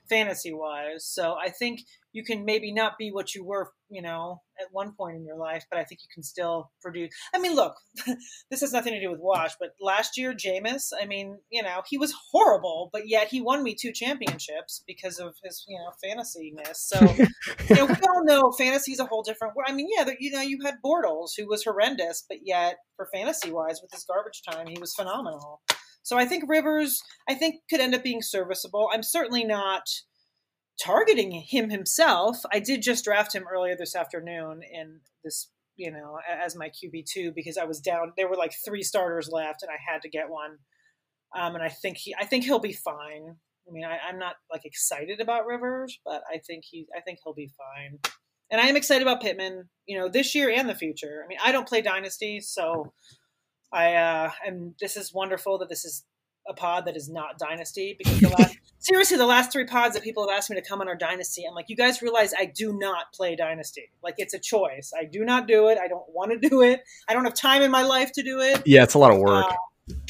fantasy 0.09 0.53
wise. 0.53 1.05
So 1.05 1.35
I 1.35 1.49
think 1.49 1.81
you 2.15 2.23
can 2.23 2.45
maybe 2.45 2.71
not 2.71 2.97
be 2.97 3.11
what 3.11 3.35
you 3.35 3.43
were, 3.43 3.71
you 3.89 4.01
know, 4.01 4.41
at 4.57 4.67
one 4.71 4.93
point 4.93 5.17
in 5.17 5.25
your 5.25 5.37
life, 5.37 5.65
but 5.69 5.77
I 5.77 5.83
think 5.83 5.99
you 6.01 6.07
can 6.13 6.23
still 6.23 6.71
produce. 6.81 7.13
I 7.33 7.39
mean, 7.39 7.55
look, 7.55 7.75
this 8.49 8.61
has 8.61 8.71
nothing 8.71 8.93
to 8.93 9.01
do 9.01 9.11
with 9.11 9.19
Wash, 9.19 9.55
but 9.59 9.71
last 9.81 10.17
year, 10.17 10.33
Jameis, 10.33 10.91
I 10.99 11.05
mean, 11.05 11.39
you 11.49 11.61
know, 11.61 11.81
he 11.87 11.97
was 11.97 12.13
horrible, 12.31 12.89
but 12.93 13.09
yet 13.09 13.27
he 13.27 13.41
won 13.41 13.63
me 13.63 13.75
two 13.75 13.91
championships 13.91 14.81
because 14.87 15.19
of 15.19 15.35
his, 15.43 15.65
you 15.67 15.77
know, 15.77 15.91
fantasyness. 16.03 16.75
So, 16.75 16.99
you 17.69 17.75
know, 17.75 17.85
we 17.85 17.95
all 17.95 18.23
know 18.23 18.51
fantasy 18.51 18.93
is 18.93 18.99
a 18.99 19.05
whole 19.05 19.23
different. 19.23 19.53
I 19.67 19.73
mean, 19.73 19.89
yeah, 19.93 20.09
you 20.17 20.31
know, 20.31 20.41
you 20.41 20.59
had 20.63 20.75
Bortles, 20.83 21.31
who 21.37 21.47
was 21.47 21.65
horrendous, 21.65 22.23
but 22.27 22.39
yet 22.45 22.77
for 22.95 23.09
fantasy 23.13 23.51
wise, 23.51 23.81
with 23.81 23.91
his 23.91 24.05
garbage 24.05 24.41
time, 24.49 24.67
he 24.67 24.79
was 24.79 24.95
phenomenal. 24.95 25.61
So 26.05 26.19
I 26.19 26.25
think 26.25 26.43
Rivers, 26.47 27.01
I 27.27 27.33
think, 27.33 27.61
could 27.67 27.79
end 27.79 27.95
up 27.95 28.03
being 28.03 28.21
serviceable. 28.21 28.89
I'm 28.93 29.01
certainly 29.01 29.43
not 29.43 29.89
targeting 30.79 31.31
him 31.31 31.71
himself. 31.71 32.37
I 32.53 32.59
did 32.59 32.83
just 32.83 33.03
draft 33.03 33.33
him 33.33 33.45
earlier 33.51 33.75
this 33.75 33.95
afternoon 33.95 34.61
in 34.71 34.99
this, 35.23 35.49
you 35.77 35.89
know, 35.91 36.19
as 36.29 36.55
my 36.55 36.69
QB 36.69 37.05
two 37.11 37.31
because 37.35 37.57
I 37.57 37.63
was 37.63 37.79
down. 37.79 38.13
There 38.15 38.29
were 38.29 38.35
like 38.35 38.53
three 38.63 38.83
starters 38.83 39.29
left, 39.31 39.63
and 39.63 39.71
I 39.71 39.91
had 39.91 40.03
to 40.03 40.09
get 40.09 40.29
one. 40.29 40.59
Um, 41.35 41.55
and 41.55 41.63
I 41.63 41.69
think 41.69 41.97
he, 41.97 42.13
I 42.19 42.25
think 42.25 42.43
he'll 42.43 42.59
be 42.59 42.71
fine. 42.71 43.37
I 43.67 43.71
mean, 43.71 43.83
I, 43.83 43.97
am 44.07 44.19
not 44.19 44.35
like 44.51 44.63
excited 44.63 45.19
about 45.19 45.47
Rivers, 45.47 45.99
but 46.05 46.21
I 46.31 46.37
think 46.37 46.65
he, 46.69 46.85
I 46.95 47.01
think 47.01 47.17
he'll 47.23 47.33
be 47.33 47.49
fine. 47.57 47.97
And 48.51 48.61
I 48.61 48.67
am 48.67 48.75
excited 48.75 49.01
about 49.01 49.23
Pittman. 49.23 49.69
You 49.87 49.97
know, 49.97 50.07
this 50.07 50.35
year 50.35 50.51
and 50.51 50.69
the 50.69 50.75
future. 50.75 51.23
I 51.25 51.27
mean, 51.27 51.39
I 51.43 51.51
don't 51.51 51.67
play 51.67 51.81
Dynasty, 51.81 52.41
so 52.41 52.93
I 53.75 53.93
uh, 53.95 54.31
and 54.45 54.73
this 54.79 54.95
is 54.95 55.13
wonderful 55.13 55.57
that 55.59 55.67
this 55.67 55.83
is 55.83 56.05
a 56.47 56.53
pod 56.53 56.85
that 56.85 56.95
is 56.95 57.09
not 57.09 57.37
Dynasty 57.37 57.95
because 57.97 58.19
the 58.21 58.29
last 58.29 58.57
seriously 58.79 59.17
the 59.17 59.25
last 59.25 59.51
three 59.51 59.65
pods 59.65 59.95
that 59.95 60.03
people 60.03 60.27
have 60.27 60.37
asked 60.37 60.49
me 60.49 60.55
to 60.55 60.61
come 60.61 60.79
on 60.79 60.87
are 60.87 60.95
Dynasty. 60.95 61.43
I'm 61.47 61.53
like, 61.53 61.65
you 61.67 61.75
guys 61.75 62.01
realize 62.01 62.33
I 62.37 62.45
do 62.45 62.77
not 62.77 63.11
play 63.13 63.35
Dynasty. 63.35 63.89
Like 64.01 64.15
it's 64.17 64.33
a 64.33 64.39
choice. 64.39 64.93
I 64.97 65.03
do 65.03 65.25
not 65.25 65.45
do 65.47 65.67
it. 65.67 65.77
I 65.77 65.89
don't 65.89 66.05
want 66.07 66.31
to 66.31 66.49
do 66.49 66.61
it. 66.61 66.83
I 67.09 67.13
don't 67.13 67.25
have 67.25 67.33
time 67.33 67.61
in 67.61 67.69
my 67.71 67.83
life 67.83 68.13
to 68.13 68.23
do 68.23 68.39
it. 68.39 68.63
Yeah, 68.65 68.83
it's 68.83 68.93
a 68.93 68.99
lot 68.99 69.11
of 69.11 69.19
work. 69.19 69.45
Uh, 69.45 69.55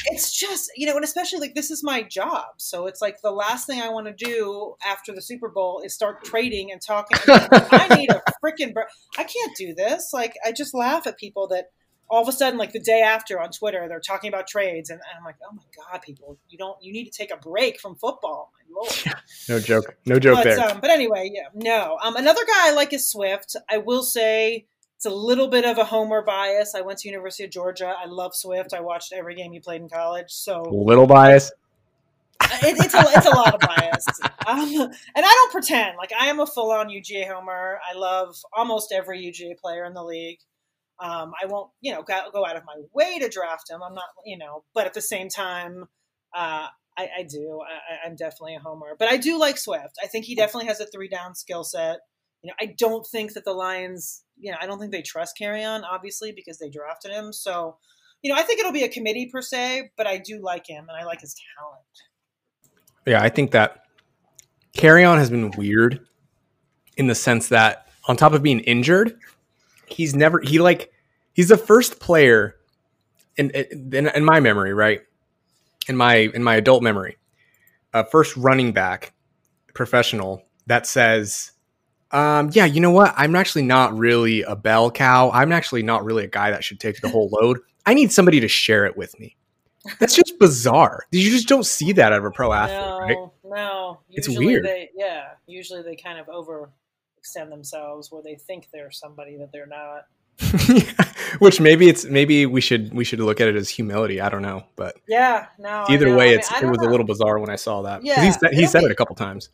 it's 0.06 0.32
just 0.32 0.70
you 0.78 0.86
know, 0.86 0.96
and 0.96 1.04
especially 1.04 1.40
like 1.40 1.56
this 1.56 1.72
is 1.72 1.84
my 1.84 2.04
job, 2.04 2.46
so 2.58 2.86
it's 2.86 3.02
like 3.02 3.22
the 3.22 3.32
last 3.32 3.66
thing 3.66 3.82
I 3.82 3.90
want 3.90 4.06
to 4.06 4.14
do 4.14 4.76
after 4.86 5.12
the 5.12 5.22
Super 5.22 5.50
Bowl 5.50 5.82
is 5.84 5.96
start 5.96 6.24
trading 6.24 6.72
and 6.72 6.80
talking. 6.80 7.18
I 7.28 7.88
need 7.98 8.12
a 8.12 8.22
freaking. 8.44 8.76
Br- 8.76 8.82
I 9.18 9.24
can't 9.24 9.58
do 9.58 9.74
this. 9.74 10.12
Like 10.14 10.36
I 10.46 10.52
just 10.52 10.76
laugh 10.76 11.08
at 11.08 11.18
people 11.18 11.48
that 11.48 11.72
all 12.10 12.22
of 12.22 12.28
a 12.28 12.32
sudden, 12.32 12.60
like 12.60 12.72
the 12.72 12.80
day 12.80 13.02
after 13.02 13.40
on 13.40 13.52
Twitter, 13.52 13.88
they're 13.88 14.00
talking 14.00 14.28
about 14.28 14.48
trades, 14.48 14.90
and, 14.90 15.00
and 15.00 15.18
I'm 15.18 15.24
like, 15.24 15.38
oh 15.44 15.54
my 15.54 15.64
god, 15.76 16.02
people, 16.02 16.38
you 16.50 16.58
don't, 16.58 16.78
you 16.82 16.94
need 16.94 17.06
to 17.06 17.12
take 17.12 17.32
a 17.32 17.38
break 17.38 17.80
from 17.80 17.96
football. 17.96 18.52
My 18.70 18.80
lord. 18.80 19.16
no 19.50 19.60
joke, 19.60 19.98
no 20.06 20.20
joke 20.20 20.36
but, 20.36 20.44
there. 20.44 20.70
Um, 20.70 20.80
but 20.80 20.90
anyway, 20.90 21.32
yeah, 21.34 21.48
no. 21.54 21.98
Um, 22.04 22.16
another 22.16 22.44
guy 22.46 22.70
I 22.70 22.74
like 22.74 22.94
is 22.94 23.10
Swift. 23.10 23.56
I 23.70 23.80
will 23.80 24.04
say 24.04 24.66
it's 24.96 25.06
a 25.06 25.10
little 25.10 25.48
bit 25.48 25.66
of 25.66 25.78
a 25.78 25.84
homer 25.84 26.22
bias. 26.22 26.76
I 26.76 26.82
went 26.82 27.00
to 27.00 27.08
University 27.08 27.44
of 27.44 27.52
Georgia. 27.52 27.94
I 27.98 28.06
love 28.06 28.36
Swift. 28.36 28.74
I 28.74 28.82
watched 28.82 29.12
every 29.12 29.36
game 29.36 29.52
he 29.52 29.60
played 29.60 29.82
in 29.82 29.90
college. 29.90 30.30
So 30.30 30.64
little 30.64 31.08
bias. 31.08 31.52
It, 32.42 32.76
it's 32.78 32.94
a 32.94 33.00
it's 33.00 33.26
a 33.26 33.36
lot 33.36 33.56
of 33.56 33.62
bias, 33.62 34.06
um, 34.48 34.70
and 34.70 34.92
I 35.16 35.22
don't 35.22 35.52
pretend 35.52 35.98
like 35.98 36.12
I 36.20 36.28
am 36.28 36.40
a 36.40 36.46
full 36.46 36.70
on 36.70 36.90
UGA 36.90 37.28
homer. 37.32 37.80
I 37.90 37.98
love 37.98 38.36
almost 38.54 38.92
every 38.92 39.20
UGA 39.24 39.58
player 39.58 39.86
in 39.86 39.94
the 39.94 40.04
league. 40.04 40.40
Um, 41.00 41.34
I 41.42 41.46
won't, 41.46 41.72
you 41.82 41.94
know, 41.94 42.04
go, 42.04 42.22
go, 42.32 42.46
out 42.46 42.56
of 42.56 42.64
my 42.66 42.82
way 42.94 43.20
to 43.20 43.28
draft 43.28 43.70
him. 43.70 43.82
I'm 43.84 43.94
not, 43.94 44.06
you 44.26 44.38
know, 44.38 44.64
but 44.74 44.86
at 44.86 44.94
the 44.94 45.02
same 45.02 45.28
time, 45.28 45.86
uh, 46.34 46.68
I, 46.98 47.10
I, 47.20 47.24
do. 47.24 47.62
I, 47.62 48.08
am 48.08 48.16
definitely 48.16 48.56
a 48.56 48.60
homer, 48.60 48.96
but 48.98 49.10
I 49.10 49.18
do 49.18 49.38
like 49.38 49.58
Swift. 49.58 49.98
I 50.02 50.08
think 50.08 50.26
he 50.26 50.36
definitely 50.36 50.68
has 50.68 50.80
a 50.80 50.86
three 50.86 51.10
down 51.10 51.36
skill 51.36 51.66
set. 51.66 52.00
You 52.42 52.50
know, 52.50 52.54
I 52.62 52.74
don't 52.78 53.06
think 53.06 53.34
that 53.34 53.44
the 53.44 53.52
Lions, 53.52 54.24
you 54.38 54.52
know, 54.52 54.58
I 54.62 54.68
don't 54.68 54.80
think 54.80 54.92
they 54.92 55.02
trust 55.02 55.36
Kerryon, 55.42 55.84
obviously, 55.84 56.32
because 56.32 56.60
they 56.60 56.70
drafted 56.70 57.12
him. 57.12 57.34
So, 57.34 57.78
you 58.22 58.32
know, 58.32 58.40
I 58.40 58.44
think 58.44 58.60
it'll 58.60 58.72
be 58.72 58.84
a 58.84 58.90
committee 58.90 59.30
per 59.32 59.42
se, 59.42 59.92
but 59.98 60.08
I 60.08 60.18
do 60.18 60.42
like 60.42 60.68
him 60.68 60.86
and 60.88 60.98
I 60.98 61.06
like 61.06 61.22
his 61.22 61.36
talent. 61.58 61.84
Yeah, 63.06 63.22
I 63.22 63.30
think 63.30 63.52
that 63.52 63.84
Kerryon 64.78 65.18
has 65.18 65.30
been 65.30 65.52
weird 65.52 66.06
in 66.98 67.08
the 67.08 67.16
sense 67.16 67.50
that 67.50 67.88
on 68.08 68.16
top 68.16 68.34
of 68.34 68.44
being 68.44 68.60
injured, 68.62 69.20
he's 69.88 70.16
never 70.16 70.40
he 70.40 70.60
like 70.60 70.92
he's 71.34 71.50
the 71.50 71.58
first 71.58 72.00
player 72.00 72.56
in 73.38 73.50
in, 73.52 74.08
in 74.08 74.26
my 74.26 74.40
memory, 74.40 74.74
right? 74.74 75.02
In 75.88 75.98
my 75.98 76.16
in 76.16 76.44
my 76.44 76.56
adult 76.56 76.84
memory, 76.84 77.18
uh, 77.94 78.04
first 78.04 78.36
running 78.36 78.72
back 78.72 79.14
professional 79.74 80.44
that 80.68 80.88
says, 80.88 81.52
um, 82.12 82.50
"Yeah, 82.54 82.66
you 82.66 82.82
know 82.82 82.92
what? 82.92 83.14
I'm 83.18 83.36
actually 83.36 83.64
not 83.64 83.96
really 83.98 84.42
a 84.44 84.56
bell 84.56 84.90
cow. 84.90 85.30
I'm 85.32 85.52
actually 85.52 85.84
not 85.84 86.04
really 86.04 86.24
a 86.24 86.30
guy 86.30 86.52
that 86.52 86.64
should 86.64 86.80
take 86.80 87.02
the 87.02 87.10
whole 87.10 87.30
load. 87.30 87.60
I 87.86 87.94
need 87.94 88.12
somebody 88.12 88.40
to 88.40 88.48
share 88.48 88.86
it 88.86 88.98
with 88.98 89.20
me." 89.20 89.36
That's 90.00 90.16
just 90.16 90.34
bizarre. 90.40 91.04
You 91.12 91.30
just 91.30 91.48
don't 91.48 91.66
see 91.66 91.92
that 91.94 92.12
out 92.12 92.20
of 92.20 92.26
a 92.26 92.32
pro 92.32 92.52
athlete, 92.52 92.80
no, 92.80 93.00
right? 93.00 93.18
No, 93.44 94.00
usually 94.10 94.36
it's 94.36 94.46
weird. 94.46 94.66
They, 94.66 94.90
yeah, 94.96 95.30
usually 95.46 95.84
they 95.84 95.96
kind 95.96 96.20
of 96.20 96.28
over 96.30 96.70
extend 97.26 97.52
themselves 97.52 98.12
where 98.12 98.22
they 98.22 98.36
think 98.36 98.68
they're 98.72 98.92
somebody 98.92 99.36
that 99.38 99.52
they're 99.52 99.66
not. 99.66 100.06
Which 101.40 101.60
maybe 101.60 101.90
it's 101.90 102.06
maybe 102.06 102.46
we 102.46 102.62
should 102.62 102.94
we 102.94 103.04
should 103.04 103.20
look 103.20 103.42
at 103.42 103.48
it 103.48 103.56
as 103.56 103.68
humility. 103.68 104.22
I 104.22 104.30
don't 104.30 104.44
know, 104.44 104.66
but 104.76 104.96
yeah, 105.08 105.48
no. 105.58 105.86
Either 105.90 106.16
way, 106.16 106.26
I 106.26 106.30
mean, 106.30 106.40
it's 106.40 106.52
it 106.62 106.66
was 106.66 106.78
know. 106.78 106.88
a 106.88 106.92
little 106.92 107.06
bizarre 107.06 107.40
when 107.40 107.50
I 107.50 107.56
saw 107.56 107.82
that. 107.82 108.06
Yeah, 108.06 108.24
he 108.24 108.32
said, 108.32 108.54
he 108.54 108.68
said 108.68 108.80
be, 108.82 108.86
it 108.86 108.92
a 108.92 108.96
couple 108.96 109.16
times. 109.16 109.50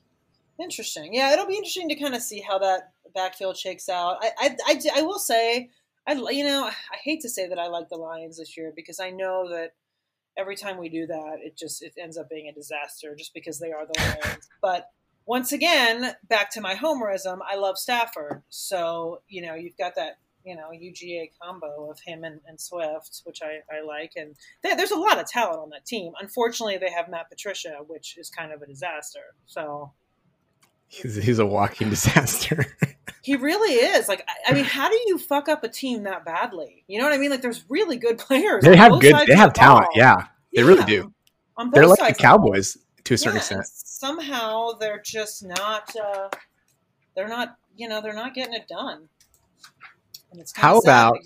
Interesting. 0.60 1.14
Yeah, 1.14 1.32
it'll 1.32 1.48
be 1.48 1.56
interesting 1.56 1.88
to 1.90 1.96
kind 1.96 2.14
of 2.14 2.22
see 2.22 2.42
how 2.42 2.60
that 2.60 2.92
backfield 3.16 3.56
shakes 3.56 3.88
out. 3.88 4.18
I 4.22 4.32
I, 4.38 4.58
I, 4.66 4.82
I 4.98 5.02
will 5.04 5.20
say, 5.20 5.70
I 6.06 6.14
you 6.14 6.44
know 6.44 6.66
I 6.66 6.98
hate 7.02 7.22
to 7.22 7.30
say 7.30 7.48
that 7.48 7.60
I 7.60 7.68
like 7.68 7.88
the 7.88 7.96
Lions 7.96 8.38
this 8.38 8.58
year 8.58 8.74
because 8.76 9.00
I 9.00 9.12
know 9.12 9.48
that 9.50 9.72
every 10.38 10.56
time 10.56 10.78
we 10.78 10.90
do 10.90 11.08
that, 11.08 11.38
it 11.40 11.58
just 11.58 11.84
it 11.84 11.94
ends 11.98 12.18
up 12.18 12.30
being 12.30 12.50
a 12.50 12.54
disaster 12.54 13.16
just 13.16 13.34
because 13.34 13.60
they 13.60 13.72
are 13.72 13.86
the 13.86 14.00
Lions. 14.26 14.50
but 14.62 14.90
once 15.26 15.52
again, 15.52 16.16
back 16.28 16.52
to 16.52 16.62
my 16.62 16.76
homerism, 16.76 17.40
I 17.48 17.56
love 17.56 17.78
Stafford. 17.78 18.42
So, 18.50 19.22
you 19.28 19.42
know, 19.42 19.54
you've 19.54 19.78
got 19.78 19.96
that, 19.96 20.18
you 20.44 20.56
know, 20.56 20.70
UGA 20.74 21.32
combo 21.42 21.90
of 21.90 22.00
him 22.00 22.24
and, 22.24 22.42
and 22.48 22.60
Swift, 22.60 23.22
which 23.26 23.42
I, 23.44 23.60
I 23.74 23.82
like. 23.86 24.14
And 24.16 24.36
they, 24.64 24.74
there's 24.76 24.92
a 24.92 25.00
lot 25.00 25.20
of 25.20 25.28
talent 25.28 25.60
on 25.60 25.70
that 25.70 25.86
team. 25.86 26.14
Unfortunately, 26.20 26.78
they 26.78 26.92
have 26.92 27.10
Matt 27.10 27.30
Patricia, 27.30 27.78
which 27.88 28.18
is 28.18 28.30
kind 28.30 28.52
of 28.52 28.62
a 28.62 28.66
disaster. 28.66 29.36
So. 29.46 29.92
He's, 30.88 31.16
he's 31.16 31.40
a 31.40 31.46
walking 31.46 31.90
disaster. 31.92 32.66
he 33.22 33.36
really 33.36 33.76
is. 33.76 34.08
Like, 34.08 34.28
I 34.48 34.54
mean, 34.54 34.66
how 34.66 34.90
do 34.90 35.00
you 35.06 35.20
fuck 35.20 35.48
up 35.48 35.64
a 35.64 35.70
team 35.70 36.04
that 36.04 36.26
badly? 36.26 36.84
You 36.88 37.00
know 37.00 37.06
what 37.06 37.14
I 37.14 37.18
mean? 37.18 37.30
Like, 37.30 37.44
there's 37.44 37.64
really 37.70 37.98
good 37.98 38.18
players. 38.18 38.64
They 38.64 38.76
have 38.76 39.00
good. 39.00 39.28
They 39.28 39.36
have 39.36 39.54
talent. 39.54 39.90
Yeah, 39.96 40.16
they 40.54 40.62
yeah. 40.62 40.68
really 40.68 40.84
do. 40.84 41.14
They're 41.72 41.86
like 41.86 42.18
the 42.18 42.22
Cowboys 42.22 42.76
to 43.04 43.14
a 43.14 43.18
certain 43.18 43.36
yeah, 43.36 43.40
extent. 43.40 43.66
Somehow 43.68 44.72
they're 44.74 45.02
just 45.04 45.44
not. 45.44 45.96
Uh, 45.96 46.30
they're 47.16 47.28
not. 47.28 47.58
You 47.76 47.88
know, 47.88 48.02
they're 48.02 48.14
not 48.14 48.34
getting 48.34 48.54
it 48.54 48.68
done. 48.68 49.08
How 50.56 50.78
about? 50.80 51.18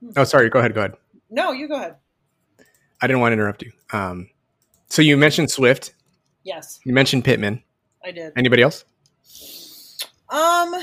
Hmm. 0.00 0.10
Oh, 0.16 0.24
sorry. 0.24 0.48
Go 0.50 0.58
ahead. 0.58 0.74
Go 0.74 0.80
ahead. 0.80 0.94
No, 1.30 1.52
you 1.52 1.68
go 1.68 1.76
ahead. 1.76 1.96
I 3.00 3.06
didn't 3.06 3.20
want 3.20 3.32
to 3.32 3.34
interrupt 3.34 3.62
you. 3.62 3.72
Um, 3.92 4.30
so 4.88 5.02
you 5.02 5.16
mentioned 5.16 5.50
Swift. 5.50 5.94
Yes. 6.44 6.78
You 6.84 6.92
mentioned 6.92 7.24
Pittman. 7.24 7.62
I 8.04 8.10
did. 8.10 8.32
Anybody 8.36 8.62
else? 8.62 8.84
Um, 10.28 10.74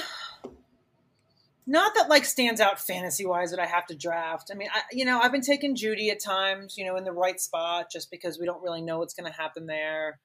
not 1.68 1.94
that 1.96 2.10
like 2.10 2.26
stands 2.26 2.60
out 2.60 2.80
fantasy 2.80 3.26
wise 3.26 3.52
that 3.52 3.60
I 3.60 3.66
have 3.66 3.86
to 3.88 3.96
draft. 3.96 4.50
I 4.52 4.56
mean, 4.56 4.70
I, 4.74 4.82
you 4.92 5.06
know, 5.06 5.20
I've 5.20 5.32
been 5.32 5.42
taking 5.42 5.76
Jeudy 5.76 6.10
at 6.10 6.20
times, 6.20 6.78
you 6.78 6.86
know, 6.86 6.96
in 6.96 7.04
the 7.04 7.12
right 7.12 7.40
spot 7.40 7.92
just 7.92 8.12
because 8.12 8.40
we 8.40 8.46
don't 8.46 8.62
really 8.62 8.82
know 8.82 9.00
what's 9.00 9.14
going 9.14 9.32
to 9.32 9.38
happen 9.38 9.68
there. 9.68 10.20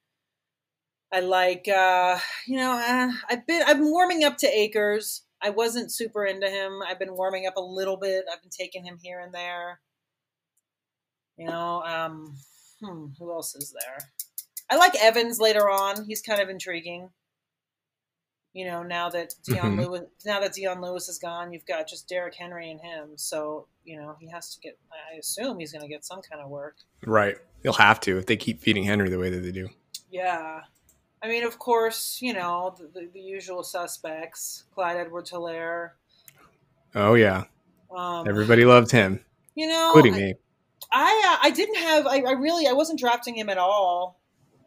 I 1.13 1.21
like, 1.21 1.69
uh, 1.69 2.19
you 2.47 2.57
know, 2.57 2.73
uh, 2.73 3.13
I've 3.29 3.47
been 3.47 3.63
I'm 3.67 3.85
warming 3.91 4.25
up 4.25 4.37
to 4.39 4.47
Akers. 4.47 5.23
I 5.43 5.51
wasn't 5.51 5.93
super 5.93 6.25
into 6.25 6.49
him. 6.49 6.81
I've 6.87 6.99
been 6.99 7.15
warming 7.15 7.47
up 7.47 7.57
a 7.57 7.61
little 7.61 7.97
bit. 7.97 8.25
I've 8.33 8.41
been 8.43 8.51
taking 8.51 8.85
him 8.85 8.99
here 9.03 9.21
and 9.21 9.33
there. 9.33 9.81
You 11.37 11.47
know, 11.47 11.83
um, 11.83 12.37
hmm, 12.83 13.07
who 13.19 13.31
else 13.31 13.55
is 13.55 13.73
there? 13.79 13.99
I 14.71 14.77
like 14.77 14.95
Evans 14.97 15.39
later 15.39 15.71
on. 15.71 16.07
He's 16.07 16.23
kind 16.23 16.41
of 16.41 16.49
intriguing. 16.49 17.11
You 18.55 18.65
know, 18.65 18.83
now 18.83 19.11
that 19.11 19.35
Dion 19.45 19.77
Mhm. 19.77 19.87
Lewis, 19.87 20.03
now 20.25 20.41
that 20.41 20.55
Dion 20.55 20.81
Lewis 20.81 21.11
is 21.11 21.19
gone, 21.19 21.53
you've 21.53 21.67
got 21.67 21.87
just 21.87 22.09
Derrick 22.09 22.35
Henry 22.35 22.71
and 22.71 22.81
him. 22.81 23.11
So 23.17 23.69
you 23.85 24.01
know, 24.01 24.17
he 24.19 24.29
has 24.31 24.55
to 24.55 24.61
get. 24.61 24.79
I 24.91 25.19
assume 25.19 25.59
he's 25.61 25.73
going 25.73 25.83
to 25.83 25.89
get 25.89 26.05
some 26.05 26.21
kind 26.23 26.43
of 26.43 26.49
work. 26.51 26.77
Right. 27.05 27.37
he'll 27.63 27.75
have 27.75 28.01
to 28.01 28.17
if 28.19 28.27
they 28.27 28.37
keep 28.37 28.63
feeding 28.63 28.85
Henry 28.85 29.09
the 29.11 29.19
way 29.19 29.29
that 29.31 29.41
they 29.41 29.53
do. 29.53 29.69
Yeah. 30.11 30.63
I 31.23 31.29
mean, 31.29 31.45
of 31.45 31.59
course, 31.59 32.19
you 32.21 32.33
know, 32.33 32.75
the, 32.79 33.01
the, 33.01 33.09
the 33.13 33.21
usual 33.21 33.63
suspects 33.63 34.65
Clyde 34.75 34.97
Edwards 34.97 35.31
Helaire. 35.31 35.91
Oh 36.95 37.15
yeah. 37.15 37.45
Um, 37.95 38.29
Everybody 38.29 38.65
loved 38.65 38.91
him, 38.91 39.25
you 39.55 39.69
know, 39.69 39.93
including 39.95 40.15
I, 40.15 40.19
me. 40.19 40.35
I, 40.93 41.39
uh, 41.43 41.47
I 41.47 41.51
didn't 41.51 41.77
have, 41.77 42.07
I, 42.07 42.21
I 42.21 42.33
really, 42.33 42.67
I 42.67 42.73
wasn't 42.73 42.99
drafting 42.99 43.37
him 43.37 43.49
at 43.49 43.59
all. 43.59 44.21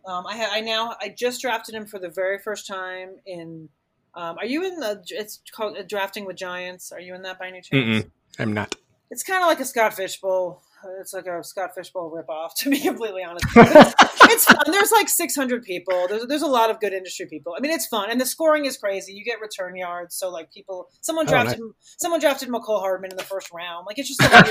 Um, 0.06 0.26
I, 0.26 0.38
ha- 0.38 0.50
I 0.52 0.62
now, 0.62 0.96
I 1.00 1.10
just 1.10 1.42
drafted 1.42 1.76
him 1.76 1.86
for 1.86 2.00
the 2.00 2.10
very 2.10 2.40
first 2.40 2.66
time 2.66 3.18
in, 3.26 3.70
um, 4.16 4.38
are 4.38 4.46
you 4.46 4.66
in 4.66 4.80
the, 4.80 5.04
it's 5.10 5.42
called 5.52 5.78
uh, 5.78 5.84
Drafting 5.84 6.26
with 6.26 6.36
Giants. 6.36 6.92
Are 6.92 7.00
you 7.00 7.14
in 7.14 7.22
that 7.24 7.38
by 7.38 7.48
any 7.48 7.62
chance? 7.62 8.06
Mm-mm. 8.06 8.12
I'm 8.40 8.54
not. 8.54 8.76
It's 9.12 9.24
kind 9.24 9.42
of 9.44 9.48
like 9.48 9.60
a 9.60 9.66
Scott 9.66 9.94
Fishbowl. 9.94 10.62
It's 11.00 11.14
like 11.14 11.26
a 11.26 11.44
Scott 11.44 11.72
Fishbowl 11.76 12.12
ripoff, 12.12 12.54
to 12.58 12.70
be 12.70 12.80
completely 12.80 13.24
honest. 13.24 13.46
It's, 13.56 13.94
it's 14.32 14.46
fun. 14.46 14.64
There's 14.68 14.92
like 14.92 15.10
600 15.10 15.64
people. 15.64 16.08
There's, 16.08 16.26
there's 16.28 16.42
a 16.42 16.48
lot 16.48 16.70
of 16.70 16.80
good 16.80 16.94
industry 16.94 17.26
people. 17.28 17.54
I 17.58 17.62
mean, 17.62 17.72
it's 17.72 17.88
fun, 17.88 18.10
and 18.10 18.20
the 18.22 18.26
scoring 18.26 18.66
is 18.66 18.78
crazy. 18.78 19.14
You 19.14 19.24
get 19.26 19.42
return 19.42 19.76
yards, 19.76 20.16
so 20.16 20.30
like 20.30 20.52
people, 20.52 20.88
someone 21.02 21.26
Oh, 21.28 21.32
drafted, 21.32 21.60
someone 22.00 22.20
drafted 22.20 22.50
Mecole 22.50 22.80
Hardman 22.80 23.12
in 23.12 23.18
the 23.18 23.24
first 23.24 23.52
round. 23.54 23.86
Like 23.88 24.00
it's 24.00 24.08
just, 24.16 24.22
weird, 24.32 24.46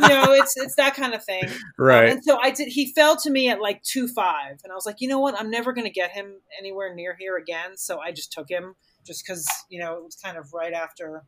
you 0.00 0.08
know, 0.08 0.32
it's 0.32 0.56
it's 0.56 0.76
that 0.76 0.94
kind 0.94 1.14
of 1.14 1.24
thing. 1.24 1.44
Um, 1.46 1.54
Right. 1.78 2.08
and 2.10 2.24
so 2.24 2.38
I 2.40 2.50
did. 2.50 2.68
He 2.68 2.92
fell 2.94 3.16
to 3.16 3.30
me 3.30 3.48
at 3.50 3.60
like 3.60 3.82
two 3.82 4.08
five, 4.08 4.58
and 4.64 4.72
I 4.72 4.74
was 4.74 4.86
like, 4.86 4.96
you 5.00 5.08
know 5.08 5.20
what? 5.20 5.38
I'm 5.38 5.50
never 5.50 5.72
going 5.72 5.86
to 5.86 5.92
get 5.92 6.10
him 6.12 6.36
anywhere 6.58 6.94
near 6.94 7.16
here 7.18 7.36
again. 7.36 7.76
So 7.76 7.98
I 8.00 8.12
just 8.12 8.32
took 8.32 8.48
him, 8.48 8.74
just 9.06 9.24
because 9.26 9.46
you 9.68 9.80
know 9.80 9.94
it 9.96 10.04
was 10.04 10.16
kind 10.16 10.36
of 10.36 10.52
right 10.54 10.72
after 10.72 11.22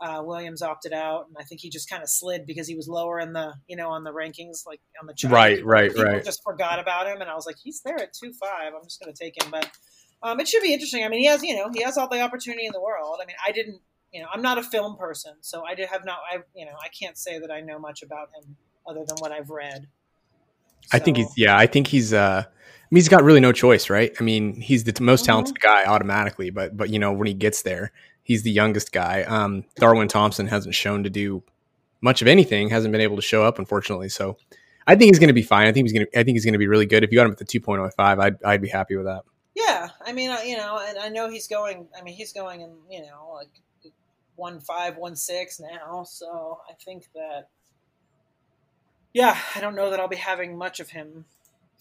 uh, 0.00 0.22
Williams 0.24 0.62
opted 0.62 0.92
out, 0.92 1.26
and 1.28 1.36
I 1.38 1.42
think 1.44 1.60
he 1.60 1.70
just 1.70 1.90
kind 1.90 2.02
of 2.02 2.08
slid 2.08 2.46
because 2.46 2.68
he 2.68 2.76
was 2.76 2.88
lower 2.88 3.18
in 3.18 3.32
the 3.32 3.52
you 3.66 3.76
know 3.76 3.90
on 3.90 4.04
the 4.04 4.12
rankings, 4.12 4.66
like 4.66 4.80
on 5.00 5.06
the 5.06 5.14
chart. 5.14 5.32
Right, 5.32 5.64
right, 5.64 5.90
People 5.90 6.04
right. 6.04 6.24
Just 6.24 6.42
forgot 6.44 6.78
about 6.78 7.06
him, 7.06 7.20
and 7.20 7.28
I 7.30 7.34
was 7.34 7.46
like, 7.46 7.56
he's 7.62 7.80
there 7.82 7.96
at 8.00 8.12
two 8.12 8.32
five. 8.32 8.72
I'm 8.76 8.84
just 8.84 9.00
going 9.00 9.12
to 9.12 9.18
take 9.24 9.42
him, 9.42 9.50
but 9.50 9.68
um, 10.22 10.38
it 10.40 10.48
should 10.48 10.62
be 10.62 10.72
interesting. 10.72 11.04
I 11.04 11.08
mean, 11.08 11.20
he 11.20 11.26
has 11.26 11.42
you 11.42 11.56
know 11.56 11.70
he 11.74 11.82
has 11.82 11.96
all 11.98 12.08
the 12.08 12.20
opportunity 12.20 12.66
in 12.66 12.72
the 12.72 12.80
world. 12.80 13.18
I 13.22 13.26
mean, 13.26 13.36
I 13.46 13.52
didn't. 13.52 13.80
You 14.12 14.22
know, 14.22 14.28
I'm 14.32 14.40
not 14.40 14.56
a 14.56 14.62
film 14.62 14.96
person, 14.96 15.34
so 15.42 15.64
I 15.64 15.74
did 15.74 15.88
have 15.90 16.04
not. 16.04 16.18
I 16.32 16.38
you 16.54 16.64
know, 16.64 16.72
I 16.82 16.88
can't 16.88 17.18
say 17.18 17.38
that 17.38 17.50
I 17.50 17.60
know 17.60 17.78
much 17.78 18.02
about 18.02 18.28
him 18.40 18.56
other 18.86 19.04
than 19.06 19.16
what 19.18 19.32
I've 19.32 19.50
read. 19.50 19.86
I 20.92 20.98
think 20.98 21.18
he's 21.18 21.32
yeah. 21.36 21.56
I 21.58 21.66
think 21.66 21.88
he's 21.88 22.12
uh. 22.12 22.44
I 22.46 22.94
mean, 22.94 23.00
he's 23.00 23.08
got 23.10 23.22
really 23.22 23.40
no 23.40 23.52
choice, 23.52 23.90
right? 23.90 24.10
I 24.18 24.22
mean, 24.22 24.62
he's 24.62 24.84
the 24.84 24.92
t- 24.92 25.04
most 25.04 25.24
Mhm. 25.24 25.26
talented 25.26 25.60
guy 25.60 25.84
automatically, 25.84 26.48
but 26.48 26.74
but 26.74 26.88
you 26.88 26.98
know 26.98 27.12
when 27.12 27.26
he 27.26 27.34
gets 27.34 27.60
there, 27.60 27.92
he's 28.28 28.44
the 28.44 28.52
youngest 28.52 28.92
guy. 28.92 29.22
Um, 29.24 29.64
Darwin 29.74 30.06
Thompson 30.06 30.46
hasn't 30.46 30.76
shown 30.76 31.02
to 31.02 31.10
do 31.10 31.42
much 32.00 32.22
of 32.22 32.28
anything. 32.28 32.70
Hasn't 32.70 32.92
been 32.92 33.00
able 33.00 33.16
to 33.16 33.22
show 33.22 33.42
up, 33.42 33.58
unfortunately. 33.58 34.08
So, 34.10 34.36
I 34.86 34.94
think 34.94 35.10
he's 35.10 35.18
going 35.18 35.28
to 35.28 35.34
be 35.34 35.42
fine. 35.42 35.66
I 35.66 35.72
think 35.72 35.86
he's 35.86 35.92
going 35.92 36.06
to. 36.06 36.18
I 36.18 36.22
think 36.22 36.36
he's 36.36 36.44
going 36.44 36.52
to 36.52 36.58
be 36.58 36.68
really 36.68 36.86
good. 36.86 37.02
If 37.02 37.10
you 37.10 37.16
got 37.18 37.26
him 37.26 37.32
at 37.32 37.38
the 37.38 37.44
two 37.44 37.60
point 37.60 37.80
oh 37.82 37.90
five, 37.96 38.20
I'd 38.20 38.40
I'd 38.44 38.62
be 38.62 38.68
happy 38.68 38.94
with 38.96 39.06
that. 39.06 39.24
Yeah, 39.56 39.88
I 40.06 40.12
mean, 40.12 40.30
I- 40.30 40.44
you 40.44 40.56
know, 40.56 40.78
and 40.86 40.96
I 40.98 41.08
know 41.08 41.28
he's 41.28 41.48
going. 41.48 41.88
I 41.98 42.02
mean, 42.02 42.14
he's 42.14 42.32
going 42.32 42.60
in, 42.60 42.70
you 42.88 43.00
know, 43.02 43.32
like 43.34 43.48
one 44.36 44.60
five, 44.60 44.96
one 44.96 45.16
six 45.16 45.58
now. 45.58 46.04
So 46.04 46.60
I 46.70 46.74
think 46.74 47.08
that, 47.14 47.48
yeah, 49.12 49.36
I 49.54 49.60
don't 49.60 49.74
know 49.74 49.90
that 49.90 49.98
I'll 50.00 50.08
be 50.08 50.16
having 50.16 50.56
much 50.56 50.80
of 50.80 50.90
him 50.90 51.24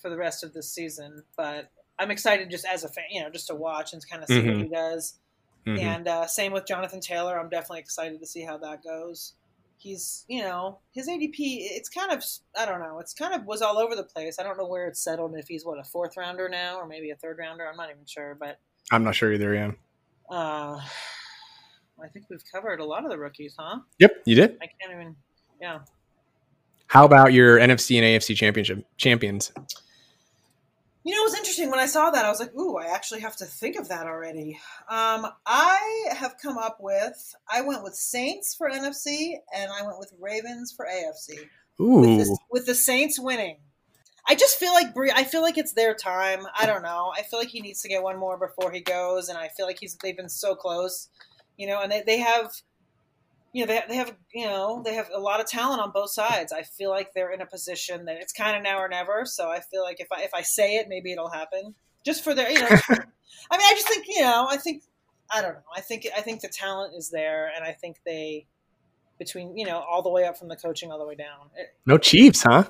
for 0.02 0.10
the 0.10 0.18
rest 0.18 0.44
of 0.44 0.54
this 0.54 0.70
season, 0.70 1.24
but 1.36 1.70
I'm 2.00 2.12
excited 2.12 2.50
just 2.50 2.66
as 2.66 2.84
a 2.84 2.88
fan, 2.90 3.06
you 3.12 3.22
know, 3.22 3.30
just 3.30 3.48
to 3.48 3.56
watch 3.56 3.94
and 3.94 4.02
kind 4.10 4.24
of 4.24 4.28
see 4.30 4.40
what 4.42 4.56
Mhm. 4.58 4.64
he 4.64 4.68
does. 4.70 5.14
Mhm. 5.68 5.82
And 5.82 6.08
uh, 6.08 6.28
same 6.28 6.52
with 6.54 6.66
Jonathan 6.66 7.00
Taylor. 7.02 7.40
I'm 7.40 7.50
definitely 7.50 7.80
excited 7.80 8.20
to 8.20 8.26
see 8.26 8.42
how 8.44 8.58
that 8.60 8.84
goes. 8.84 9.34
He's, 9.80 10.26
you 10.28 10.42
know, 10.42 10.80
his 10.94 11.08
ADP. 11.08 11.34
It's 11.38 11.90
kind 11.90 12.12
of, 12.12 12.24
I 12.58 12.66
don't 12.66 12.80
know. 12.80 13.00
It's 13.00 13.14
kind 13.14 13.34
of 13.36 13.46
was 13.46 13.62
all 13.62 13.78
over 13.78 13.96
the 13.96 14.04
place. 14.04 14.38
I 14.40 14.44
don't 14.44 14.58
know 14.58 14.66
where 14.68 14.88
it's 14.88 15.00
settled. 15.04 15.36
If 15.38 15.48
he's 15.48 15.66
what 15.66 15.78
a 15.80 15.84
fourth 15.84 16.18
rounder 16.18 16.50
now, 16.50 16.78
or 16.78 16.88
maybe 16.88 17.12
a 17.12 17.16
third 17.16 17.38
rounder. 17.38 17.68
I'm 17.68 17.78
not 17.78 17.90
even 17.92 18.06
sure. 18.06 18.36
But 18.40 18.60
I'm 18.92 19.04
not 19.04 19.14
sure 19.16 19.32
either. 19.34 19.54
Yeah. 19.54 19.72
uh, 20.30 20.80
I 22.04 22.08
think 22.14 22.26
we've 22.30 22.44
covered 22.52 22.80
a 22.80 22.86
lot 22.86 23.04
of 23.04 23.10
the 23.12 23.18
rookies, 23.18 23.56
huh? 23.58 23.80
Yep, 24.00 24.12
you 24.26 24.36
did. 24.36 24.58
I 24.62 24.68
can't 24.68 24.94
even. 24.94 25.16
Yeah. 25.62 25.80
How 26.88 27.06
about 27.06 27.34
your 27.34 27.58
NFC 27.58 27.98
and 27.98 28.06
AFC 28.06 28.36
championship 28.36 28.86
champions? 28.98 29.52
You 31.08 31.16
know, 31.16 31.22
it 31.22 31.24
was 31.24 31.36
interesting 31.36 31.72
when 31.72 31.80
I 31.80 31.86
saw 31.86 32.12
that. 32.12 32.26
I 32.26 32.30
was 32.30 32.42
like, 32.42 32.54
"Ooh, 32.54 32.76
I 32.76 32.88
actually 32.88 33.22
have 33.22 33.38
to 33.38 33.46
think 33.46 33.78
of 33.78 33.88
that 33.88 34.08
already." 34.08 34.60
Um, 34.90 35.26
I 35.46 36.08
have 36.12 36.36
come 36.44 36.58
up 36.58 36.80
with. 36.82 37.34
I 37.50 37.62
went 37.62 37.82
with 37.82 37.96
Saints 37.96 38.54
for 38.54 38.70
NFC, 38.70 39.36
and 39.56 39.72
I 39.72 39.84
went 39.86 40.00
with 40.00 40.12
Ravens 40.20 40.74
for 40.76 40.86
AFC. 40.86 41.48
Ooh, 41.80 42.00
With, 42.02 42.28
the, 42.28 42.38
with 42.52 42.66
the 42.66 42.76
Saints 42.76 43.18
winning, 43.18 43.60
I 44.28 44.36
just 44.36 44.60
feel 44.60 44.74
like 44.74 44.94
Bree. 44.94 45.14
I 45.16 45.24
feel 45.24 45.42
like 45.42 45.58
it's 45.58 45.72
their 45.72 45.94
time. 45.94 46.46
I 46.60 46.66
don't 46.66 46.82
know. 46.82 47.14
I 47.18 47.22
feel 47.22 47.40
like 47.40 47.48
he 47.48 47.62
needs 47.62 47.82
to 47.84 47.88
get 47.88 48.04
one 48.04 48.20
more 48.20 48.38
before 48.38 48.72
he 48.72 48.82
goes, 48.82 49.30
and 49.30 49.38
I 49.38 49.48
feel 49.48 49.66
like 49.66 49.80
he's. 49.80 49.96
They've 50.04 50.18
been 50.18 50.28
so 50.28 50.56
close, 50.56 51.08
you 51.56 51.68
know, 51.68 51.80
and 51.82 51.90
they, 51.90 52.04
they 52.06 52.18
have. 52.20 52.52
You 53.58 53.66
know, 53.66 53.74
they, 53.74 53.82
they 53.90 53.96
have, 53.96 54.16
you 54.32 54.46
know, 54.46 54.84
they 54.86 54.94
have 54.94 55.10
a 55.12 55.20
lot 55.20 55.40
of 55.40 55.48
talent 55.48 55.82
on 55.82 55.90
both 55.90 56.12
sides. 56.12 56.54
I 56.54 56.62
feel 56.62 56.92
like 56.92 57.16
they're 57.16 57.32
in 57.32 57.42
a 57.42 57.46
position 57.48 58.06
that 58.06 58.18
it's 58.22 58.32
kind 58.32 58.56
of 58.56 58.62
now 58.62 58.78
or 58.78 58.88
never. 58.88 59.24
So 59.26 59.50
I 59.50 59.62
feel 59.62 59.82
like 59.82 60.00
if 60.00 60.10
I 60.12 60.22
if 60.22 60.30
I 60.32 60.44
say 60.44 60.76
it, 60.76 60.86
maybe 60.88 61.12
it'll 61.12 61.32
happen. 61.32 61.74
Just 62.06 62.24
for 62.24 62.36
their, 62.36 62.52
you 62.52 62.60
know, 62.60 62.68
I 62.70 62.78
mean, 63.00 63.10
I 63.52 63.72
just 63.72 63.88
think, 63.88 64.06
you 64.08 64.22
know, 64.22 64.46
I 64.48 64.58
think, 64.58 64.84
I 65.34 65.42
don't 65.42 65.54
know. 65.54 65.64
I 65.76 65.82
think 65.82 66.06
I 66.16 66.22
think 66.22 66.42
the 66.42 66.50
talent 66.50 66.94
is 66.96 67.10
there, 67.10 67.52
and 67.56 67.66
I 67.66 67.72
think 67.72 67.98
they, 68.06 68.46
between 69.18 69.58
you 69.58 69.66
know, 69.66 69.80
all 69.80 70.04
the 70.04 70.12
way 70.12 70.26
up 70.26 70.38
from 70.38 70.50
the 70.50 70.56
coaching 70.56 70.92
all 70.92 71.00
the 71.00 71.08
way 71.08 71.16
down. 71.16 71.50
No 71.88 71.98
Chiefs, 71.98 72.44
huh? 72.44 72.66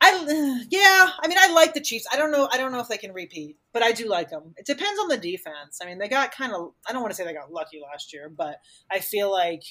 I 0.00 0.64
yeah, 0.68 1.10
I 1.22 1.28
mean, 1.28 1.38
I 1.38 1.52
like 1.52 1.74
the 1.74 1.80
Chiefs. 1.80 2.08
I 2.12 2.16
don't 2.16 2.32
know. 2.32 2.48
I 2.52 2.56
don't 2.56 2.72
know 2.72 2.80
if 2.80 2.88
they 2.88 2.98
can 2.98 3.12
repeat, 3.12 3.56
but 3.72 3.84
I 3.84 3.92
do 3.92 4.08
like 4.08 4.30
them. 4.30 4.52
It 4.56 4.66
depends 4.66 5.00
on 5.00 5.06
the 5.06 5.16
defense. 5.16 5.78
I 5.80 5.86
mean, 5.86 5.98
they 5.98 6.08
got 6.08 6.32
kind 6.32 6.52
of. 6.52 6.72
I 6.88 6.92
don't 6.92 7.02
want 7.02 7.12
to 7.12 7.14
say 7.14 7.24
they 7.24 7.32
got 7.32 7.52
lucky 7.52 7.80
last 7.80 8.12
year, 8.12 8.28
but 8.28 8.56
I 8.90 8.98
feel 8.98 9.30
like 9.30 9.62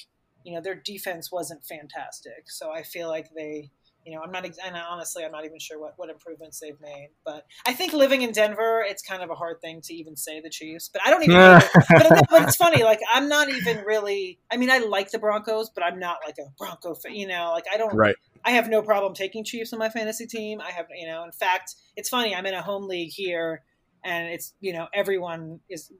you 0.44 0.54
know 0.54 0.60
their 0.60 0.74
defense 0.74 1.30
wasn't 1.30 1.64
fantastic. 1.64 2.44
So 2.46 2.70
I 2.70 2.82
feel 2.82 3.08
like 3.08 3.28
they. 3.34 3.70
You 4.04 4.16
know, 4.16 4.22
I'm 4.24 4.32
not, 4.32 4.44
ex- 4.44 4.58
and 4.58 4.74
honestly, 4.74 5.24
I'm 5.24 5.30
not 5.30 5.44
even 5.44 5.60
sure 5.60 5.78
what, 5.78 5.92
what 5.96 6.10
improvements 6.10 6.58
they've 6.58 6.80
made. 6.80 7.10
But 7.24 7.46
I 7.64 7.72
think 7.72 7.92
living 7.92 8.22
in 8.22 8.32
Denver, 8.32 8.84
it's 8.84 9.00
kind 9.00 9.22
of 9.22 9.30
a 9.30 9.36
hard 9.36 9.60
thing 9.60 9.80
to 9.84 9.94
even 9.94 10.16
say 10.16 10.40
the 10.40 10.50
Chiefs. 10.50 10.90
But 10.92 11.02
I 11.06 11.10
don't 11.10 11.22
even. 11.22 11.36
but, 11.36 12.26
but 12.28 12.42
it's 12.42 12.56
funny. 12.56 12.82
Like 12.82 12.98
I'm 13.14 13.28
not 13.28 13.48
even 13.48 13.84
really. 13.86 14.40
I 14.50 14.56
mean, 14.56 14.72
I 14.72 14.78
like 14.78 15.12
the 15.12 15.20
Broncos, 15.20 15.70
but 15.70 15.84
I'm 15.84 16.00
not 16.00 16.16
like 16.26 16.34
a 16.38 16.50
Bronco 16.58 16.94
fan. 16.94 17.14
You 17.14 17.28
know, 17.28 17.52
like 17.52 17.66
I 17.72 17.76
don't. 17.76 17.94
Right. 17.94 18.16
I 18.44 18.52
have 18.52 18.68
no 18.68 18.82
problem 18.82 19.14
taking 19.14 19.44
Chiefs 19.44 19.72
on 19.72 19.78
my 19.78 19.88
fantasy 19.88 20.26
team. 20.26 20.60
I 20.60 20.70
have, 20.72 20.86
you 20.94 21.06
know, 21.06 21.24
in 21.24 21.32
fact, 21.32 21.76
it's 21.96 22.08
funny. 22.08 22.34
I'm 22.34 22.46
in 22.46 22.54
a 22.54 22.62
home 22.62 22.88
league 22.88 23.12
here, 23.12 23.62
and 24.04 24.28
it's 24.28 24.54
you 24.60 24.72
know 24.72 24.88
everyone 24.92 25.60
is 25.70 25.92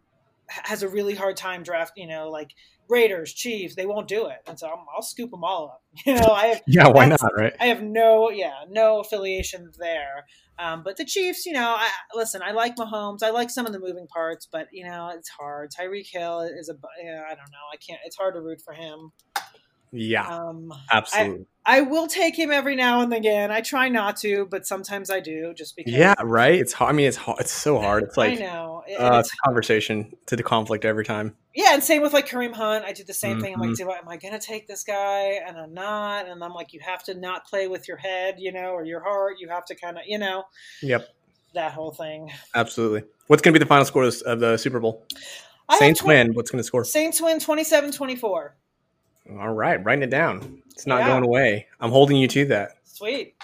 has 0.49 0.83
a 0.83 0.89
really 0.89 1.15
hard 1.15 1.37
time 1.37 1.63
draft. 1.63 1.93
You 1.97 2.09
know, 2.09 2.31
like 2.31 2.51
Raiders, 2.89 3.33
Chiefs, 3.33 3.75
they 3.75 3.87
won't 3.87 4.09
do 4.09 4.27
it, 4.27 4.39
and 4.47 4.59
so 4.59 4.69
I'm, 4.69 4.85
I'll 4.95 5.03
scoop 5.03 5.31
them 5.31 5.45
all 5.45 5.67
up. 5.67 5.83
You 6.07 6.15
know, 6.15 6.33
I 6.33 6.47
have 6.47 6.63
Yeah, 6.67 6.89
why 6.89 7.07
not? 7.07 7.21
Right. 7.37 7.55
I 7.61 7.67
have 7.67 7.83
no, 7.83 8.31
yeah, 8.31 8.65
no 8.71 9.01
affiliation 9.01 9.71
there. 9.79 10.27
Um, 10.59 10.83
but 10.83 10.97
the 10.97 11.05
Chiefs, 11.05 11.47
you 11.47 11.53
know, 11.53 11.75
I, 11.79 11.89
listen, 12.15 12.43
I 12.43 12.53
like 12.53 12.77
Mahomes. 12.77 13.23
I 13.23 13.31
like 13.31 13.51
some 13.51 13.67
of 13.67 13.73
the 13.73 13.81
moving 13.81 14.07
parts, 14.07 14.47
but 14.51 14.69
you 14.73 14.85
know, 14.85 15.11
it's 15.15 15.29
hard. 15.29 15.71
Tyreek 15.71 16.09
Hill 16.11 16.41
is 16.41 16.69
a, 16.69 16.75
yeah, 17.03 17.23
I 17.27 17.35
don't 17.35 17.51
know. 17.51 17.67
I 17.73 17.77
can't. 17.77 18.01
It's 18.05 18.17
hard 18.17 18.35
to 18.35 18.41
root 18.41 18.61
for 18.63 18.75
him. 18.75 19.13
Yeah, 19.93 20.27
Um, 20.27 20.73
absolutely. 20.91 21.47
I 21.65 21.81
will 21.83 22.09
take 22.09 22.37
him 22.37 22.51
every 22.51 22.75
now 22.75 23.03
and 23.03 23.13
again. 23.15 23.53
I 23.53 23.61
try 23.61 23.89
not 23.89 24.17
to, 24.19 24.47
but 24.51 24.67
sometimes 24.67 25.11
I 25.11 25.21
do, 25.21 25.55
just 25.55 25.77
because. 25.77 25.93
yeah, 25.93 26.15
right. 26.23 26.55
It's 26.57 26.73
hard. 26.73 26.93
I 26.93 26.97
mean, 26.97 27.07
it's 27.07 27.17
hard. 27.17 27.39
It's 27.41 27.53
so 27.53 27.79
hard. 27.81 28.03
It's 28.03 28.17
like 28.17 28.33
I 28.41 28.43
know. 28.43 28.83
Uh, 28.89 28.91
it's- 28.93 29.27
it's 29.27 29.35
a 29.35 29.37
conversation 29.45 30.13
to 30.27 30.35
the 30.35 30.43
conflict 30.43 30.85
every 30.85 31.05
time. 31.05 31.37
yeah, 31.55 31.73
and 31.75 31.85
same 31.85 32.03
with 32.03 32.13
like 32.13 32.27
Kareem 32.29 32.53
Hunt. 32.53 32.85
I 32.85 32.93
did 32.93 33.07
the 33.07 33.15
same 33.15 33.41
thing. 33.41 33.55
I'm 33.55 33.61
like, 33.61 33.71
Mhm. 33.71 33.77
do 33.77 33.91
I, 33.91 33.99
am 33.99 34.09
I 34.09 34.17
going 34.17 34.33
to 34.39 34.45
take 34.45 34.67
this 34.67 34.83
guy? 34.83 35.41
And 35.47 35.57
I'm 35.57 35.73
not. 35.73 36.27
And 36.29 36.43
I'm 36.43 36.53
like, 36.53 36.73
you 36.73 36.81
have 36.81 37.05
to 37.05 37.15
not 37.15 37.47
play 37.47 37.69
with 37.69 37.87
your 37.87 37.97
head, 37.99 38.37
you 38.39 38.51
know, 38.53 38.71
or 38.71 38.85
your 38.85 39.01
heart. 39.01 39.37
You 39.39 39.49
have 39.51 39.65
to 39.67 39.75
kind 39.77 39.99
of, 39.99 40.03
you 40.07 40.19
know, 40.19 40.45
Yep, 40.83 41.09
that 41.55 41.73
whole 41.73 41.93
thing. 41.93 42.33
absolutely. 42.57 43.05
What's 43.29 43.41
going 43.43 43.53
to 43.55 43.59
be 43.61 43.63
the 43.63 43.69
final 43.69 43.85
score 43.85 44.03
of 44.05 44.41
the 44.41 44.57
Super 44.57 44.81
Bowl? 44.81 45.07
I 45.69 45.79
Saints 45.79 46.01
tw- 46.01 46.07
win. 46.07 46.35
What's 46.35 46.51
going 46.51 46.59
to 46.59 46.65
score? 46.67 46.85
Saints 46.85 47.21
win 47.23 47.39
27 47.39 47.93
24. 47.93 48.57
All 49.31 49.53
right, 49.53 49.83
writing 49.85 50.03
it 50.03 50.11
down. 50.11 50.63
It's 50.71 50.87
not 50.87 51.01
Yeah. 51.01 51.09
going 51.09 51.25
away. 51.25 51.67
I'm 51.81 51.91
holding 51.91 52.17
you 52.17 52.29
to 52.29 52.45
that. 52.47 52.73
Sweet. 52.85 53.35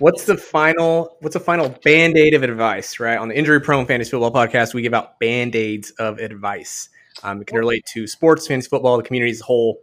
What's 0.00 0.24
the 0.24 0.36
final? 0.36 1.16
What's 1.20 1.34
the 1.34 1.40
final 1.40 1.68
band 1.84 2.16
aid 2.16 2.34
of 2.34 2.42
advice? 2.42 2.98
Right 2.98 3.16
on 3.16 3.28
the 3.28 3.36
Injury 3.36 3.60
Prone 3.60 3.86
Fantasy 3.86 4.10
Football 4.10 4.32
Podcast, 4.32 4.74
we 4.74 4.82
give 4.82 4.94
out 4.94 5.20
band 5.20 5.54
aids 5.54 5.90
of 5.92 6.18
advice. 6.18 6.88
Um, 7.22 7.40
it 7.40 7.46
can 7.46 7.58
relate 7.58 7.86
to 7.92 8.06
sports, 8.08 8.48
fantasy 8.48 8.68
football, 8.68 8.96
the 8.96 9.04
community 9.04 9.30
as 9.30 9.40
a 9.40 9.44
whole. 9.44 9.80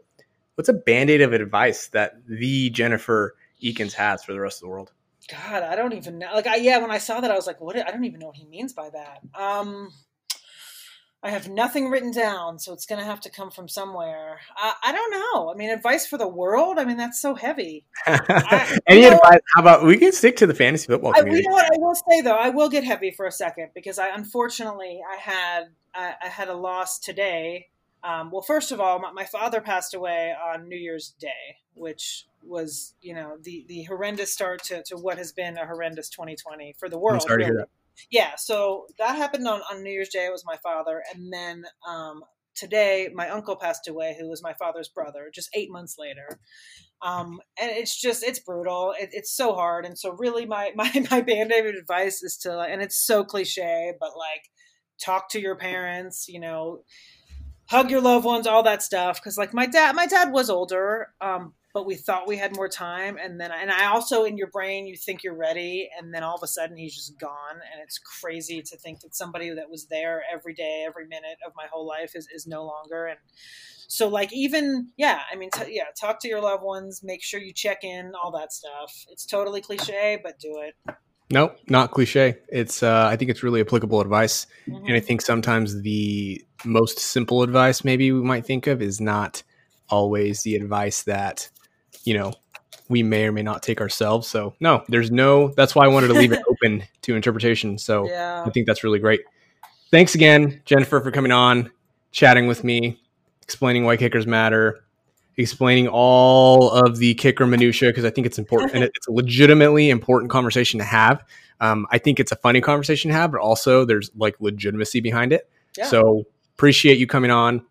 What's 0.56 0.68
a 0.68 0.74
band 0.74 1.10
aid 1.10 1.22
of 1.22 1.32
advice 1.32 1.88
that 1.89 2.16
the 2.28 2.70
Jennifer 2.72 3.36
Eakins 3.64 3.94
has 3.94 4.24
for 4.24 4.34
the 4.34 4.39
rest 4.42 4.58
of 4.58 4.62
the 4.62 4.68
world? 4.68 4.92
God, 5.30 5.64
I 5.64 5.78
don't 5.78 5.94
even 5.94 6.20
know. 6.20 6.30
Like, 6.34 6.48
I, 6.48 6.58
yeah, 6.58 6.80
when 6.80 6.92
I 6.92 6.98
saw 6.98 7.22
that, 7.22 7.32
I 7.32 7.36
was 7.36 7.48
like, 7.48 7.62
what? 7.62 7.78
I 7.78 7.89
don't 7.89 8.04
even 8.04 8.20
know 8.20 8.28
what 8.28 8.36
he 8.36 8.46
means 8.46 8.74
by 8.74 8.89
that. 8.89 9.22
Um, 9.34 9.92
I 11.24 11.30
have 11.30 11.48
nothing 11.48 11.90
written 11.90 12.12
down, 12.12 12.58
so 12.58 12.74
it's 12.74 12.88
going 12.88 12.98
to 12.98 13.06
have 13.06 13.22
to 13.22 13.30
come 13.30 13.52
from 13.52 13.68
somewhere. 13.68 14.40
I, 14.56 14.74
I 14.86 14.92
don't 14.92 15.12
know. 15.12 15.52
I 15.52 15.56
mean, 15.56 15.70
advice 15.70 16.08
for 16.08 16.18
the 16.18 16.28
world? 16.28 16.80
I 16.80 16.86
mean, 16.86 16.98
that's 16.98 17.22
so 17.22 17.36
heavy. 17.36 17.86
Any 18.08 19.04
you 19.04 19.10
know- 19.10 19.18
advice? 19.18 19.42
How 19.54 19.62
about 19.62 19.86
we 19.86 19.98
can 19.98 20.12
stick 20.14 20.38
to 20.38 20.48
the 20.48 20.56
fantasy 20.56 20.88
football 20.88 21.14
I, 21.16 21.20
you 21.20 21.44
know 21.44 21.52
what 21.52 21.66
I 21.66 21.78
will 21.78 21.96
say 21.96 22.22
though, 22.22 22.36
I 22.36 22.50
will 22.50 22.70
get 22.70 22.84
heavy 22.84 23.12
for 23.12 23.28
a 23.28 23.32
second 23.32 23.70
because 23.76 24.00
I 24.00 24.10
unfortunately 24.10 25.02
I 25.08 25.18
had 25.18 25.64
I, 25.94 26.14
I 26.24 26.28
had 26.28 26.48
a 26.48 26.56
loss 26.56 26.98
today. 26.98 27.68
Um, 28.04 28.32
well, 28.32 28.42
first 28.42 28.72
of 28.72 28.80
all, 28.80 28.98
my, 29.00 29.12
my 29.12 29.26
father 29.26 29.62
passed 29.62 29.94
away 29.94 30.34
on 30.34 30.68
New 30.68 30.78
Year's 30.78 31.14
Day, 31.20 31.58
which 31.76 32.26
was 32.44 32.96
you 33.02 33.14
know 33.14 33.38
the 33.42 33.66
the 33.68 33.84
horrendous 33.84 34.34
start 34.34 34.64
to, 34.64 34.82
to 34.84 34.96
what 34.96 35.20
has 35.20 35.32
been 35.32 35.58
a 35.58 35.68
horrendous 35.68 36.10
2020 36.10 36.74
for 36.80 36.90
the 36.90 36.98
world. 36.98 37.22
sorry 37.22 37.44
to 37.44 37.46
hear 37.46 37.54
really. 37.54 37.68
Yeah, 38.10 38.32
so 38.38 38.88
that 38.98 39.16
happened 39.16 39.48
on, 39.48 39.62
on 39.72 39.84
New 39.84 39.92
Year's 39.92 40.10
Day. 40.10 40.26
It 40.26 40.32
was 40.32 40.46
my 40.46 40.58
father, 40.64 41.04
and 41.14 41.32
then 41.32 41.64
um, 41.88 42.22
today 42.56 43.10
my 43.14 43.30
uncle 43.30 43.56
passed 43.56 43.88
away, 43.88 44.16
who 44.20 44.30
was 44.30 44.44
my 44.44 44.54
father's 44.54 44.89
brother, 44.89 45.30
just 45.34 45.50
eight 45.56 45.72
months 45.72 45.96
later 46.00 46.39
um, 47.02 47.39
and 47.60 47.72
it's 47.72 48.00
just 48.00 48.24
it's 48.24 48.39
brutal 48.39 48.94
it, 49.00 49.10
it's 49.12 49.36
so 49.36 49.54
hard 49.54 49.86
and 49.86 49.98
so 49.98 50.12
really 50.12 50.46
my 50.46 50.72
my, 50.76 50.92
my 51.10 51.22
band-aid 51.22 51.66
advice 51.66 52.24
is 52.24 52.38
to 52.38 52.60
and 52.60 52.82
it's 52.82 52.98
so 53.06 53.24
cliche 53.24 53.94
but 54.00 54.12
like 54.18 54.50
talk 55.04 55.30
to 55.30 55.39
your 55.39 55.56
parents 55.56 56.28
you 56.28 56.39
know 56.39 56.84
hug 57.70 57.89
your 57.89 58.02
loved 58.02 58.26
ones 58.26 58.46
all 58.46 58.64
that 58.64 58.84
stuff 58.84 59.20
because 59.20 59.38
like 59.38 59.54
my 59.54 59.66
dad 59.66 59.96
my 59.96 60.06
dad 60.06 60.32
was 60.32 60.50
older 60.50 61.08
um, 61.22 61.54
but 61.74 61.86
we 61.86 61.96
thought 61.96 62.28
we 62.28 62.38
had 62.38 62.56
more 62.56 62.68
time 62.70 63.18
and 63.18 63.40
then 63.40 63.52
and 63.52 63.72
i 63.72 63.86
also 63.86 64.24
in 64.24 64.38
your 64.38 64.48
brain 64.48 64.86
you 64.88 64.96
think 64.96 65.24
you're 65.24 65.36
ready 65.36 65.90
and 65.98 66.14
then 66.14 66.24
all 66.24 66.36
of 66.36 66.44
a 66.44 66.48
sudden 66.48 66.78
he's 66.78 66.96
just 66.96 67.20
gone 67.20 67.56
and 67.72 67.82
it's 67.82 67.98
crazy 67.98 68.62
to 68.62 68.78
think 68.78 69.00
that 69.02 69.16
somebody 69.16 69.50
that 69.50 69.70
was 69.70 69.86
there 69.88 70.24
every 70.32 70.54
day 70.54 70.84
every 70.88 71.06
minute 71.08 71.38
of 71.46 71.54
my 71.56 71.66
whole 71.72 71.88
life 71.88 72.12
is, 72.16 72.28
is 72.34 72.48
no 72.48 72.66
longer 72.66 73.06
and 73.06 73.20
so 73.88 74.08
like 74.08 74.32
even 74.34 74.90
yeah 74.98 75.20
i 75.32 75.36
mean 75.36 75.50
t- 75.54 75.76
yeah 75.76 75.86
talk 76.00 76.20
to 76.20 76.28
your 76.28 76.42
loved 76.42 76.64
ones 76.64 77.02
make 77.04 77.24
sure 77.24 77.40
you 77.40 77.54
check 77.54 77.84
in 77.84 78.14
all 78.22 78.32
that 78.32 78.52
stuff 78.54 79.06
it's 79.10 79.26
totally 79.26 79.62
cliche 79.62 80.20
but 80.24 80.40
do 80.40 80.60
it 80.62 80.96
Nope, 81.34 81.58
not 81.70 81.92
cliche. 81.92 82.40
It's 82.50 82.84
uh, 82.84 83.08
I 83.10 83.16
think 83.16 83.32
it's 83.32 83.42
really 83.42 83.62
applicable 83.62 84.02
advice, 84.02 84.48
Mhm. 84.68 84.88
and 84.88 84.96
I 84.96 85.00
think 85.00 85.22
sometimes 85.22 85.82
the 85.82 86.44
most 86.66 87.00
simple 87.00 87.42
advice 87.42 87.86
maybe 87.86 88.12
we 88.12 88.22
might 88.22 88.46
think 88.46 88.68
of 88.68 88.82
is 88.82 89.00
not 89.00 89.42
always 89.90 90.42
the 90.44 90.56
advice 90.56 91.04
that 91.04 91.50
you 92.06 92.14
know 92.14 92.34
we 92.89 93.04
may 93.04 93.26
or 93.26 93.32
may 93.32 93.41
not 93.41 93.64
take 93.64 93.80
ourselves. 93.82 94.28
So 94.28 94.54
no, 94.60 94.84
there's 94.89 95.12
no. 95.12 95.49
That's 95.49 95.74
why 95.74 95.86
I 95.86 95.88
wanted 95.88 96.08
to 96.08 96.14
leave 96.14 96.34
it 96.34 96.43
open 96.49 96.84
to 97.04 97.16
interpretation. 97.16 97.78
So 97.78 98.08
yeah 98.08 98.43
I 98.45 98.49
think 98.49 98.68
that's 98.68 98.84
really 98.84 98.99
great. 98.99 99.22
Thanks 99.89 100.16
again, 100.16 100.62
Jennifer, 100.66 101.02
for 101.02 101.12
coming 101.12 101.32
on, 101.32 101.72
chatting 102.12 102.47
with 102.47 102.64
me, 102.64 103.02
explaining 103.41 103.84
why 103.84 103.97
kickers 103.97 104.26
matter, 104.26 104.84
explaining 105.38 105.88
all 105.88 106.70
of 106.70 106.97
the 106.97 107.14
kicker 107.16 107.45
minutia 107.45 107.89
because 107.89 108.06
I 108.06 108.10
think 108.10 108.28
it's 108.28 108.38
important 108.38 108.74
and 108.74 108.84
it's 108.84 109.08
a 109.08 109.12
legitimately 109.12 109.89
important 109.89 110.32
conversation 110.32 110.78
to 110.80 110.86
have. 110.86 111.24
Um, 111.60 111.88
I 111.91 111.97
think 111.97 112.20
it's 112.20 112.32
a 112.32 112.36
funny 112.36 112.62
conversation 112.62 113.10
to 113.10 113.16
have, 113.16 113.32
but 113.32 113.41
also 113.41 113.86
there's 113.86 114.12
like 114.16 114.36
legitimacy 114.39 114.99
behind 114.99 115.34
it. 115.34 115.49
Yeah. 115.78 115.86
So 115.86 116.24
appreciate 116.56 116.97
you 116.97 117.08
coming 117.08 117.32
on. 117.32 117.66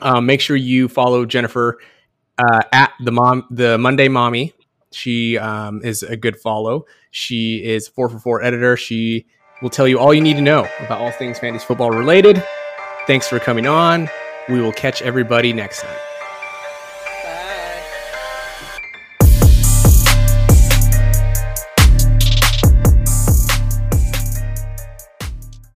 Um, 0.00 0.26
make 0.26 0.40
sure 0.40 0.56
you 0.56 0.88
follow 0.88 1.24
Jennifer 1.24 1.78
uh, 2.38 2.62
at 2.72 2.92
the 3.00 3.12
mom, 3.12 3.46
the 3.50 3.78
Monday 3.78 4.08
Mommy. 4.08 4.52
She 4.92 5.36
um, 5.36 5.82
is 5.84 6.02
a 6.02 6.16
good 6.16 6.38
follow. 6.38 6.86
She 7.10 7.64
is 7.64 7.88
4for4 7.90 8.44
editor. 8.44 8.76
She 8.76 9.26
will 9.60 9.70
tell 9.70 9.88
you 9.88 9.98
all 9.98 10.14
you 10.14 10.20
need 10.20 10.36
to 10.36 10.42
know 10.42 10.68
about 10.80 11.00
all 11.00 11.10
things 11.10 11.38
fantasy 11.38 11.64
football 11.66 11.90
related. 11.90 12.42
Thanks 13.06 13.28
for 13.28 13.38
coming 13.38 13.66
on. 13.66 14.08
We 14.48 14.60
will 14.60 14.72
catch 14.72 15.02
everybody 15.02 15.52
next 15.52 15.82
time. 15.82 16.05